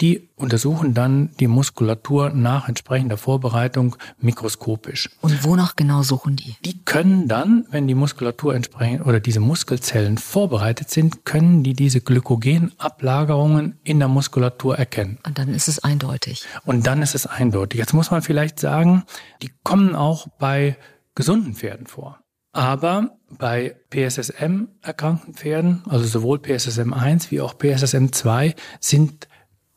Die 0.00 0.30
untersuchen 0.36 0.94
dann 0.94 1.30
die 1.40 1.46
Muskulatur 1.46 2.30
nach 2.30 2.68
entsprechender 2.68 3.18
Vorbereitung 3.18 3.96
mikroskopisch. 4.18 5.10
Und 5.20 5.44
wonach 5.44 5.76
genau 5.76 6.02
suchen 6.02 6.36
die? 6.36 6.56
Die 6.64 6.82
können 6.84 7.28
dann, 7.28 7.66
wenn 7.70 7.86
die 7.86 7.94
Muskulatur 7.94 8.54
entsprechend 8.54 9.04
oder 9.04 9.20
diese 9.20 9.40
Muskelzellen 9.40 10.16
vorbereitet 10.16 10.88
sind, 10.88 11.26
können 11.26 11.62
die 11.62 11.74
diese 11.74 12.00
Glykogenablagerungen 12.00 13.78
in 13.84 13.98
der 13.98 14.08
Muskulatur 14.08 14.78
erkennen. 14.78 15.18
Und 15.26 15.38
dann 15.38 15.52
ist 15.52 15.68
es 15.68 15.80
eindeutig. 15.80 16.44
Und 16.64 16.86
dann 16.86 17.02
ist 17.02 17.14
es 17.14 17.26
eindeutig. 17.26 17.78
Jetzt 17.78 17.92
muss 17.92 18.10
man 18.10 18.22
vielleicht 18.22 18.58
sagen, 18.58 19.04
die 19.42 19.50
kommen 19.64 19.94
auch 19.94 20.28
bei 20.38 20.78
gesunden 21.14 21.54
Pferden 21.54 21.86
vor. 21.86 22.20
Aber 22.52 23.16
bei 23.28 23.76
PSSM 23.90 24.68
erkrankten 24.82 25.34
Pferden, 25.34 25.82
also 25.88 26.04
sowohl 26.04 26.40
PSSM 26.40 26.92
1 26.92 27.30
wie 27.30 27.40
auch 27.40 27.56
PSSM 27.56 28.06
2, 28.10 28.56
sind 28.80 29.28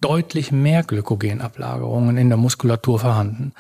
deutlich 0.04 0.52
mehr 0.52 0.84
Glykogenablagerungen 0.84 2.18
in 2.18 2.30
der 2.30 2.38
Muskulatur 2.38 3.00
vorhanden. 3.00 3.54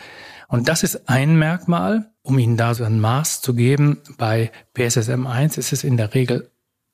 Und 0.48 0.68
das 0.68 0.84
ist 0.84 1.10
ein 1.10 1.38
Merkmal, 1.38 2.12
um 2.22 2.38
Ihnen 2.38 2.58
da 2.58 2.74
so 2.74 2.84
ein 2.84 3.00
Maß 3.00 3.42
zu 3.42 3.54
geben. 3.54 4.00
Bei 4.18 4.52
PSSM1 4.76 5.58
ist 5.58 5.74
es 5.74 5.84
in 5.84 5.98
der 5.98 6.14
Regel 6.14 6.52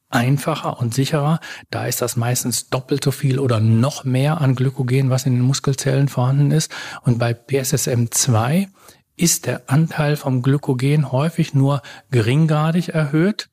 einfacher 0.10 0.80
und 0.80 0.94
sicherer. 0.94 1.40
Da 1.70 1.86
ist 1.86 2.02
das 2.02 2.16
meistens 2.16 2.70
doppelt 2.70 3.04
so 3.04 3.12
viel 3.12 3.40
oder 3.40 3.60
noch 3.60 4.04
mehr 4.04 4.42
an 4.42 4.56
Glykogen, 4.56 5.10
was 5.10 5.26
in 5.26 5.34
den 5.34 5.44
Muskelzellen 5.44 6.08
vorhanden 6.08 6.52
ist. 6.52 6.72
Und 7.04 7.20
bei 7.20 7.32
PSSM2 7.32 8.68
ist 9.16 9.46
der 9.46 9.64
Anteil 9.68 10.16
vom 10.16 10.42
Glykogen 10.42 11.12
häufig 11.12 11.54
nur 11.54 11.82
geringgradig 12.12 12.90
erhöht, 12.90 13.50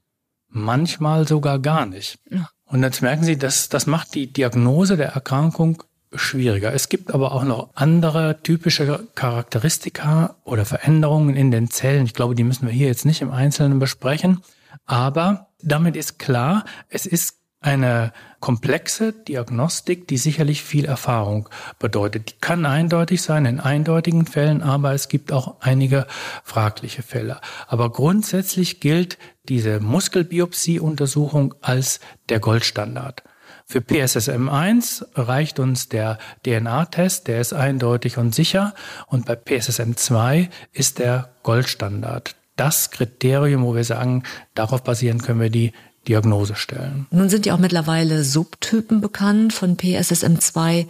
manchmal 0.49 1.27
sogar 1.27 1.59
gar 1.59 1.87
nicht. 1.87 2.19
Ja. 2.31 2.49
Und 2.67 2.83
jetzt 2.83 3.03
merken 3.03 3.25
Sie, 3.25 3.39
dass 3.39 3.69
das 3.69 3.87
macht 3.87 4.15
die 4.15 4.33
Diagnose 4.33 4.97
der 4.97 5.11
Erkrankung 5.11 5.83
schwieriger. 6.15 6.73
Es 6.73 6.89
gibt 6.89 7.13
aber 7.13 7.33
auch 7.33 7.45
noch 7.45 7.71
andere 7.75 8.43
typische 8.43 9.07
Charakteristika 9.15 10.37
oder 10.45 10.65
Veränderungen 10.65 11.37
in 11.37 11.51
den 11.51 11.71
Zellen. 11.71 12.07
Ich 12.07 12.15
glaube, 12.15 12.35
die 12.35 12.45
müssen 12.45 12.67
wir 12.67 12.73
hier 12.73 12.89
jetzt 12.89 13.05
nicht 13.05 13.23
im 13.23 13.31
Einzelnen 13.31 13.79
besprechen. 13.79 14.41
Aber 14.85 15.49
damit 15.63 15.97
ist 15.97 16.19
klar, 16.19 16.65
es 16.89 17.07
ist 17.07 17.37
eine 17.61 18.13
komplexe 18.39 19.13
Diagnostik, 19.13 20.07
die 20.07 20.19
sicherlich 20.19 20.63
viel 20.63 20.85
Erfahrung 20.85 21.49
bedeutet. 21.79 22.31
Die 22.31 22.35
kann 22.41 22.65
eindeutig 22.65 23.23
sein 23.23 23.45
in 23.45 23.59
eindeutigen 23.59 24.27
Fällen, 24.27 24.63
aber 24.63 24.93
es 24.93 25.09
gibt 25.09 25.33
auch 25.33 25.61
einige 25.61 26.07
fragliche 26.45 27.03
Fälle. 27.03 27.41
Aber 27.67 27.91
grundsätzlich 27.91 28.79
gilt 28.81 29.19
diese 29.49 29.81
Muskelbiopsie-Untersuchung 29.81 31.55
als 31.61 32.01
der 32.29 32.41
Goldstandard. 32.41 33.23
Für 33.69 33.81
PSSM1 33.81 35.07
reicht 35.17 35.59
uns 35.59 35.89
der 35.89 36.19
DNA-Test, 36.45 37.27
der 37.27 37.41
ist 37.41 37.53
eindeutig 37.53 38.17
und 38.17 38.35
sicher. 38.35 38.75
Und 39.09 39.27
bei 39.27 39.35
PSSM2 39.35 40.49
ist 40.73 41.01
der 41.01 41.35
Goldstandard. 41.43 42.37
Das 42.55 42.91
Kriterium, 42.91 43.65
wo 43.65 43.75
wir 43.75 43.85
sagen, 43.85 44.23
darauf 44.55 44.85
basieren 44.85 45.21
können 45.21 45.41
wir 45.41 45.51
die 45.51 45.73
Diagnose 46.07 46.55
stellen. 46.55 47.07
Nun 47.11 47.29
sind 47.29 47.45
ja 47.45 47.55
auch 47.55 47.59
mittlerweile 47.59 48.23
Subtypen 48.23 49.01
bekannt 49.01 49.53
von 49.53 49.77
PSSM2. 49.77 50.87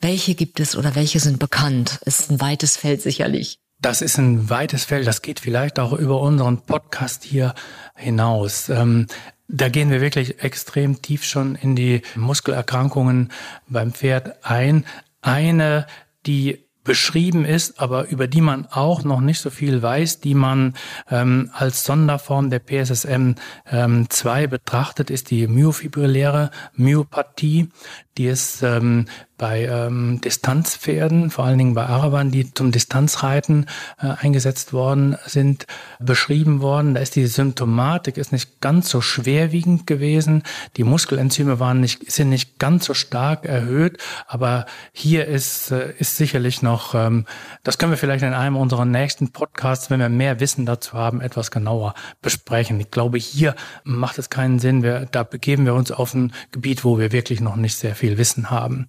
Welche 0.00 0.34
gibt 0.34 0.58
es 0.58 0.76
oder 0.76 0.94
welche 0.94 1.20
sind 1.20 1.38
bekannt? 1.38 2.00
Ist 2.04 2.30
ein 2.30 2.40
weites 2.40 2.76
Feld 2.76 3.02
sicherlich. 3.02 3.60
Das 3.86 4.02
ist 4.02 4.18
ein 4.18 4.50
weites 4.50 4.84
Feld. 4.84 5.06
Das 5.06 5.22
geht 5.22 5.38
vielleicht 5.38 5.78
auch 5.78 5.92
über 5.92 6.20
unseren 6.20 6.60
Podcast 6.62 7.22
hier 7.22 7.54
hinaus. 7.94 8.68
Ähm, 8.68 9.06
da 9.46 9.68
gehen 9.68 9.92
wir 9.92 10.00
wirklich 10.00 10.42
extrem 10.42 11.02
tief 11.02 11.22
schon 11.22 11.54
in 11.54 11.76
die 11.76 12.02
Muskelerkrankungen 12.16 13.30
beim 13.68 13.92
Pferd 13.92 14.44
ein. 14.44 14.84
Eine, 15.22 15.86
die 16.26 16.66
beschrieben 16.82 17.44
ist, 17.44 17.78
aber 17.78 18.08
über 18.08 18.26
die 18.26 18.40
man 18.40 18.66
auch 18.66 19.04
noch 19.04 19.20
nicht 19.20 19.40
so 19.40 19.50
viel 19.50 19.82
weiß, 19.82 20.18
die 20.18 20.34
man 20.34 20.74
ähm, 21.08 21.50
als 21.52 21.84
Sonderform 21.84 22.50
der 22.50 22.58
PSSM 22.58 23.34
ähm, 23.70 24.10
2 24.10 24.48
betrachtet, 24.48 25.10
ist 25.10 25.30
die 25.30 25.46
myofibrilläre 25.46 26.50
Myopathie. 26.74 27.68
Die 28.16 28.26
ist 28.26 28.62
ähm, 28.62 29.06
bei 29.38 29.64
ähm, 29.64 30.20
Distanzpferden, 30.22 31.30
vor 31.30 31.44
allen 31.44 31.58
Dingen 31.58 31.74
bei 31.74 31.86
Arabern, 31.86 32.30
die 32.30 32.52
zum 32.52 32.72
Distanzreiten 32.72 33.66
äh, 34.00 34.08
eingesetzt 34.18 34.72
worden 34.72 35.16
sind, 35.26 35.66
beschrieben 35.98 36.60
worden. 36.60 36.94
Da 36.94 37.00
ist 37.00 37.16
die 37.16 37.26
Symptomatik 37.26 38.16
ist 38.16 38.32
nicht 38.32 38.60
ganz 38.60 38.88
so 38.88 39.00
schwerwiegend 39.00 39.86
gewesen. 39.86 40.42
Die 40.76 40.84
Muskelenzyme 40.84 41.60
waren 41.60 41.80
nicht, 41.80 42.10
sind 42.10 42.30
nicht 42.30 42.58
ganz 42.58 42.86
so 42.86 42.94
stark 42.94 43.44
erhöht, 43.44 43.98
aber 44.26 44.66
hier 44.92 45.26
ist, 45.26 45.70
äh, 45.70 45.92
ist 45.98 46.16
sicherlich 46.16 46.62
noch, 46.62 46.94
ähm, 46.94 47.26
das 47.62 47.78
können 47.78 47.92
wir 47.92 47.98
vielleicht 47.98 48.24
in 48.24 48.32
einem 48.32 48.56
unserer 48.56 48.84
nächsten 48.84 49.32
Podcasts, 49.32 49.90
wenn 49.90 50.00
wir 50.00 50.08
mehr 50.08 50.40
Wissen 50.40 50.66
dazu 50.66 50.94
haben, 50.94 51.20
etwas 51.20 51.50
genauer 51.50 51.94
besprechen. 52.22 52.80
Ich 52.80 52.90
glaube, 52.90 53.18
hier 53.18 53.54
macht 53.84 54.18
es 54.18 54.30
keinen 54.30 54.58
Sinn. 54.58 54.82
Wir, 54.82 55.06
da 55.10 55.22
begeben 55.22 55.66
wir 55.66 55.74
uns 55.74 55.90
auf 55.90 56.14
ein 56.14 56.32
Gebiet, 56.52 56.84
wo 56.84 56.98
wir 56.98 57.12
wirklich 57.12 57.40
noch 57.40 57.56
nicht 57.56 57.76
sehr 57.76 57.94
viel 57.94 58.18
Wissen 58.18 58.50
haben. 58.50 58.88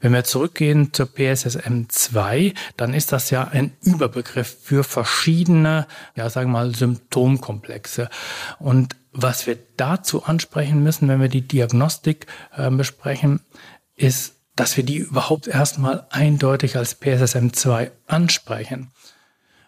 Wenn 0.00 0.12
wir 0.12 0.24
zurückgehen 0.24 0.92
zur 0.92 1.06
PSSM 1.06 1.84
2, 1.88 2.54
dann 2.76 2.94
ist 2.94 3.12
das 3.12 3.30
ja 3.30 3.48
ein 3.48 3.72
Überbegriff 3.82 4.56
für 4.62 4.84
verschiedene, 4.84 5.86
ja, 6.14 6.28
sagen 6.30 6.50
wir 6.50 6.58
mal, 6.58 6.74
Symptomkomplexe. 6.74 8.08
Und 8.58 8.96
was 9.12 9.46
wir 9.46 9.58
dazu 9.76 10.24
ansprechen 10.24 10.82
müssen, 10.82 11.08
wenn 11.08 11.20
wir 11.20 11.28
die 11.28 11.46
Diagnostik 11.46 12.26
äh, 12.56 12.70
besprechen, 12.70 13.40
ist, 13.94 14.34
dass 14.56 14.76
wir 14.76 14.84
die 14.84 14.98
überhaupt 14.98 15.46
erstmal 15.46 16.06
eindeutig 16.10 16.76
als 16.76 16.94
PSSM 16.94 17.50
2 17.52 17.92
ansprechen. 18.06 18.90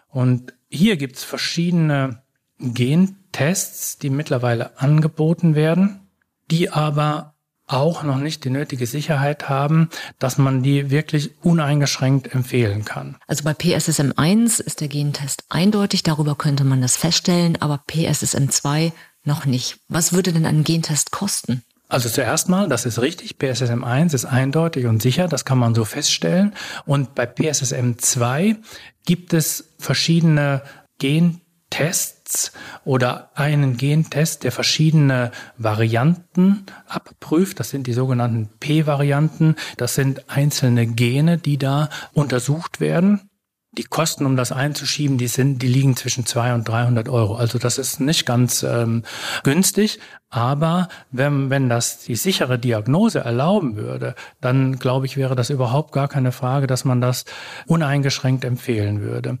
Und 0.09 0.53
hier 0.69 0.97
gibt 0.97 1.17
es 1.17 1.23
verschiedene 1.23 2.23
Gentests, 2.59 3.97
die 3.97 4.09
mittlerweile 4.09 4.79
angeboten 4.79 5.55
werden, 5.55 6.07
die 6.51 6.69
aber 6.69 7.35
auch 7.69 8.03
noch 8.03 8.17
nicht 8.17 8.43
die 8.43 8.49
nötige 8.49 8.87
Sicherheit 8.87 9.47
haben, 9.47 9.89
dass 10.17 10.37
man 10.37 10.63
die 10.63 10.89
wirklich 10.89 11.31
uneingeschränkt 11.41 12.33
empfehlen 12.33 12.83
kann. 12.83 13.15
Also 13.27 13.43
bei 13.43 13.51
PSSM1 13.51 14.59
ist 14.59 14.81
der 14.81 14.87
Gentest 14.87 15.43
eindeutig, 15.49 16.03
darüber 16.03 16.35
könnte 16.35 16.63
man 16.63 16.81
das 16.81 16.97
feststellen, 16.97 17.57
aber 17.61 17.81
PSSM2 17.89 18.91
noch 19.23 19.45
nicht. 19.45 19.77
Was 19.87 20.13
würde 20.13 20.33
denn 20.33 20.45
ein 20.45 20.63
Gentest 20.63 21.11
kosten? 21.11 21.63
Also 21.87 22.07
zuerst 22.07 22.49
mal, 22.49 22.67
das 22.67 22.85
ist 22.85 23.01
richtig, 23.01 23.37
PSSM1 23.39 24.13
ist 24.13 24.25
eindeutig 24.25 24.85
und 24.85 25.01
sicher, 25.01 25.27
das 25.27 25.43
kann 25.43 25.57
man 25.57 25.73
so 25.73 25.85
feststellen. 25.85 26.53
Und 26.85 27.15
bei 27.15 27.25
PSSM2 27.25 28.57
gibt 29.05 29.33
es 29.33 29.69
verschiedene 29.79 30.61
Gen 30.99 31.41
Tests 31.69 32.51
oder 32.85 33.31
einen 33.35 33.77
Gentest, 33.77 34.43
der 34.43 34.51
verschiedene 34.51 35.31
Varianten 35.57 36.65
abprüft. 36.87 37.59
Das 37.59 37.69
sind 37.69 37.87
die 37.87 37.93
sogenannten 37.93 38.49
P-Varianten. 38.59 39.55
Das 39.77 39.95
sind 39.95 40.29
einzelne 40.29 40.87
Gene, 40.87 41.37
die 41.37 41.57
da 41.57 41.89
untersucht 42.13 42.79
werden. 42.79 43.29
die 43.71 43.83
Kosten, 43.83 44.25
um 44.25 44.35
das 44.35 44.51
einzuschieben, 44.51 45.19
die 45.19 45.27
sind, 45.27 45.61
die 45.61 45.67
liegen 45.67 45.95
zwischen 45.95 46.25
200 46.25 46.57
und 46.57 46.67
300 46.67 47.07
Euro. 47.09 47.35
Also 47.35 47.59
das 47.59 47.77
ist 47.77 47.99
nicht 47.99 48.25
ganz 48.25 48.63
ähm, 48.63 49.03
günstig. 49.43 49.99
Aber 50.29 50.89
wenn, 51.11 51.51
wenn 51.51 51.69
das 51.69 51.99
die 51.99 52.15
sichere 52.15 52.57
Diagnose 52.57 53.19
erlauben 53.19 53.75
würde, 53.75 54.15
dann 54.41 54.79
glaube 54.79 55.05
ich, 55.05 55.17
wäre 55.17 55.35
das 55.35 55.51
überhaupt 55.51 55.91
gar 55.91 56.07
keine 56.07 56.31
Frage, 56.31 56.65
dass 56.65 56.83
man 56.83 56.99
das 56.99 57.25
uneingeschränkt 57.67 58.43
empfehlen 58.43 59.01
würde. 59.01 59.37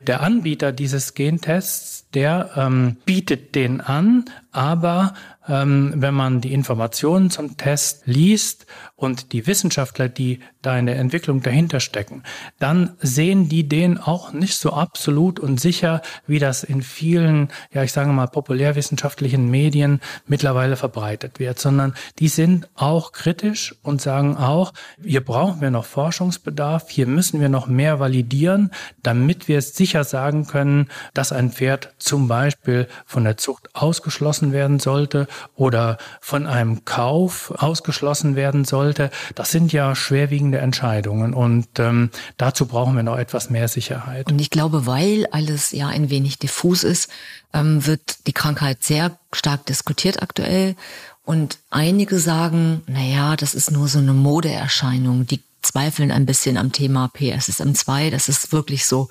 Der 0.00 0.20
Anbieter 0.20 0.72
dieses 0.72 1.14
Gentests, 1.14 2.06
der 2.14 2.50
ähm, 2.56 2.96
bietet 3.04 3.54
den 3.54 3.80
an, 3.80 4.26
aber 4.52 5.14
ähm, 5.48 5.94
wenn 5.96 6.14
man 6.14 6.40
die 6.40 6.52
Informationen 6.52 7.30
zum 7.30 7.56
Test 7.56 8.02
liest 8.04 8.66
und 8.96 9.32
die 9.32 9.46
Wissenschaftler, 9.46 10.08
die 10.08 10.40
da 10.62 10.78
in 10.78 10.86
der 10.86 10.98
Entwicklung 10.98 11.42
dahinter 11.42 11.80
stecken, 11.80 12.22
dann 12.58 12.96
sehen 13.00 13.48
die 13.48 13.68
den 13.68 13.98
auch 13.98 14.32
nicht 14.32 14.56
so 14.56 14.72
absolut 14.72 15.40
und 15.40 15.60
sicher, 15.60 16.02
wie 16.26 16.38
das 16.38 16.64
in 16.64 16.82
vielen, 16.82 17.48
ja 17.72 17.82
ich 17.82 17.92
sage 17.92 18.12
mal, 18.12 18.26
populärwissenschaftlichen 18.26 19.50
Medien 19.50 20.00
mittlerweile 20.26 20.76
verbreitet 20.76 21.38
wird, 21.38 21.58
sondern 21.58 21.94
die 22.18 22.28
sind 22.28 22.68
auch 22.74 23.12
kritisch 23.12 23.74
und 23.82 24.02
sagen 24.02 24.36
auch, 24.36 24.72
hier 25.02 25.24
brauchen 25.24 25.60
wir 25.60 25.70
noch 25.70 25.84
Forschungsbedarf, 25.84 26.90
hier 26.90 27.06
müssen 27.06 27.40
wir 27.40 27.48
noch 27.48 27.66
mehr 27.66 28.00
validieren, 28.00 28.70
damit 29.02 29.48
wir 29.48 29.62
sicher 29.62 30.04
sagen 30.04 30.46
können, 30.46 30.88
dass 31.14 31.32
ein 31.32 31.52
Pferd 31.52 31.94
zum 31.98 32.28
Beispiel 32.28 32.88
von 33.06 33.24
der 33.24 33.36
Zucht 33.36 33.74
ausgeschlossen 33.74 34.37
werden 34.52 34.80
sollte 34.80 35.26
oder 35.56 35.98
von 36.20 36.46
einem 36.46 36.84
Kauf 36.84 37.52
ausgeschlossen 37.56 38.36
werden 38.36 38.64
sollte. 38.64 39.10
Das 39.34 39.50
sind 39.50 39.72
ja 39.72 39.94
schwerwiegende 39.94 40.58
Entscheidungen 40.58 41.34
und 41.34 41.66
ähm, 41.78 42.10
dazu 42.36 42.66
brauchen 42.66 42.96
wir 42.96 43.02
noch 43.02 43.18
etwas 43.18 43.50
mehr 43.50 43.68
Sicherheit. 43.68 44.30
Und 44.30 44.40
ich 44.40 44.50
glaube, 44.50 44.86
weil 44.86 45.26
alles 45.30 45.72
ja 45.72 45.88
ein 45.88 46.10
wenig 46.10 46.38
diffus 46.38 46.84
ist, 46.84 47.10
ähm, 47.52 47.86
wird 47.86 48.26
die 48.26 48.32
Krankheit 48.32 48.82
sehr 48.82 49.18
stark 49.32 49.66
diskutiert 49.66 50.22
aktuell. 50.22 50.76
Und 51.24 51.58
einige 51.68 52.18
sagen, 52.18 52.82
na 52.86 53.02
ja, 53.02 53.36
das 53.36 53.54
ist 53.54 53.70
nur 53.70 53.88
so 53.88 53.98
eine 53.98 54.14
Modeerscheinung. 54.14 55.26
Die 55.26 55.42
zweifeln 55.62 56.10
ein 56.10 56.26
bisschen 56.26 56.56
am 56.56 56.72
Thema 56.72 57.10
PSSM2, 57.14 58.10
dass 58.10 58.28
es 58.28 58.52
wirklich 58.52 58.86
so 58.86 59.08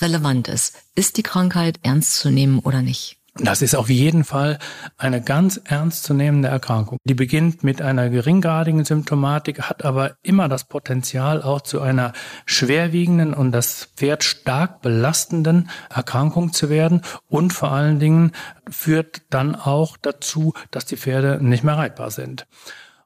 relevant 0.00 0.48
ist. 0.48 0.74
Ist 0.94 1.16
die 1.16 1.22
Krankheit 1.22 1.78
ernst 1.82 2.16
zu 2.16 2.30
nehmen 2.30 2.58
oder 2.58 2.82
nicht? 2.82 3.16
Das 3.36 3.62
ist 3.62 3.74
auf 3.74 3.90
jeden 3.90 4.22
Fall 4.22 4.60
eine 4.96 5.20
ganz 5.20 5.60
ernstzunehmende 5.64 6.46
Erkrankung. 6.46 6.98
Die 7.02 7.14
beginnt 7.14 7.64
mit 7.64 7.82
einer 7.82 8.08
geringgradigen 8.08 8.84
Symptomatik, 8.84 9.62
hat 9.62 9.84
aber 9.84 10.16
immer 10.22 10.48
das 10.48 10.64
Potenzial 10.64 11.42
auch 11.42 11.60
zu 11.60 11.80
einer 11.80 12.12
schwerwiegenden 12.46 13.34
und 13.34 13.50
das 13.50 13.88
Pferd 13.96 14.22
stark 14.22 14.82
belastenden 14.82 15.68
Erkrankung 15.92 16.52
zu 16.52 16.70
werden 16.70 17.02
und 17.28 17.52
vor 17.52 17.72
allen 17.72 17.98
Dingen 17.98 18.30
führt 18.70 19.22
dann 19.30 19.56
auch 19.56 19.96
dazu, 19.96 20.54
dass 20.70 20.84
die 20.84 20.96
Pferde 20.96 21.38
nicht 21.42 21.64
mehr 21.64 21.76
reitbar 21.76 22.12
sind. 22.12 22.46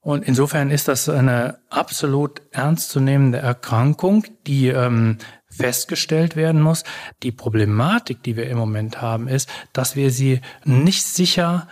Und 0.01 0.25
insofern 0.25 0.71
ist 0.71 0.89
das 0.89 1.09
eine 1.09 1.59
absolut 1.71 2.43
ernstzunehmende 2.53 3.39
Erkrankung, 3.39 4.25
die 4.47 4.69
ähm, 4.69 5.19
festgestellt 5.59 6.37
werden 6.37 6.63
muss. 6.63 6.85
Die 7.23 7.33
Problematik, 7.33 8.23
die 8.23 8.37
wir 8.37 8.49
im 8.49 8.59
Moment 8.59 9.03
haben, 9.03 9.29
ist, 9.29 9.49
dass 9.73 9.97
wir 9.97 10.11
sie 10.11 10.41
nicht 10.65 11.05
sicher 11.05 11.69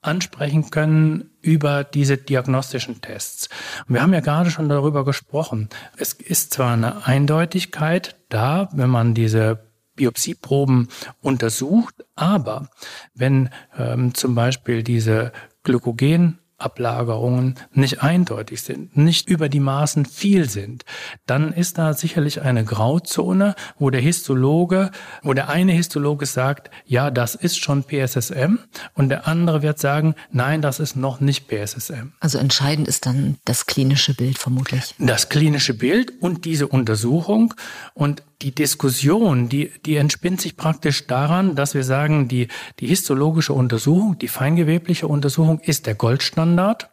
ansprechen 0.00 0.70
können 0.70 1.30
über 1.40 1.84
diese 1.84 2.16
diagnostischen 2.16 3.00
Tests. 3.00 3.48
Und 3.86 3.94
wir 3.94 4.02
haben 4.02 4.14
ja 4.14 4.20
gerade 4.20 4.50
schon 4.50 4.68
darüber 4.68 5.04
gesprochen. 5.04 5.68
Es 5.96 6.12
ist 6.12 6.52
zwar 6.52 6.72
eine 6.72 7.06
Eindeutigkeit 7.06 8.16
da, 8.28 8.68
wenn 8.72 8.90
man 8.90 9.14
diese 9.14 9.66
Biopsieproben 9.96 10.88
untersucht, 11.20 12.04
aber 12.14 12.70
wenn 13.14 13.50
ähm, 13.76 14.14
zum 14.14 14.34
Beispiel 14.34 14.84
diese 14.84 15.32
Glykogen 15.64 16.38
Ablagerungen 16.58 17.54
nicht 17.72 18.02
eindeutig 18.02 18.62
sind, 18.62 18.96
nicht 18.96 19.28
über 19.28 19.48
die 19.48 19.60
Maßen 19.60 20.04
viel 20.04 20.50
sind, 20.50 20.84
dann 21.26 21.52
ist 21.52 21.78
da 21.78 21.94
sicherlich 21.94 22.42
eine 22.42 22.64
Grauzone, 22.64 23.54
wo 23.78 23.90
der 23.90 24.00
Histologe, 24.00 24.90
wo 25.22 25.32
der 25.34 25.48
eine 25.48 25.72
Histologe 25.72 26.26
sagt, 26.26 26.70
ja, 26.84 27.10
das 27.10 27.36
ist 27.36 27.58
schon 27.58 27.84
PSSM 27.84 28.58
und 28.94 29.08
der 29.08 29.28
andere 29.28 29.62
wird 29.62 29.78
sagen, 29.78 30.14
nein, 30.32 30.60
das 30.60 30.80
ist 30.80 30.96
noch 30.96 31.20
nicht 31.20 31.48
PSSM. 31.48 32.12
Also 32.20 32.38
entscheidend 32.38 32.88
ist 32.88 33.06
dann 33.06 33.38
das 33.44 33.66
klinische 33.66 34.14
Bild 34.14 34.38
vermutlich. 34.38 34.94
Das 34.98 35.28
klinische 35.28 35.74
Bild 35.74 36.12
und 36.20 36.44
diese 36.44 36.66
Untersuchung 36.66 37.54
und 37.94 38.22
die 38.42 38.54
Diskussion, 38.54 39.48
die, 39.48 39.72
die 39.84 39.96
entspinnt 39.96 40.40
sich 40.40 40.56
praktisch 40.56 41.06
daran, 41.06 41.56
dass 41.56 41.74
wir 41.74 41.82
sagen, 41.82 42.28
die, 42.28 42.48
die 42.78 42.86
histologische 42.86 43.52
Untersuchung, 43.52 44.18
die 44.18 44.28
feingewebliche 44.28 45.08
Untersuchung 45.08 45.60
ist 45.60 45.86
der 45.86 45.94
Goldstandard 45.94 46.90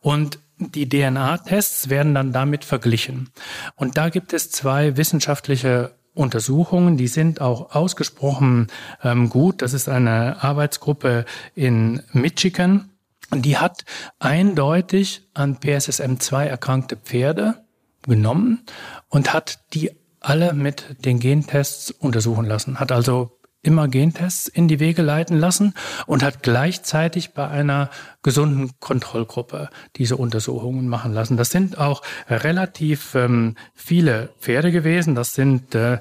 und 0.00 0.38
die 0.58 0.88
DNA-Tests 0.88 1.88
werden 1.88 2.14
dann 2.14 2.32
damit 2.32 2.64
verglichen. 2.64 3.30
Und 3.74 3.96
da 3.96 4.10
gibt 4.10 4.32
es 4.32 4.50
zwei 4.50 4.96
wissenschaftliche 4.96 5.92
Untersuchungen, 6.14 6.96
die 6.96 7.08
sind 7.08 7.40
auch 7.40 7.74
ausgesprochen 7.74 8.68
ähm, 9.02 9.30
gut. 9.30 9.62
Das 9.62 9.72
ist 9.72 9.88
eine 9.88 10.42
Arbeitsgruppe 10.42 11.24
in 11.54 12.02
Michigan. 12.12 12.90
Und 13.30 13.46
die 13.46 13.56
hat 13.56 13.86
eindeutig 14.18 15.22
an 15.32 15.56
PSSM2 15.56 16.44
erkrankte 16.44 16.96
Pferde 16.96 17.64
genommen 18.02 18.60
und 19.08 19.32
hat 19.32 19.60
die 19.72 19.90
alle 20.24 20.52
mit 20.52 21.04
den 21.04 21.18
Gentests 21.18 21.90
untersuchen 21.90 22.44
lassen, 22.44 22.80
hat 22.80 22.92
also 22.92 23.38
immer 23.62 23.88
Gentests 23.88 24.48
in 24.48 24.66
die 24.66 24.80
Wege 24.80 25.02
leiten 25.02 25.38
lassen 25.38 25.74
und 26.06 26.22
hat 26.22 26.42
gleichzeitig 26.42 27.32
bei 27.32 27.46
einer 27.48 27.90
gesunden 28.22 28.72
Kontrollgruppe 28.80 29.70
diese 29.96 30.16
Untersuchungen 30.16 30.88
machen 30.88 31.12
lassen. 31.12 31.36
Das 31.36 31.50
sind 31.50 31.78
auch 31.78 32.02
relativ 32.28 33.14
ähm, 33.14 33.54
viele 33.74 34.30
Pferde 34.40 34.72
gewesen. 34.72 35.14
Das 35.14 35.32
sind 35.32 35.74
äh, 35.74 35.98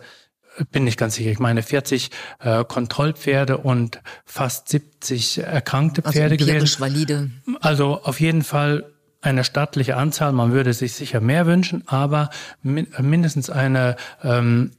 bin 0.72 0.86
ich 0.86 0.98
ganz 0.98 1.16
sicher. 1.16 1.32
Ich 1.32 1.40
meine 1.40 1.64
40 1.64 2.10
äh, 2.40 2.64
Kontrollpferde 2.66 3.58
und 3.58 4.02
fast 4.26 4.70
70 4.70 5.40
erkrankte 5.40 6.04
also 6.04 6.18
Pferde 6.18 6.38
gewesen. 6.38 6.80
valide. 6.80 7.32
Also 7.62 8.02
auf 8.04 8.20
jeden 8.20 8.44
Fall 8.44 8.91
eine 9.22 9.44
stattliche 9.44 9.98
Anzahl. 9.98 10.32
Man 10.34 10.52
würde 10.52 10.74
sich 10.74 10.94
sicher 10.94 11.22
mehr 11.22 11.46
wünschen, 11.46 11.84
aber 11.88 12.30
mindestens 12.64 13.50
eine 13.50 13.96
ähm, 14.24 14.72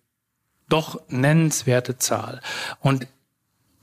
doch 0.68 1.00
nennenswerte 1.08 1.98
Zahl. 1.98 2.40
Und 2.80 3.06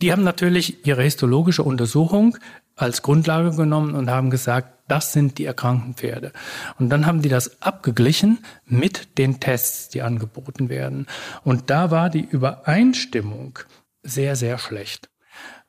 die 0.01 0.11
haben 0.11 0.23
natürlich 0.23 0.85
ihre 0.85 1.03
histologische 1.03 1.63
Untersuchung 1.63 2.37
als 2.75 3.01
Grundlage 3.01 3.51
genommen 3.51 3.95
und 3.95 4.09
haben 4.09 4.29
gesagt, 4.29 4.73
das 4.87 5.13
sind 5.13 5.37
die 5.37 5.45
erkrankten 5.45 5.93
Pferde. 5.95 6.31
Und 6.79 6.89
dann 6.89 7.05
haben 7.05 7.21
die 7.21 7.29
das 7.29 7.61
abgeglichen 7.61 8.39
mit 8.65 9.17
den 9.17 9.39
Tests, 9.39 9.89
die 9.89 10.01
angeboten 10.01 10.69
werden. 10.69 11.05
Und 11.43 11.69
da 11.69 11.91
war 11.91 12.09
die 12.09 12.25
Übereinstimmung 12.25 13.59
sehr, 14.01 14.35
sehr 14.35 14.57
schlecht. 14.57 15.08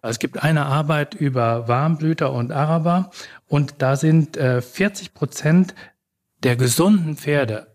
Es 0.02 0.18
gibt 0.18 0.42
eine 0.42 0.66
Arbeit 0.66 1.14
über 1.14 1.68
Warmblüter 1.68 2.32
und 2.32 2.52
Araber 2.52 3.10
und 3.48 3.74
da 3.78 3.96
sind 3.96 4.36
äh, 4.36 4.62
40 4.62 5.14
Prozent 5.14 5.74
der 6.42 6.56
gesunden 6.56 7.16
Pferde 7.16 7.66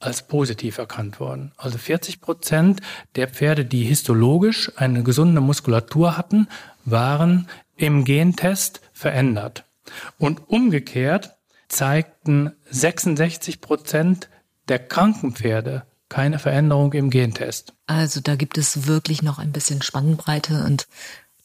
als 0.00 0.26
positiv 0.26 0.78
erkannt 0.78 1.20
worden. 1.20 1.52
Also 1.56 1.76
40 1.76 2.20
Prozent 2.20 2.80
der 3.16 3.28
Pferde, 3.28 3.64
die 3.64 3.84
histologisch 3.84 4.72
eine 4.76 5.02
gesunde 5.02 5.40
Muskulatur 5.40 6.16
hatten, 6.16 6.48
waren 6.84 7.48
im 7.76 8.04
Gentest 8.04 8.80
verändert. 8.92 9.64
Und 10.18 10.48
umgekehrt 10.48 11.36
zeigten 11.68 12.52
66 12.70 13.60
Prozent 13.60 14.28
der 14.68 14.78
kranken 14.78 15.32
Pferde 15.32 15.84
keine 16.08 16.38
Veränderung 16.38 16.92
im 16.94 17.10
Gentest. 17.10 17.74
Also 17.86 18.20
da 18.20 18.36
gibt 18.36 18.56
es 18.56 18.86
wirklich 18.86 19.22
noch 19.22 19.38
ein 19.38 19.52
bisschen 19.52 19.82
Spannbreite 19.82 20.64
und 20.64 20.88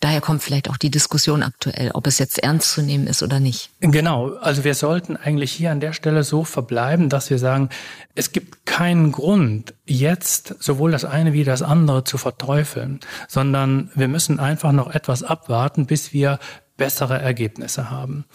Daher 0.03 0.19
kommt 0.19 0.43
vielleicht 0.43 0.69
auch 0.69 0.75
die 0.75 0.91
Diskussion 0.91 1.43
aktuell, 1.43 1.91
ob 1.93 2.07
es 2.07 2.19
jetzt 2.19 2.37
ernst 2.39 2.73
zu 2.73 2.81
nehmen 2.81 3.07
ist 3.07 3.23
oder 3.23 3.39
nicht. 3.39 3.69
Genau. 3.79 4.33
Also 4.41 4.65
wir 4.65 4.75
sollten 4.75 5.15
eigentlich 5.15 5.53
hier 5.53 5.71
an 5.71 5.79
der 5.79 5.93
Stelle 5.93 6.25
so 6.25 6.43
verbleiben, 6.43 7.07
dass 7.07 7.29
wir 7.29 7.39
sagen, 7.39 7.69
es 8.13 8.33
gibt 8.33 8.65
keinen 8.65 9.13
Grund, 9.13 9.73
jetzt 9.85 10.55
sowohl 10.59 10.91
das 10.91 11.05
eine 11.05 11.31
wie 11.31 11.45
das 11.45 11.61
andere 11.61 12.03
zu 12.03 12.17
verteufeln, 12.17 12.99
sondern 13.29 13.91
wir 13.95 14.09
müssen 14.09 14.41
einfach 14.41 14.73
noch 14.73 14.93
etwas 14.93 15.23
abwarten, 15.23 15.85
bis 15.85 16.11
wir 16.11 16.37
bessere 16.75 17.21
Ergebnisse 17.21 17.89
haben. 17.89 18.25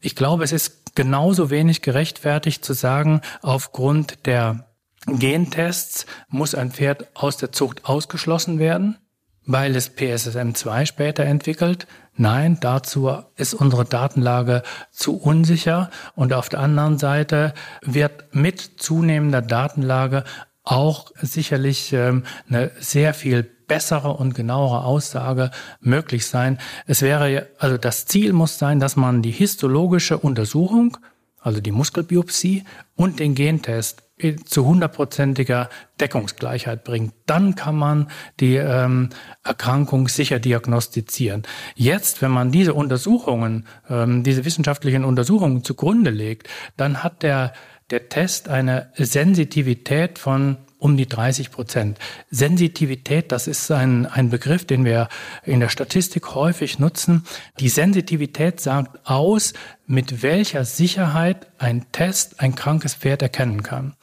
Ich 0.00 0.16
glaube, 0.16 0.44
es 0.44 0.52
ist 0.52 0.94
genauso 0.94 1.48
wenig 1.48 1.80
gerechtfertigt 1.80 2.62
zu 2.62 2.74
sagen, 2.74 3.22
aufgrund 3.40 4.26
der 4.26 4.68
Gentests 5.06 6.04
muss 6.28 6.54
ein 6.54 6.70
Pferd 6.70 7.06
aus 7.14 7.38
der 7.38 7.50
Zucht 7.50 7.86
ausgeschlossen 7.86 8.58
werden 8.58 8.98
weil 9.46 9.76
es 9.76 9.96
PSSM2 9.96 10.86
später 10.86 11.24
entwickelt. 11.24 11.86
Nein, 12.16 12.58
dazu 12.60 13.10
ist 13.36 13.54
unsere 13.54 13.84
Datenlage 13.84 14.62
zu 14.90 15.16
unsicher 15.16 15.90
und 16.14 16.32
auf 16.32 16.48
der 16.48 16.60
anderen 16.60 16.98
Seite 16.98 17.54
wird 17.82 18.34
mit 18.34 18.60
zunehmender 18.60 19.42
Datenlage 19.42 20.24
auch 20.62 21.10
sicherlich 21.20 21.92
ähm, 21.92 22.24
eine 22.48 22.70
sehr 22.78 23.12
viel 23.14 23.42
bessere 23.42 24.12
und 24.12 24.34
genauere 24.34 24.84
Aussage 24.84 25.50
möglich 25.80 26.26
sein. 26.26 26.58
Es 26.86 27.02
wäre, 27.02 27.48
also 27.58 27.76
das 27.76 28.06
Ziel 28.06 28.32
muss 28.32 28.58
sein, 28.58 28.80
dass 28.80 28.96
man 28.96 29.22
die 29.22 29.30
histologische 29.30 30.18
Untersuchung, 30.18 30.98
also 31.44 31.60
die 31.60 31.72
Muskelbiopsie 31.72 32.64
und 32.96 33.20
den 33.20 33.34
Gentest 33.34 34.02
zu 34.46 34.64
hundertprozentiger 34.64 35.68
Deckungsgleichheit 36.00 36.84
bringt. 36.84 37.14
Dann 37.26 37.54
kann 37.54 37.76
man 37.76 38.08
die 38.40 38.56
ähm, 38.56 39.10
Erkrankung 39.42 40.08
sicher 40.08 40.38
diagnostizieren. 40.38 41.42
Jetzt, 41.74 42.22
wenn 42.22 42.30
man 42.30 42.50
diese 42.50 42.74
Untersuchungen, 42.74 43.66
ähm, 43.90 44.22
diese 44.22 44.44
wissenschaftlichen 44.44 45.04
Untersuchungen 45.04 45.64
zugrunde 45.64 46.10
legt, 46.10 46.48
dann 46.76 47.02
hat 47.02 47.22
der 47.22 47.52
der 47.90 48.08
Test 48.08 48.48
eine 48.48 48.90
Sensitivität 48.96 50.18
von 50.18 50.56
um 50.84 50.98
die 50.98 51.08
30 51.08 51.50
Prozent. 51.50 51.98
Sensitivität, 52.30 53.32
das 53.32 53.46
ist 53.46 53.70
ein, 53.70 54.04
ein 54.04 54.28
Begriff, 54.28 54.66
den 54.66 54.84
wir 54.84 55.08
in 55.42 55.60
der 55.60 55.70
Statistik 55.70 56.34
häufig 56.34 56.78
nutzen. 56.78 57.24
Die 57.58 57.70
Sensitivität 57.70 58.60
sagt 58.60 59.00
aus, 59.08 59.54
mit 59.86 60.22
welcher 60.22 60.66
Sicherheit 60.66 61.46
ein 61.56 61.86
Test 61.90 62.40
ein 62.40 62.54
krankes 62.54 62.94
Pferd 62.94 63.22
erkennen 63.22 63.62
kann. 63.62 63.94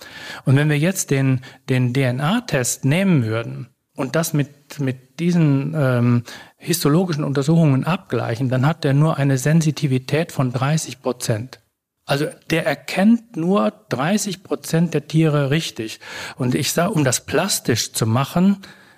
Und 0.44 0.56
wenn 0.56 0.70
wir 0.70 0.80
jetzt 0.80 1.12
den, 1.12 1.42
den 1.70 1.94
DNA-Test 1.94 2.84
nehmen 2.84 3.26
würden 3.26 3.68
und 3.96 4.16
das 4.16 4.34
mit, 4.34 4.80
mit 4.80 5.20
diesen 5.20 5.76
ähm, 5.78 6.24
histologischen 6.58 7.24
Untersuchungen 7.24 7.84
abgleichen, 7.84 8.50
dann 8.50 8.66
hat 8.66 8.84
der 8.84 8.96
nur 8.96 9.18
eine 9.18 9.38
Sensitivität 9.38 10.32
von 10.32 10.52
30 10.52 11.00
Prozent. 11.04 11.60
Also 12.12 12.28
der 12.50 12.66
erkennt 12.66 13.38
nur 13.38 13.72
30 13.88 14.44
Prozent 14.44 14.94
der 14.94 15.08
Tiere 15.08 15.50
richtig. 15.50 16.02
Und 16.36 16.56
ich 16.56 16.74
sage, 16.74 16.92
um 16.92 17.06
das 17.06 17.22
plastisch 17.26 17.94
zu 17.94 18.06
machen, 18.06 18.58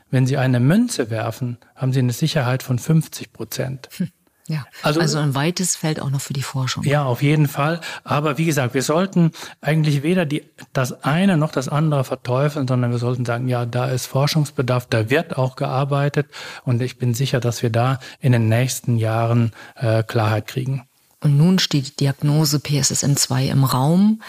wenn 0.10 0.26
Sie 0.26 0.38
eine 0.38 0.60
Münze 0.60 1.12
werfen, 1.12 1.60
haben 1.76 1.94
Sie 1.94 2.00
eine 2.00 2.14
Sicherheit 2.14 2.64
von 2.64 2.80
50 2.80 3.32
Prozent. 3.32 3.90
Hm. 3.98 4.10
Ja, 4.48 4.66
also, 4.82 5.00
also 5.00 5.20
ein 5.20 5.36
weites 5.36 5.76
Feld 5.76 6.02
auch 6.02 6.10
noch 6.10 6.22
für 6.22 6.34
die 6.34 6.42
Forschung. 6.42 6.84
Ja, 6.86 7.06
auf 7.06 7.22
jeden 7.22 7.48
Fall. 7.48 7.82
Aber 8.04 8.40
wie 8.40 8.46
gesagt, 8.46 8.74
wir 8.74 8.82
sollten 8.82 9.32
eigentlich 9.62 10.02
weder 10.02 10.26
die, 10.26 10.44
das 10.74 11.04
eine 11.04 11.38
noch 11.38 11.52
das 11.52 11.70
andere 11.70 12.04
verteufeln, 12.04 12.68
sondern 12.68 12.90
wir 12.90 12.98
sollten 12.98 13.26
sagen, 13.26 13.48
ja, 13.48 13.68
da 13.68 13.86
ist 13.86 14.08
Forschungsbedarf, 14.08 14.88
da 14.88 15.12
wird 15.12 15.38
auch 15.38 15.56
gearbeitet 15.56 16.28
und 16.66 16.82
ich 16.82 16.98
bin 16.98 17.14
sicher, 17.14 17.40
dass 17.40 17.62
wir 17.62 17.70
da 17.70 18.00
in 18.20 18.32
den 18.32 18.50
nächsten 18.50 18.98
Jahren 18.98 19.52
äh, 19.76 20.02
Klarheit 20.02 20.48
kriegen. 20.48 20.88
Und 21.24 21.38
nun 21.38 21.58
steht 21.58 21.88
die 21.88 21.96
Diagnose 21.96 22.58
PSSM2 22.58 23.50
im 23.50 23.64
Raum. 23.64 24.22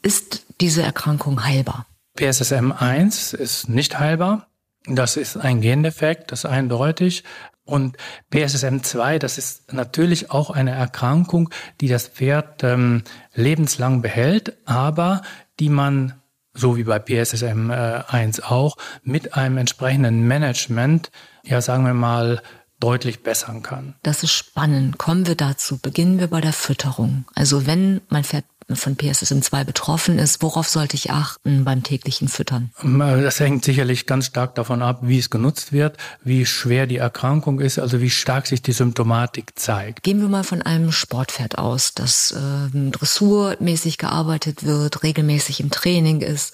Ist 0.00 0.46
diese 0.60 0.82
Erkrankung 0.82 1.44
heilbar? 1.44 1.86
PSSM1 2.16 3.34
ist 3.34 3.68
nicht 3.68 3.98
heilbar. 3.98 4.46
Das 4.86 5.16
ist 5.16 5.36
ein 5.36 5.60
Gendefekt, 5.60 6.30
das 6.30 6.44
ist 6.44 6.50
eindeutig. 6.50 7.24
Und 7.64 7.96
PSSM2, 8.32 9.18
das 9.18 9.38
ist 9.38 9.72
natürlich 9.72 10.30
auch 10.30 10.50
eine 10.50 10.70
Erkrankung, 10.70 11.50
die 11.80 11.88
das 11.88 12.06
Pferd 12.06 12.62
ähm, 12.62 13.02
lebenslang 13.34 14.00
behält, 14.00 14.56
aber 14.66 15.22
die 15.58 15.68
man, 15.68 16.14
so 16.54 16.76
wie 16.76 16.84
bei 16.84 16.98
PSSM1 16.98 18.44
auch, 18.44 18.76
mit 19.02 19.34
einem 19.34 19.58
entsprechenden 19.58 20.28
Management, 20.28 21.10
ja 21.42 21.60
sagen 21.60 21.84
wir 21.84 21.94
mal, 21.94 22.40
deutlich 22.80 23.22
bessern 23.22 23.62
kann. 23.62 23.94
Das 24.02 24.22
ist 24.22 24.32
spannend. 24.32 24.98
Kommen 24.98 25.26
wir 25.26 25.34
dazu. 25.34 25.78
Beginnen 25.78 26.18
wir 26.18 26.28
bei 26.28 26.40
der 26.40 26.52
Fütterung. 26.52 27.24
Also 27.34 27.66
wenn 27.66 28.00
mein 28.08 28.24
Pferd 28.24 28.44
von 28.74 28.96
PSSM2 28.96 29.64
betroffen 29.64 30.18
ist, 30.18 30.42
worauf 30.42 30.68
sollte 30.68 30.96
ich 30.96 31.12
achten 31.12 31.64
beim 31.64 31.84
täglichen 31.84 32.26
Füttern? 32.26 32.72
Das 32.82 33.38
hängt 33.38 33.64
sicherlich 33.64 34.06
ganz 34.06 34.26
stark 34.26 34.56
davon 34.56 34.82
ab, 34.82 35.00
wie 35.02 35.18
es 35.18 35.30
genutzt 35.30 35.72
wird, 35.72 35.96
wie 36.24 36.44
schwer 36.46 36.88
die 36.88 36.96
Erkrankung 36.96 37.60
ist, 37.60 37.78
also 37.78 38.00
wie 38.00 38.10
stark 38.10 38.46
sich 38.48 38.62
die 38.62 38.72
Symptomatik 38.72 39.56
zeigt. 39.56 40.02
Gehen 40.02 40.20
wir 40.20 40.28
mal 40.28 40.42
von 40.42 40.62
einem 40.62 40.90
Sportpferd 40.90 41.58
aus, 41.58 41.94
das 41.94 42.32
äh, 42.32 42.90
dressurmäßig 42.90 43.98
gearbeitet 43.98 44.64
wird, 44.64 45.04
regelmäßig 45.04 45.60
im 45.60 45.70
Training 45.70 46.20
ist 46.20 46.52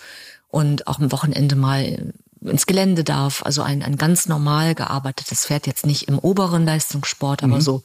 und 0.49 0.87
auch 0.87 1.01
am 1.01 1.13
Wochenende 1.13 1.57
mal 1.57 2.13
ins 2.45 2.67
Gelände 2.67 3.05
darf. 3.05 3.43
Also 3.45 3.63
ein, 3.63 3.83
ein 3.83 3.97
ganz 3.97 4.27
normal 4.27 4.75
gearbeitetes 4.75 5.47
Pferd, 5.47 5.67
jetzt 5.67 5.87
nicht 5.87 6.09
im 6.09 6.19
oberen 6.19 6.65
Leistungssport, 6.65 7.43
aber 7.43 7.57
mhm. 7.57 7.61
so 7.61 7.83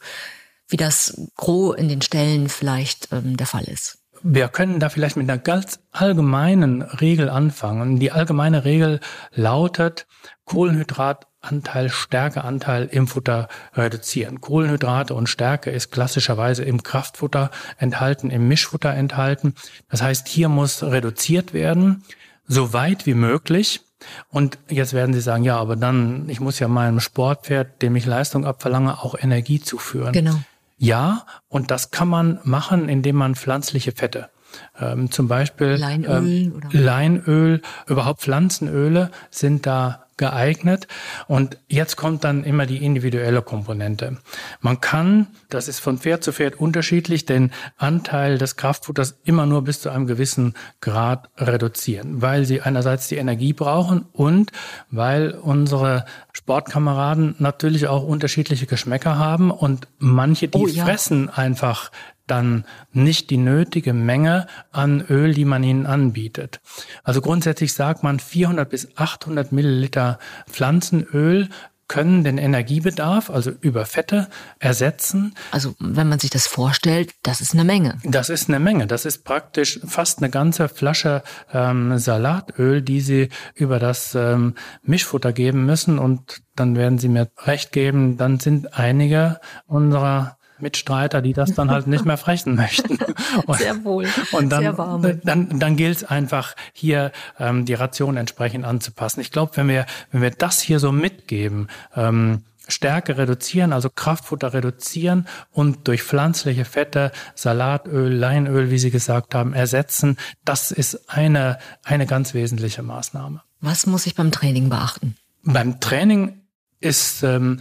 wie 0.68 0.76
das 0.76 1.20
Gros 1.36 1.76
in 1.76 1.88
den 1.88 2.02
Stellen 2.02 2.48
vielleicht 2.48 3.08
ähm, 3.12 3.36
der 3.36 3.46
Fall 3.46 3.64
ist. 3.64 3.98
Wir 4.22 4.48
können 4.48 4.80
da 4.80 4.88
vielleicht 4.88 5.16
mit 5.16 5.30
einer 5.30 5.38
ganz 5.38 5.78
allgemeinen 5.92 6.82
Regel 6.82 7.30
anfangen. 7.30 8.00
Die 8.00 8.10
allgemeine 8.10 8.64
Regel 8.64 9.00
lautet 9.32 10.06
Kohlenhydratanteil, 10.44 11.88
Stärkeanteil 11.88 12.88
im 12.90 13.06
Futter 13.06 13.48
reduzieren. 13.74 14.40
Kohlenhydrate 14.40 15.14
und 15.14 15.28
Stärke 15.28 15.70
ist 15.70 15.92
klassischerweise 15.92 16.64
im 16.64 16.82
Kraftfutter 16.82 17.50
enthalten, 17.76 18.30
im 18.30 18.48
Mischfutter 18.48 18.92
enthalten. 18.92 19.54
Das 19.88 20.02
heißt, 20.02 20.26
hier 20.26 20.48
muss 20.48 20.82
reduziert 20.82 21.52
werden, 21.52 22.02
so 22.46 22.72
weit 22.72 23.06
wie 23.06 23.14
möglich. 23.14 23.82
Und 24.30 24.58
jetzt 24.68 24.92
werden 24.92 25.12
Sie 25.12 25.20
sagen, 25.20 25.44
ja, 25.44 25.56
aber 25.56 25.76
dann, 25.76 26.28
ich 26.28 26.40
muss 26.40 26.58
ja 26.58 26.68
meinem 26.68 27.00
Sportpferd, 27.00 27.82
dem 27.82 27.96
ich 27.96 28.06
Leistung 28.06 28.44
abverlange, 28.44 29.02
auch 29.02 29.14
Energie 29.18 29.60
zuführen. 29.60 30.12
Genau. 30.12 30.34
Ja, 30.76 31.26
und 31.48 31.70
das 31.70 31.90
kann 31.90 32.08
man 32.08 32.38
machen, 32.44 32.88
indem 32.88 33.16
man 33.16 33.34
pflanzliche 33.34 33.92
Fette 33.92 34.30
ähm, 34.80 35.10
zum 35.10 35.28
Beispiel 35.28 35.76
Leinöl, 35.76 36.08
ähm? 36.08 36.62
Leinöl, 36.70 37.62
überhaupt 37.86 38.20
Pflanzenöle 38.20 39.10
sind 39.30 39.66
da 39.66 40.04
geeignet. 40.18 40.86
Und 41.26 41.58
jetzt 41.68 41.96
kommt 41.96 42.24
dann 42.24 42.44
immer 42.44 42.66
die 42.66 42.84
individuelle 42.84 43.42
Komponente. 43.42 44.18
Man 44.60 44.80
kann, 44.80 45.28
das 45.48 45.68
ist 45.68 45.80
von 45.80 45.98
Pferd 45.98 46.22
zu 46.22 46.32
Pferd 46.32 46.56
unterschiedlich, 46.56 47.24
den 47.24 47.52
Anteil 47.76 48.36
des 48.36 48.56
Kraftfutters 48.56 49.18
immer 49.24 49.46
nur 49.46 49.62
bis 49.62 49.80
zu 49.80 49.90
einem 49.90 50.06
gewissen 50.06 50.54
Grad 50.80 51.30
reduzieren, 51.38 52.20
weil 52.20 52.44
sie 52.44 52.60
einerseits 52.60 53.08
die 53.08 53.16
Energie 53.16 53.52
brauchen 53.52 54.04
und 54.12 54.52
weil 54.90 55.30
unsere 55.30 56.04
Sportkameraden 56.32 57.36
natürlich 57.38 57.86
auch 57.86 58.02
unterschiedliche 58.02 58.66
Geschmäcker 58.66 59.18
haben 59.18 59.50
und 59.50 59.88
manche, 59.98 60.48
die 60.48 60.58
oh, 60.58 60.66
ja. 60.66 60.84
fressen 60.84 61.30
einfach 61.30 61.90
dann 62.30 62.64
nicht 62.92 63.30
die 63.30 63.36
nötige 63.36 63.92
Menge 63.92 64.46
an 64.70 65.04
Öl, 65.08 65.34
die 65.34 65.44
man 65.44 65.62
ihnen 65.62 65.86
anbietet. 65.86 66.60
Also 67.02 67.20
grundsätzlich 67.20 67.72
sagt 67.72 68.02
man 68.02 68.20
400 68.20 68.68
bis 68.68 68.96
800 68.96 69.52
Milliliter 69.52 70.18
Pflanzenöl 70.48 71.48
können 71.88 72.22
den 72.22 72.36
Energiebedarf, 72.36 73.30
also 73.30 73.50
über 73.62 73.86
Fette, 73.86 74.28
ersetzen. 74.58 75.34
Also 75.50 75.74
wenn 75.80 76.08
man 76.08 76.18
sich 76.18 76.30
das 76.30 76.46
vorstellt, 76.46 77.14
das 77.22 77.40
ist 77.40 77.54
eine 77.54 77.64
Menge. 77.64 77.96
Das 78.04 78.28
ist 78.28 78.48
eine 78.48 78.60
Menge. 78.60 78.86
Das 78.86 79.06
ist 79.06 79.24
praktisch 79.24 79.80
fast 79.86 80.18
eine 80.18 80.28
ganze 80.28 80.68
Flasche 80.68 81.22
ähm, 81.52 81.98
Salatöl, 81.98 82.82
die 82.82 83.00
Sie 83.00 83.30
über 83.54 83.78
das 83.78 84.14
ähm, 84.14 84.54
Mischfutter 84.82 85.32
geben 85.32 85.64
müssen. 85.64 85.98
Und 85.98 86.42
dann 86.54 86.76
werden 86.76 86.98
Sie 86.98 87.08
mir 87.08 87.30
recht 87.38 87.72
geben, 87.72 88.18
dann 88.18 88.38
sind 88.38 88.74
einige 88.74 89.40
unserer 89.66 90.37
Mitstreiter, 90.60 91.22
die 91.22 91.32
das 91.32 91.54
dann 91.54 91.70
halt 91.70 91.86
nicht 91.86 92.04
mehr 92.04 92.16
frechen 92.16 92.54
möchten. 92.54 92.98
Und, 93.46 93.58
Sehr 93.58 93.84
wohl. 93.84 94.06
Und 94.32 94.50
dann, 94.50 94.62
Sehr 94.62 94.78
warm. 94.78 95.20
dann, 95.24 95.58
dann 95.58 95.76
gilt 95.76 95.96
es 95.98 96.04
einfach, 96.04 96.54
hier 96.72 97.12
ähm, 97.38 97.64
die 97.64 97.74
Ration 97.74 98.16
entsprechend 98.16 98.64
anzupassen. 98.64 99.20
Ich 99.20 99.30
glaube, 99.30 99.56
wenn 99.56 99.68
wir, 99.68 99.86
wenn 100.12 100.22
wir 100.22 100.30
das 100.30 100.60
hier 100.60 100.78
so 100.80 100.92
mitgeben, 100.92 101.68
ähm, 101.96 102.44
Stärke 102.68 103.16
reduzieren, 103.16 103.72
also 103.72 103.88
Kraftfutter 103.90 104.52
reduzieren 104.52 105.26
und 105.50 105.88
durch 105.88 106.02
pflanzliche 106.02 106.64
Fette, 106.64 107.12
Salatöl, 107.34 108.12
Leinöl, 108.12 108.70
wie 108.70 108.78
Sie 108.78 108.90
gesagt 108.90 109.34
haben, 109.34 109.54
ersetzen. 109.54 110.18
Das 110.44 110.70
ist 110.70 111.08
eine, 111.08 111.58
eine 111.82 112.06
ganz 112.06 112.34
wesentliche 112.34 112.82
Maßnahme. 112.82 113.42
Was 113.60 113.86
muss 113.86 114.06
ich 114.06 114.14
beim 114.14 114.30
Training 114.30 114.68
beachten? 114.68 115.16
Beim 115.42 115.80
Training 115.80 116.42
ist 116.80 117.22
ähm, 117.22 117.60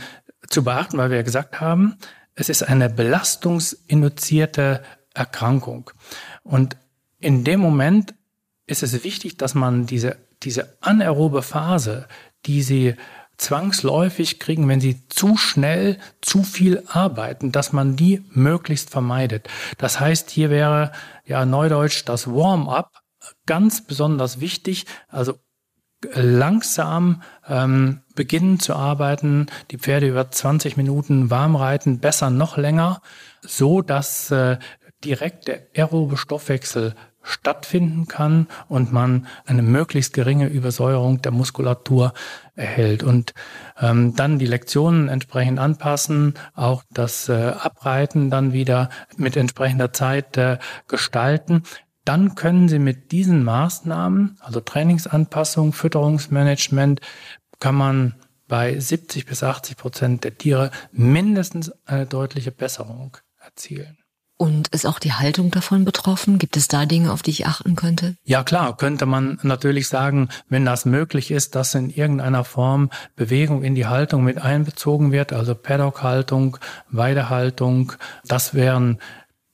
zu 0.50 0.64
beachten, 0.64 0.98
weil 0.98 1.10
wir 1.10 1.18
ja 1.18 1.24
gesagt 1.24 1.60
haben, 1.62 1.98
es 2.38 2.50
ist 2.50 2.64
eine 2.64 2.90
belastungsinduzierte 2.90 4.84
Erkrankung. 5.14 5.90
Und 6.44 6.78
in 7.20 7.44
dem 7.44 7.60
Moment 7.60 8.14
ist 8.68 8.84
es 8.84 9.04
wichtig, 9.04 9.38
dass 9.38 9.56
man 9.56 9.88
diese, 9.88 10.18
diese 10.44 10.78
anaerobe 10.82 11.42
Phase, 11.42 12.08
die 12.46 12.62
sie 12.62 12.96
zwangsläufig 13.38 14.40
kriegen, 14.40 14.68
wenn 14.68 14.80
sie 14.80 15.08
zu 15.08 15.36
schnell 15.36 15.98
zu 16.22 16.44
viel 16.44 16.84
arbeiten, 16.88 17.52
dass 17.52 17.74
man 17.74 17.96
die 17.96 18.24
möglichst 18.30 18.92
vermeidet. 18.92 19.48
Das 19.80 20.00
heißt, 20.00 20.30
hier 20.30 20.52
wäre 20.52 20.92
ja 21.26 21.46
neudeutsch 21.46 22.04
das 22.06 22.28
Warm-up 22.28 23.02
ganz 23.48 23.86
besonders 23.86 24.40
wichtig, 24.40 24.86
also 25.08 25.40
langsam 26.14 27.22
ähm, 27.48 28.02
beginnen 28.16 28.60
zu 28.60 28.76
arbeiten, 28.76 29.48
die 29.72 29.78
Pferde 29.78 30.08
über 30.08 30.30
20 30.30 30.78
Minuten 30.78 31.30
warm 31.30 31.56
reiten, 31.56 32.00
besser 32.00 32.30
noch 32.30 32.58
länger, 32.58 33.02
so 33.42 33.82
dass 33.82 34.32
äh, 34.32 34.58
direkt 35.04 35.48
der 35.48 35.68
aerobe 35.76 36.18
Stoffwechsel 36.18 36.96
stattfinden 37.28 38.08
kann 38.08 38.48
und 38.70 38.94
man 38.94 39.28
eine 39.46 39.62
möglichst 39.62 40.14
geringe 40.14 40.48
Übersäuerung 40.48 41.22
der 41.22 41.32
Muskulatur 41.32 42.14
erhält. 42.56 43.04
Und 43.04 43.34
ähm, 43.80 44.16
dann 44.16 44.40
die 44.40 44.46
Lektionen 44.46 45.10
entsprechend 45.10 45.60
anpassen, 45.60 46.36
auch 46.56 46.84
das 46.90 47.28
äh, 47.28 47.34
Abreiten 47.34 48.30
dann 48.30 48.54
wieder 48.54 48.90
mit 49.18 49.36
entsprechender 49.36 49.92
Zeit 49.92 50.38
äh, 50.38 50.58
gestalten. 50.88 51.64
Dann 52.08 52.36
können 52.36 52.70
Sie 52.70 52.80
mit 52.80 53.12
diesen 53.12 53.44
Maßnahmen, 53.44 54.38
also 54.40 54.62
Trainingsanpassung, 54.62 55.74
Fütterungsmanagement, 55.74 57.02
kann 57.60 57.76
man 57.76 58.16
bei 58.48 58.80
70 58.80 59.26
bis 59.26 59.44
80 59.44 59.76
Prozent 59.76 60.24
der 60.24 60.38
Tiere 60.38 60.72
mindestens 60.94 61.70
eine 61.86 62.06
deutliche 62.06 62.52
Besserung 62.52 63.18
erzielen. 63.44 63.98
Und 64.38 64.70
ist 64.70 64.86
auch 64.86 65.00
die 65.00 65.12
Haltung 65.12 65.52
davon 65.52 65.84
betroffen? 65.84 66.38
Gibt 66.38 66.56
es 66.56 66.70
da 66.70 66.86
Dinge, 66.86 67.12
auf 67.12 67.24
die 67.24 67.32
ich 67.32 67.46
achten 67.46 67.76
könnte? 67.76 68.16
Ja 68.24 68.44
klar, 68.44 68.78
könnte 68.78 69.06
man 69.06 69.40
natürlich 69.42 69.90
sagen, 69.90 70.30
wenn 70.48 70.64
das 70.64 70.86
möglich 70.86 71.30
ist, 71.30 71.56
dass 71.56 71.76
in 71.76 71.90
irgendeiner 71.90 72.46
Form 72.46 72.90
Bewegung 73.18 73.64
in 73.64 73.76
die 73.76 73.88
Haltung 73.88 74.24
mit 74.24 74.38
einbezogen 74.38 75.12
wird, 75.12 75.34
also 75.34 75.56
Paddock-Haltung, 75.56 76.58
Weidehaltung, 76.90 77.92
das 78.26 78.54
wären 78.54 79.00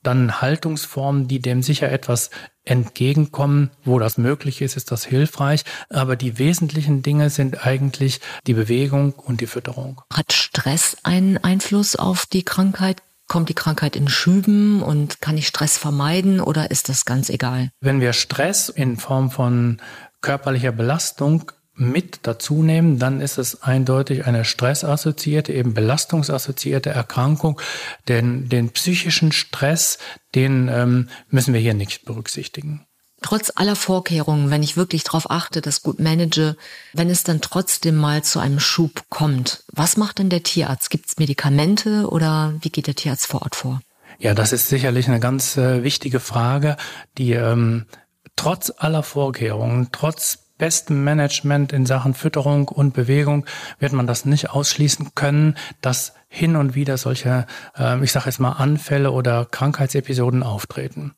dann 0.04 0.42
Haltungsformen, 0.42 1.28
die 1.28 1.40
dem 1.40 1.64
sicher 1.64 1.92
etwas 1.92 2.30
entgegenkommen. 2.66 3.72
Wo 3.84 4.00
das 4.00 4.18
möglich 4.18 4.62
ist, 4.62 4.78
ist 4.78 4.92
das 4.92 5.06
hilfreich. 5.06 5.64
Aber 5.90 6.16
die 6.16 6.38
wesentlichen 6.38 7.02
Dinge 7.02 7.30
sind 7.30 7.66
eigentlich 7.66 8.22
die 8.48 8.54
Bewegung 8.54 9.14
und 9.14 9.42
die 9.42 9.48
Fütterung. 9.48 10.02
Hat 10.14 10.34
Stress 10.34 10.98
einen 11.04 11.38
Einfluss 11.38 11.96
auf 11.96 12.26
die 12.26 12.44
Krankheit? 12.44 13.02
Kommt 13.28 13.50
die 13.50 13.56
Krankheit 13.56 13.96
in 13.96 14.10
Schüben 14.10 14.84
und 14.84 15.22
kann 15.22 15.38
ich 15.38 15.48
Stress 15.48 15.78
vermeiden 15.78 16.42
oder 16.42 16.72
ist 16.72 16.90
das 16.90 17.06
ganz 17.06 17.30
egal? 17.30 17.70
Wenn 17.80 18.02
wir 18.02 18.14
Stress 18.14 18.70
in 18.70 18.98
Form 18.98 19.32
von 19.32 19.82
körperlicher 20.22 20.72
Belastung 20.72 21.52
mit 21.76 22.20
dazu 22.24 22.62
nehmen, 22.62 23.00
dann 23.00 23.20
ist 23.22 23.38
es 23.38 23.64
eindeutig 23.64 24.26
eine 24.26 24.46
stressassoziierte, 24.46 25.54
eben 25.54 25.74
belastungsassoziierte 25.74 26.92
Erkrankung. 26.92 27.60
Denn 28.08 28.50
den 28.50 28.70
psychischen 28.70 29.32
Stress, 29.32 29.98
den 30.36 30.70
ähm, 30.70 31.10
müssen 31.30 31.54
wir 31.54 31.62
hier 31.62 31.74
nicht 31.74 32.06
berücksichtigen 32.06 32.86
trotz 33.24 33.52
aller 33.56 33.76
Vorkehrungen, 33.76 34.52
wenn 34.52 34.62
ich 34.62 34.78
wirklich 34.78 35.04
darauf 35.04 35.32
achte, 35.32 35.62
das 35.62 35.82
gut 35.82 36.00
manage, 36.00 36.56
wenn 36.94 37.10
es 37.10 37.24
dann 37.24 37.42
trotzdem 37.42 37.96
mal 37.96 38.24
zu 38.24 38.40
einem 38.40 38.60
Schub 38.60 39.04
kommt, 39.10 39.64
was 39.72 39.98
macht 39.98 40.20
denn 40.20 40.30
der 40.30 40.44
Tierarzt? 40.44 40.92
Gibt 40.92 41.08
es 41.08 41.18
Medikamente 41.18 42.08
oder 42.10 42.54
wie 42.62 42.70
geht 42.70 42.86
der 42.86 42.96
Tierarzt 42.96 43.26
vor 43.26 43.42
Ort 43.42 43.56
vor? 43.56 43.82
Ja, 44.20 44.36
das 44.36 44.54
ist 44.54 44.70
sicherlich 44.70 45.08
eine 45.08 45.20
ganz 45.20 45.58
äh, 45.58 45.84
wichtige 45.84 46.20
Frage, 46.20 46.78
die 47.18 47.32
ähm, 47.32 47.86
trotz 48.36 48.72
aller 48.78 49.04
Vorkehrungen, 49.04 49.90
trotz 49.92 50.43
bestem 50.64 51.04
Management 51.04 51.74
in 51.74 51.86
Sachen 51.86 52.14
Fütterung 52.14 52.70
und 52.70 52.94
Bewegung 52.94 53.46
wird 53.80 53.92
man 53.92 54.08
das 54.08 54.24
nicht 54.24 54.52
ausschließen 54.52 55.10
können, 55.14 55.58
dass 55.82 56.14
hin 56.30 56.56
und 56.56 56.74
wieder 56.74 56.96
solche, 56.96 57.48
äh, 57.78 58.02
ich 58.02 58.14
sage 58.14 58.28
jetzt 58.28 58.40
mal, 58.40 58.54
Anfälle 58.54 59.12
oder 59.12 59.44
Krankheitsepisoden 59.44 60.42
auftreten. 60.42 61.16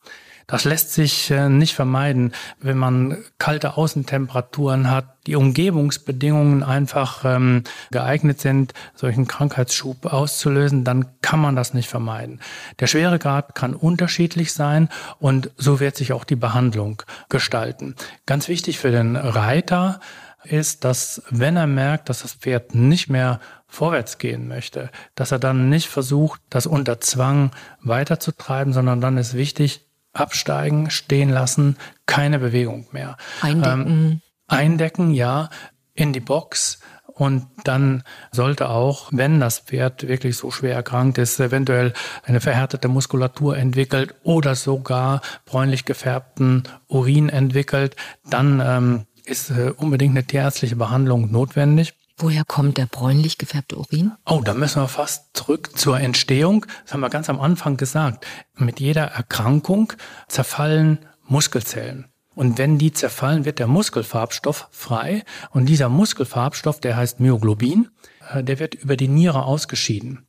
Das 0.48 0.64
lässt 0.64 0.93
sich 0.93 1.32
äh, 1.32 1.50
nicht 1.50 1.74
vermeiden, 1.74 2.34
wenn 2.60 2.78
man 2.78 3.18
kalte 3.39 3.78
Außentemperaturen 3.78 4.91
hat, 4.91 5.06
die 5.26 5.36
Umgebungsbedingungen 5.36 6.62
einfach 6.62 7.26
ähm, 7.26 7.64
geeignet 7.91 8.39
sind, 8.39 8.74
solchen 8.93 9.28
Krankheitsschub 9.28 10.06
auszulösen, 10.06 10.84
dann 10.84 11.08
kann 11.22 11.39
man 11.39 11.56
das 11.56 11.74
nicht 11.74 11.89
vermeiden. 11.89 12.41
Der 12.80 12.88
Schweregrad 12.88 13.56
kann 13.56 13.74
unterschiedlich 13.74 14.54
sein 14.54 14.89
und 15.20 15.50
so 15.58 15.80
wird 15.80 15.96
sich 15.96 16.14
auch 16.14 16.24
die 16.24 16.36
Behandlung 16.36 17.02
gestalten. 17.30 17.96
Ganz 18.28 18.48
wichtig 18.48 18.78
für 18.78 18.91
den 18.91 19.16
Reiter 19.16 20.00
ist, 20.43 20.84
dass 20.84 21.24
wenn 21.30 21.58
er 21.58 21.68
merkt, 21.68 22.10
dass 22.10 22.22
das 22.22 22.34
Pferd 22.34 22.76
nicht 22.76 23.10
mehr 23.10 23.39
vorwärts 23.68 24.20
gehen 24.20 24.48
möchte, 24.48 24.89
dass 25.16 25.32
er 25.32 25.39
dann 25.39 25.70
nicht 25.70 25.88
versucht, 25.88 26.39
das 26.50 26.68
unter 26.68 27.02
Zwang 27.02 27.52
weiterzutreiben, 27.82 28.74
sondern 28.74 29.02
dann 29.02 29.18
ist 29.18 29.34
wichtig, 29.34 29.85
absteigen, 30.16 30.89
stehen 30.89 31.30
lassen, 31.30 31.78
keine 32.05 32.39
Bewegung 32.39 32.88
mehr. 32.91 33.18
Eindecken. 33.41 33.88
Ähm, 33.88 34.22
eindecken, 34.47 35.11
ja, 35.11 35.49
in 35.93 36.13
die 36.13 36.20
Box. 36.20 36.80
Und 37.07 37.47
dann 37.63 38.03
sollte 38.32 38.70
auch, 38.70 39.07
wenn 39.11 39.39
das 39.39 39.59
Pferd 39.59 40.05
wirklich 40.05 40.36
so 40.36 40.51
schwer 40.51 40.76
erkrankt 40.76 41.18
ist, 41.18 41.39
eventuell 41.39 41.93
eine 42.24 42.41
verhärtete 42.41 42.89
Muskulatur 42.89 43.57
entwickelt 43.57 44.16
oder 44.24 44.55
sogar 44.55 45.22
bräunlich 45.45 45.86
gefärbten 45.86 46.63
Urin 46.88 47.30
entwickelt, 47.30 47.95
dann 48.30 48.61
ähm, 48.66 49.05
ist 49.24 49.49
äh, 49.49 49.72
unbedingt 49.78 50.11
eine 50.11 50.26
tierärztliche 50.26 50.76
Behandlung 50.76 51.32
notwendig. 51.32 51.93
Woher 52.18 52.45
kommt 52.45 52.78
der 52.78 52.86
bräunlich 52.86 53.38
gefärbte 53.38 53.78
Urin? 53.78 54.13
Oh, 54.26 54.41
da 54.43 54.53
müssen 54.53 54.82
wir 54.82 54.88
fast 54.88 55.36
zurück 55.36 55.78
zur 55.78 55.99
Entstehung. 55.99 56.66
Das 56.84 56.93
haben 56.93 57.01
wir 57.01 57.09
ganz 57.09 57.30
am 57.30 57.41
Anfang 57.41 57.76
gesagt. 57.76 58.26
Mit 58.55 58.80
jeder 58.80 59.03
Erkrankung 59.03 59.91
zerfallen 60.28 60.99
Muskelzellen. 61.28 62.05
Und 62.34 62.57
wenn 62.57 62.78
die 62.78 62.93
zerfallen, 62.93 63.45
wird 63.45 63.59
der 63.59 63.68
Muskelfarbstoff 63.68 64.68
frei. 64.72 65.24
Und 65.51 65.66
dieser 65.68 65.89
Muskelfarbstoff, 65.89 66.80
der 66.80 66.95
heißt 66.95 67.20
Myoglobin, 67.20 67.89
äh, 68.34 68.43
der 68.43 68.59
wird 68.59 68.76
über 68.76 68.95
die 68.95 69.07
Niere 69.07 69.43
ausgeschieden 69.43 70.28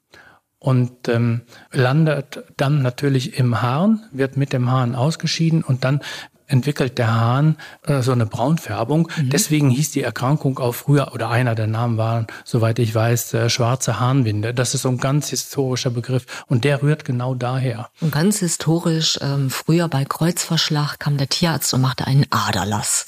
und 0.59 1.09
ähm, 1.09 1.43
landet 1.71 2.45
dann 2.57 2.83
natürlich 2.83 3.39
im 3.39 3.63
Harn, 3.63 4.05
wird 4.11 4.37
mit 4.37 4.53
dem 4.53 4.71
Harn 4.71 4.95
ausgeschieden 4.95 5.63
und 5.63 5.85
dann 5.85 6.01
entwickelt 6.47 6.99
der 6.99 7.15
Hahn 7.15 7.57
äh, 7.83 8.03
so 8.03 8.13
eine 8.13 8.27
Braunfärbung. 8.27 9.11
Mhm. 9.17 9.31
Deswegen 9.31 9.71
hieß 9.71 9.91
die 9.93 10.03
Erkrankung 10.03 10.59
auch 10.59 10.75
früher, 10.75 11.13
oder 11.13 11.31
einer 11.31 11.55
der 11.55 11.67
Namen 11.67 11.99
waren, 11.99 12.27
soweit 12.45 12.79
ich 12.79 12.95
weiß, 12.95 13.35
äh, 13.35 13.51
schwarze 13.51 14.01
Harnwinde. 14.01 14.55
Das 14.55 14.75
ist 14.75 14.83
so 14.83 14.89
ein 14.89 14.99
ganz 14.99 15.29
historischer 15.31 15.91
Begriff 15.91 16.45
und 16.47 16.65
der 16.65 16.83
rührt 16.83 17.05
genau 17.05 17.35
daher. 17.35 17.91
Und 18.01 18.13
ganz 18.13 18.39
historisch, 18.41 19.19
ähm, 19.21 19.51
früher 19.51 19.89
bei 19.89 20.05
Kreuzverschlag 20.05 20.99
kam 20.99 21.17
der 21.17 21.29
Tierarzt 21.29 21.73
und 21.75 21.81
machte 21.81 22.07
einen 22.07 22.27
Aderlass. 22.31 23.07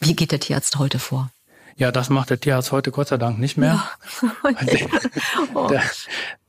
Wie 0.00 0.16
geht 0.16 0.32
der 0.32 0.40
Tierarzt 0.40 0.78
heute 0.78 0.98
vor? 0.98 1.30
Ja, 1.76 1.90
das 1.90 2.08
macht 2.08 2.30
der 2.30 2.38
Tierarzt 2.38 2.72
heute 2.72 2.90
Gott 2.90 3.08
sei 3.08 3.16
Dank 3.16 3.38
nicht 3.38 3.56
mehr. 3.56 3.82
Ja. 4.22 4.30
oh. 5.54 5.68
der, 5.68 5.82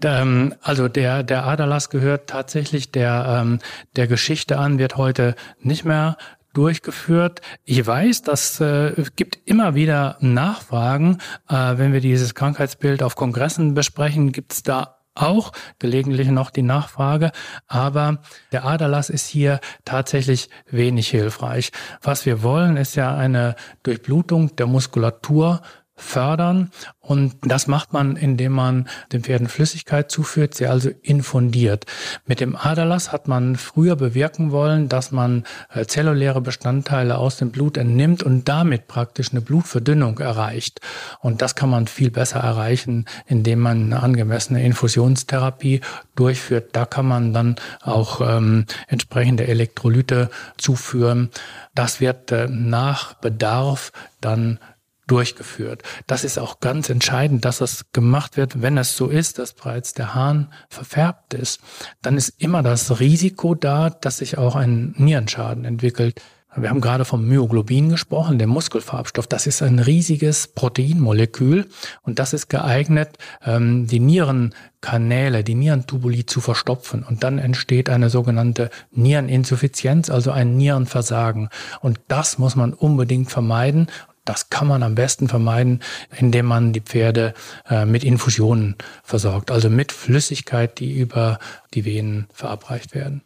der, 0.02 0.20
ähm, 0.22 0.54
also 0.62 0.88
der, 0.88 1.24
der 1.24 1.46
Aderlass 1.46 1.90
gehört 1.90 2.28
tatsächlich 2.28 2.92
der, 2.92 3.42
ähm, 3.42 3.60
der 3.96 4.08
Geschichte 4.08 4.58
an, 4.60 4.78
wird 4.78 4.98
heute 4.98 5.36
nicht 5.60 5.84
mehr 5.86 6.18
durchgeführt. 6.54 7.42
Ich 7.66 7.86
weiß, 7.86 8.22
dass 8.22 8.60
äh, 8.62 8.94
gibt 9.16 9.40
immer 9.46 9.76
wieder 9.76 10.18
Nachfragen, 10.22 11.20
äh, 11.50 11.78
wenn 11.78 11.94
wir 11.94 12.02
dieses 12.02 12.34
Krankheitsbild 12.34 13.04
auf 13.04 13.16
Kongressen 13.16 13.74
besprechen, 13.74 14.32
gibt 14.32 14.54
es 14.54 14.64
da 14.64 14.95
auch 15.16 15.52
gelegentlich 15.80 16.30
noch 16.30 16.52
die 16.52 16.62
Nachfrage, 16.62 17.32
aber 17.68 18.20
der 18.52 18.66
Aderlass 18.66 19.10
ist 19.10 19.28
hier 19.28 19.60
tatsächlich 19.86 20.50
wenig 20.70 21.08
hilfreich. 21.08 21.72
Was 22.02 22.26
wir 22.26 22.44
wollen, 22.44 22.78
ist 22.78 22.96
ja 22.96 23.16
eine 23.16 23.56
Durchblutung 23.84 24.56
der 24.56 24.68
Muskulatur 24.68 25.62
fördern. 25.96 26.72
Und 27.00 27.36
das 27.44 27.68
macht 27.68 27.94
man, 27.94 28.18
indem 28.18 28.52
man 28.52 28.88
den 29.14 29.24
Pferden 29.24 29.48
Flüssigkeit 29.48 30.12
zuführt, 30.12 30.56
sie 30.56 30.68
also 30.68 30.90
infundiert. 31.02 31.86
Mit 32.26 32.40
dem 32.40 32.56
Aderlass 32.56 33.12
hat 33.12 33.28
man 33.28 33.56
früher 33.56 33.96
bewirken 33.96 34.52
wollen, 34.52 34.90
dass 34.90 35.12
man 35.12 35.44
äh, 35.74 35.86
zelluläre 35.86 36.42
Bestandteile 36.42 37.18
aus 37.18 37.38
dem 37.38 37.52
Blut 37.52 37.78
entnimmt 37.78 38.24
und 38.24 38.50
damit 38.50 38.88
praktisch 38.88 39.32
eine 39.32 39.42
Blutverdünnung 39.42 40.20
erreicht. 40.20 40.82
Und 41.22 41.42
das 41.42 41.56
kann 41.56 41.70
man 41.70 41.88
viel 41.88 42.12
besser 42.12 42.40
erreichen, 42.40 43.06
indem 43.28 43.60
man 43.60 43.84
eine 43.84 44.04
angemessene 44.04 44.64
Infusionstherapie 44.64 45.82
durchführt. 46.16 46.70
Da 46.74 46.86
kann 46.86 47.06
man 47.06 47.34
dann 47.34 47.56
auch 47.82 48.20
ähm, 48.22 48.66
entsprechende 48.88 49.48
Elektrolyte 49.48 50.30
zuführen. 50.58 51.30
Das 51.74 52.02
wird 52.02 52.32
äh, 52.32 52.48
nach 52.50 53.14
Bedarf 53.14 53.92
dann 54.22 54.60
durchgeführt. 55.08 55.84
Das 56.08 56.24
ist 56.24 56.40
auch 56.40 56.60
ganz 56.60 56.90
entscheidend, 56.90 57.46
dass 57.46 57.60
das 57.60 57.86
gemacht 57.94 58.38
wird. 58.38 58.62
Wenn 58.62 58.78
es 58.78 58.98
so 58.98 59.08
ist, 59.08 59.40
dass 59.40 59.54
bereits 59.54 59.94
der 59.94 60.16
Hahn 60.16 60.52
verfärbt 60.70 61.34
ist, 61.34 61.62
dann 62.02 62.18
ist 62.18 62.34
immer 62.38 62.64
das 62.64 63.00
Risiko 63.00 63.56
da, 63.56 63.90
dass 63.90 64.18
sich 64.18 64.38
auch 64.38 64.56
ein 64.56 64.94
Nierenschaden 64.98 65.66
entwickelt. 65.66 66.22
Wir 66.58 66.70
haben 66.70 66.80
gerade 66.80 67.04
vom 67.04 67.28
Myoglobin 67.28 67.90
gesprochen, 67.90 68.40
dem 68.40 68.50
Muskelfarbstoff. 68.50 69.28
Das 69.28 69.46
ist 69.46 69.62
ein 69.62 69.80
riesiges 69.80 70.48
Proteinmolekül 70.48 71.68
und 72.02 72.18
das 72.20 72.32
ist 72.32 72.48
geeignet, 72.48 73.18
ähm, 73.44 73.88
die 73.88 74.00
Nierenkanäle, 74.00 75.44
die 75.44 75.56
Nierentubuli 75.56 76.26
zu 76.26 76.40
verstopfen. 76.40 77.04
Und 77.04 77.26
dann 77.26 77.40
entsteht 77.40 77.90
eine 77.90 78.10
sogenannte 78.10 78.70
Niereninsuffizienz, 78.92 80.10
also 80.10 80.32
ein 80.32 80.56
Nierenversagen. 80.56 81.50
Und 81.82 82.00
das 82.08 82.38
muss 82.38 82.56
man 82.56 82.72
unbedingt 82.72 83.30
vermeiden. 83.30 83.88
Das 84.26 84.50
kann 84.50 84.68
man 84.68 84.82
am 84.82 84.96
besten 84.96 85.28
vermeiden, 85.28 85.82
indem 86.18 86.48
man 86.48 86.74
die 86.74 86.82
Pferde 86.82 87.36
äh, 87.70 87.86
mit 87.86 88.04
Infusionen 88.04 88.76
versorgt, 89.04 89.52
also 89.52 89.70
mit 89.70 89.92
Flüssigkeit, 89.92 90.80
die 90.80 90.98
über 91.00 91.40
die 91.76 91.86
Venen 91.86 92.28
verabreicht 92.34 92.96
werden. 92.96 93.22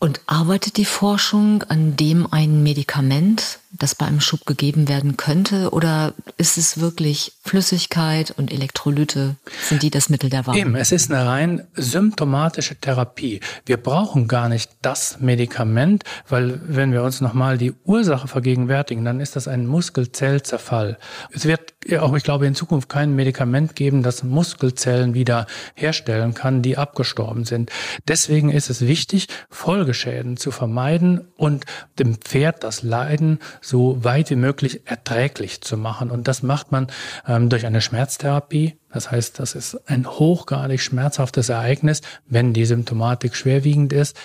Und 0.00 0.20
arbeitet 0.26 0.76
die 0.76 0.84
Forschung 0.84 1.62
an 1.64 1.96
dem 1.96 2.26
ein 2.32 2.62
Medikament, 2.62 3.59
das 3.72 3.94
bei 3.94 4.06
einem 4.06 4.20
Schub 4.20 4.46
gegeben 4.46 4.88
werden 4.88 5.16
könnte? 5.16 5.70
Oder 5.70 6.14
ist 6.36 6.58
es 6.58 6.80
wirklich 6.80 7.32
Flüssigkeit 7.42 8.32
und 8.36 8.52
Elektrolyte? 8.52 9.36
Sind 9.62 9.82
die 9.82 9.90
das 9.90 10.08
Mittel 10.08 10.28
der 10.28 10.46
Wahl? 10.46 10.56
Eben, 10.56 10.74
es 10.74 10.92
ist 10.92 11.10
eine 11.10 11.24
rein 11.26 11.66
symptomatische 11.74 12.76
Therapie. 12.76 13.40
Wir 13.66 13.76
brauchen 13.76 14.26
gar 14.26 14.48
nicht 14.48 14.70
das 14.82 15.20
Medikament, 15.20 16.04
weil 16.28 16.60
wenn 16.66 16.92
wir 16.92 17.02
uns 17.02 17.20
nochmal 17.20 17.58
die 17.58 17.72
Ursache 17.84 18.28
vergegenwärtigen, 18.28 19.04
dann 19.04 19.20
ist 19.20 19.36
das 19.36 19.46
ein 19.46 19.66
Muskelzellzerfall. 19.66 20.98
Es 21.32 21.44
wird 21.44 21.74
auch, 21.98 22.14
ich 22.14 22.24
glaube, 22.24 22.46
in 22.46 22.54
Zukunft 22.54 22.88
kein 22.88 23.14
Medikament 23.14 23.76
geben, 23.76 24.02
das 24.02 24.22
Muskelzellen 24.22 25.14
wieder 25.14 25.46
herstellen 25.74 26.34
kann, 26.34 26.60
die 26.62 26.76
abgestorben 26.76 27.44
sind. 27.44 27.70
Deswegen 28.06 28.50
ist 28.50 28.68
es 28.68 28.82
wichtig, 28.82 29.28
Folgeschäden 29.48 30.36
zu 30.36 30.50
vermeiden 30.50 31.28
und 31.36 31.64
dem 31.98 32.16
Pferd 32.16 32.64
das 32.64 32.82
Leiden 32.82 33.38
so 33.60 34.02
weit 34.04 34.30
wie 34.30 34.36
möglich 34.36 34.82
erträglich 34.86 35.60
zu 35.60 35.76
machen. 35.76 36.10
Und 36.10 36.28
das 36.28 36.42
macht 36.42 36.72
man 36.72 36.88
ähm, 37.26 37.48
durch 37.48 37.66
eine 37.66 37.80
Schmerztherapie. 37.80 38.78
Das 38.92 39.10
heißt, 39.10 39.38
das 39.38 39.54
ist 39.54 39.88
ein 39.88 40.06
hochgradig 40.06 40.80
schmerzhaftes 40.80 41.48
Ereignis, 41.48 42.02
wenn 42.26 42.52
die 42.52 42.64
Symptomatik 42.64 43.36
schwerwiegend 43.36 43.92
ist. 43.92 44.16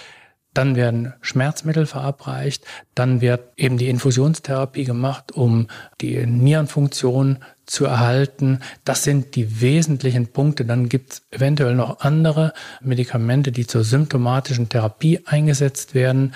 Dann 0.55 0.77
werden 0.77 1.13
Schmerzmittel 1.19 1.85
verabreicht, 1.85 2.63
dann 2.95 3.19
wird 3.19 3.41
eben 3.57 3.77
die 3.77 3.89
Infusionstherapie 3.89 4.85
gemacht, 4.85 5.33
um 5.33 5.67
die 5.99 6.25
Nierenfunktion 6.25 7.39
zu 7.65 7.83
erhalten. 7.83 8.59
Das 8.85 9.03
sind 9.03 9.35
die 9.35 9.59
wesentlichen 9.59 10.27
Punkte. 10.27 10.63
Dann 10.63 10.87
gibt 10.87 11.11
es 11.11 11.21
eventuell 11.31 11.75
noch 11.75 11.99
andere 11.99 12.53
Medikamente, 12.79 13.51
die 13.51 13.67
zur 13.67 13.83
symptomatischen 13.83 14.69
Therapie 14.69 15.19
eingesetzt 15.25 15.93
werden 15.93 16.33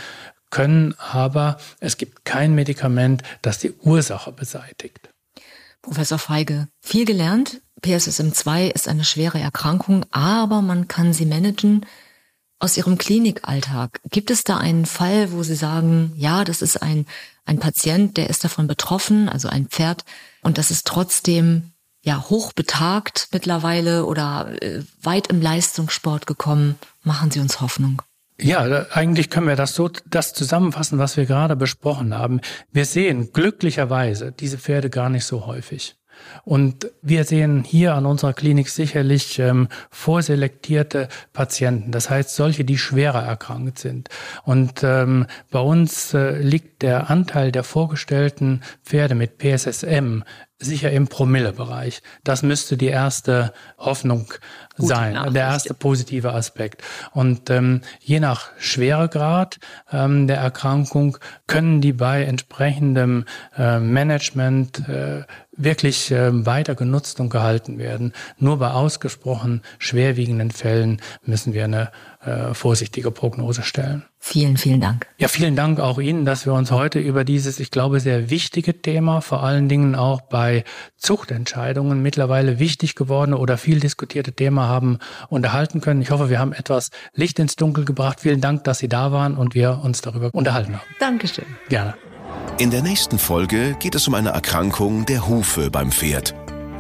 können, 0.49 0.95
aber 0.97 1.57
es 1.79 1.97
gibt 1.97 2.25
kein 2.25 2.55
Medikament, 2.55 3.23
das 3.41 3.59
die 3.59 3.71
Ursache 3.71 4.31
beseitigt. 4.31 5.09
Professor 5.81 6.19
Feige, 6.19 6.67
viel 6.81 7.05
gelernt. 7.05 7.61
PSSM2 7.81 8.69
ist 8.69 8.87
eine 8.87 9.05
schwere 9.05 9.39
Erkrankung, 9.39 10.05
aber 10.11 10.61
man 10.61 10.87
kann 10.87 11.13
sie 11.13 11.25
managen. 11.25 11.85
Aus 12.61 12.75
Ihrem 12.75 12.97
Klinikalltag, 12.97 14.01
gibt 14.09 14.31
es 14.31 14.43
da 14.43 14.57
einen 14.57 14.85
Fall, 14.85 15.31
wo 15.31 15.43
Sie 15.43 15.55
sagen, 15.55 16.11
ja, 16.17 16.43
das 16.43 16.61
ist 16.61 16.81
ein, 16.81 17.05
ein 17.45 17.57
Patient, 17.59 18.17
der 18.17 18.29
ist 18.29 18.43
davon 18.43 18.67
betroffen, 18.67 19.29
also 19.29 19.47
ein 19.47 19.67
Pferd, 19.67 20.03
und 20.41 20.57
das 20.57 20.69
ist 20.69 20.85
trotzdem 20.85 21.71
ja 22.01 22.25
hochbetagt 22.29 23.29
mittlerweile 23.31 24.05
oder 24.05 24.61
äh, 24.61 24.83
weit 25.01 25.27
im 25.27 25.41
Leistungssport 25.41 26.27
gekommen? 26.27 26.77
Machen 27.03 27.31
Sie 27.31 27.39
uns 27.39 27.61
Hoffnung. 27.61 28.01
Ja, 28.41 28.85
eigentlich 28.91 29.29
können 29.29 29.47
wir 29.47 29.57
das 29.57 29.75
so 29.75 29.89
das 30.09 30.33
zusammenfassen, 30.33 30.97
was 30.97 31.17
wir 31.17 31.25
gerade 31.25 31.55
besprochen 31.57 32.17
haben. 32.17 32.39
Wir 32.71 32.85
sehen 32.85 33.31
glücklicherweise 33.33 34.31
diese 34.31 34.57
Pferde 34.57 34.89
gar 34.89 35.09
nicht 35.09 35.25
so 35.25 35.45
häufig. 35.45 35.95
Und 36.43 36.91
wir 37.01 37.23
sehen 37.23 37.63
hier 37.63 37.95
an 37.95 38.05
unserer 38.05 38.33
Klinik 38.33 38.69
sicherlich 38.69 39.39
ähm, 39.39 39.67
vorselektierte 39.89 41.07
Patienten, 41.33 41.91
das 41.91 42.09
heißt 42.09 42.35
solche, 42.35 42.65
die 42.65 42.77
schwerer 42.77 43.23
erkrankt 43.23 43.79
sind. 43.79 44.09
Und 44.43 44.83
ähm, 44.83 45.27
bei 45.49 45.59
uns 45.59 46.13
äh, 46.13 46.37
liegt 46.39 46.81
der 46.81 47.09
Anteil 47.09 47.51
der 47.51 47.63
vorgestellten 47.63 48.61
Pferde 48.83 49.15
mit 49.15 49.37
PSSM 49.37 50.23
sicher 50.59 50.91
im 50.91 51.07
Promillebereich. 51.07 52.01
Das 52.23 52.43
müsste 52.43 52.75
die 52.75 52.87
erste 52.87 53.53
Hoffnung 53.77 54.33
sein, 54.87 55.33
der 55.33 55.43
erste 55.43 55.73
positive 55.73 56.33
Aspekt. 56.33 56.83
Und 57.11 57.49
ähm, 57.49 57.81
je 57.99 58.19
nach 58.19 58.49
Schweregrad 58.57 59.59
ähm, 59.91 60.27
der 60.27 60.37
Erkrankung 60.37 61.17
können 61.47 61.81
die 61.81 61.93
bei 61.93 62.23
entsprechendem 62.23 63.25
äh, 63.57 63.79
Management 63.79 64.87
äh, 64.87 65.23
wirklich 65.59 66.11
äh, 66.11 66.45
weiter 66.45 66.75
genutzt 66.75 67.19
und 67.19 67.29
gehalten 67.29 67.77
werden. 67.77 68.13
Nur 68.37 68.57
bei 68.59 68.71
ausgesprochen 68.71 69.61
schwerwiegenden 69.77 70.51
Fällen 70.51 71.01
müssen 71.23 71.53
wir 71.53 71.65
eine 71.65 71.91
äh, 72.21 72.53
vorsichtige 72.53 73.11
Prognose 73.11 73.63
stellen. 73.63 74.03
Vielen, 74.21 74.57
vielen 74.57 74.81
Dank. 74.81 75.07
Ja, 75.17 75.29
vielen 75.29 75.55
Dank 75.55 75.79
auch 75.79 75.97
Ihnen, 75.97 76.25
dass 76.25 76.45
wir 76.45 76.53
uns 76.53 76.71
heute 76.71 76.99
über 76.99 77.23
dieses, 77.23 77.59
ich 77.59 77.71
glaube, 77.71 77.99
sehr 78.01 78.29
wichtige 78.29 78.81
Thema, 78.81 79.21
vor 79.21 79.43
allen 79.43 79.69
Dingen 79.69 79.95
auch 79.95 80.21
bei 80.21 80.65
Zuchtentscheidungen 80.97 82.01
mittlerweile 82.01 82.59
wichtig 82.59 82.95
gewordene 82.95 83.37
oder 83.37 83.57
viel 83.57 83.79
diskutierte 83.79 84.33
Thema 84.33 84.67
haben 84.69 84.99
unterhalten 85.27 85.81
können. 85.81 86.01
Ich 86.01 86.11
hoffe, 86.11 86.29
wir 86.29 86.39
haben 86.39 86.53
etwas 86.53 86.91
Licht 87.13 87.37
ins 87.39 87.57
Dunkel 87.57 87.83
gebracht. 87.83 88.21
Vielen 88.21 88.39
Dank, 88.39 88.63
dass 88.63 88.79
Sie 88.79 88.87
da 88.87 89.11
waren 89.11 89.35
und 89.35 89.53
wir 89.53 89.81
uns 89.83 89.99
darüber 89.99 90.29
unterhalten 90.31 90.75
haben. 90.75 90.87
Dankeschön. 90.99 91.45
Gerne. 91.67 91.95
In 92.57 92.71
der 92.71 92.81
nächsten 92.81 93.19
Folge 93.19 93.75
geht 93.79 93.95
es 93.95 94.07
um 94.07 94.13
eine 94.13 94.29
Erkrankung 94.29 95.05
der 95.05 95.27
Hufe 95.27 95.69
beim 95.69 95.91
Pferd. 95.91 96.33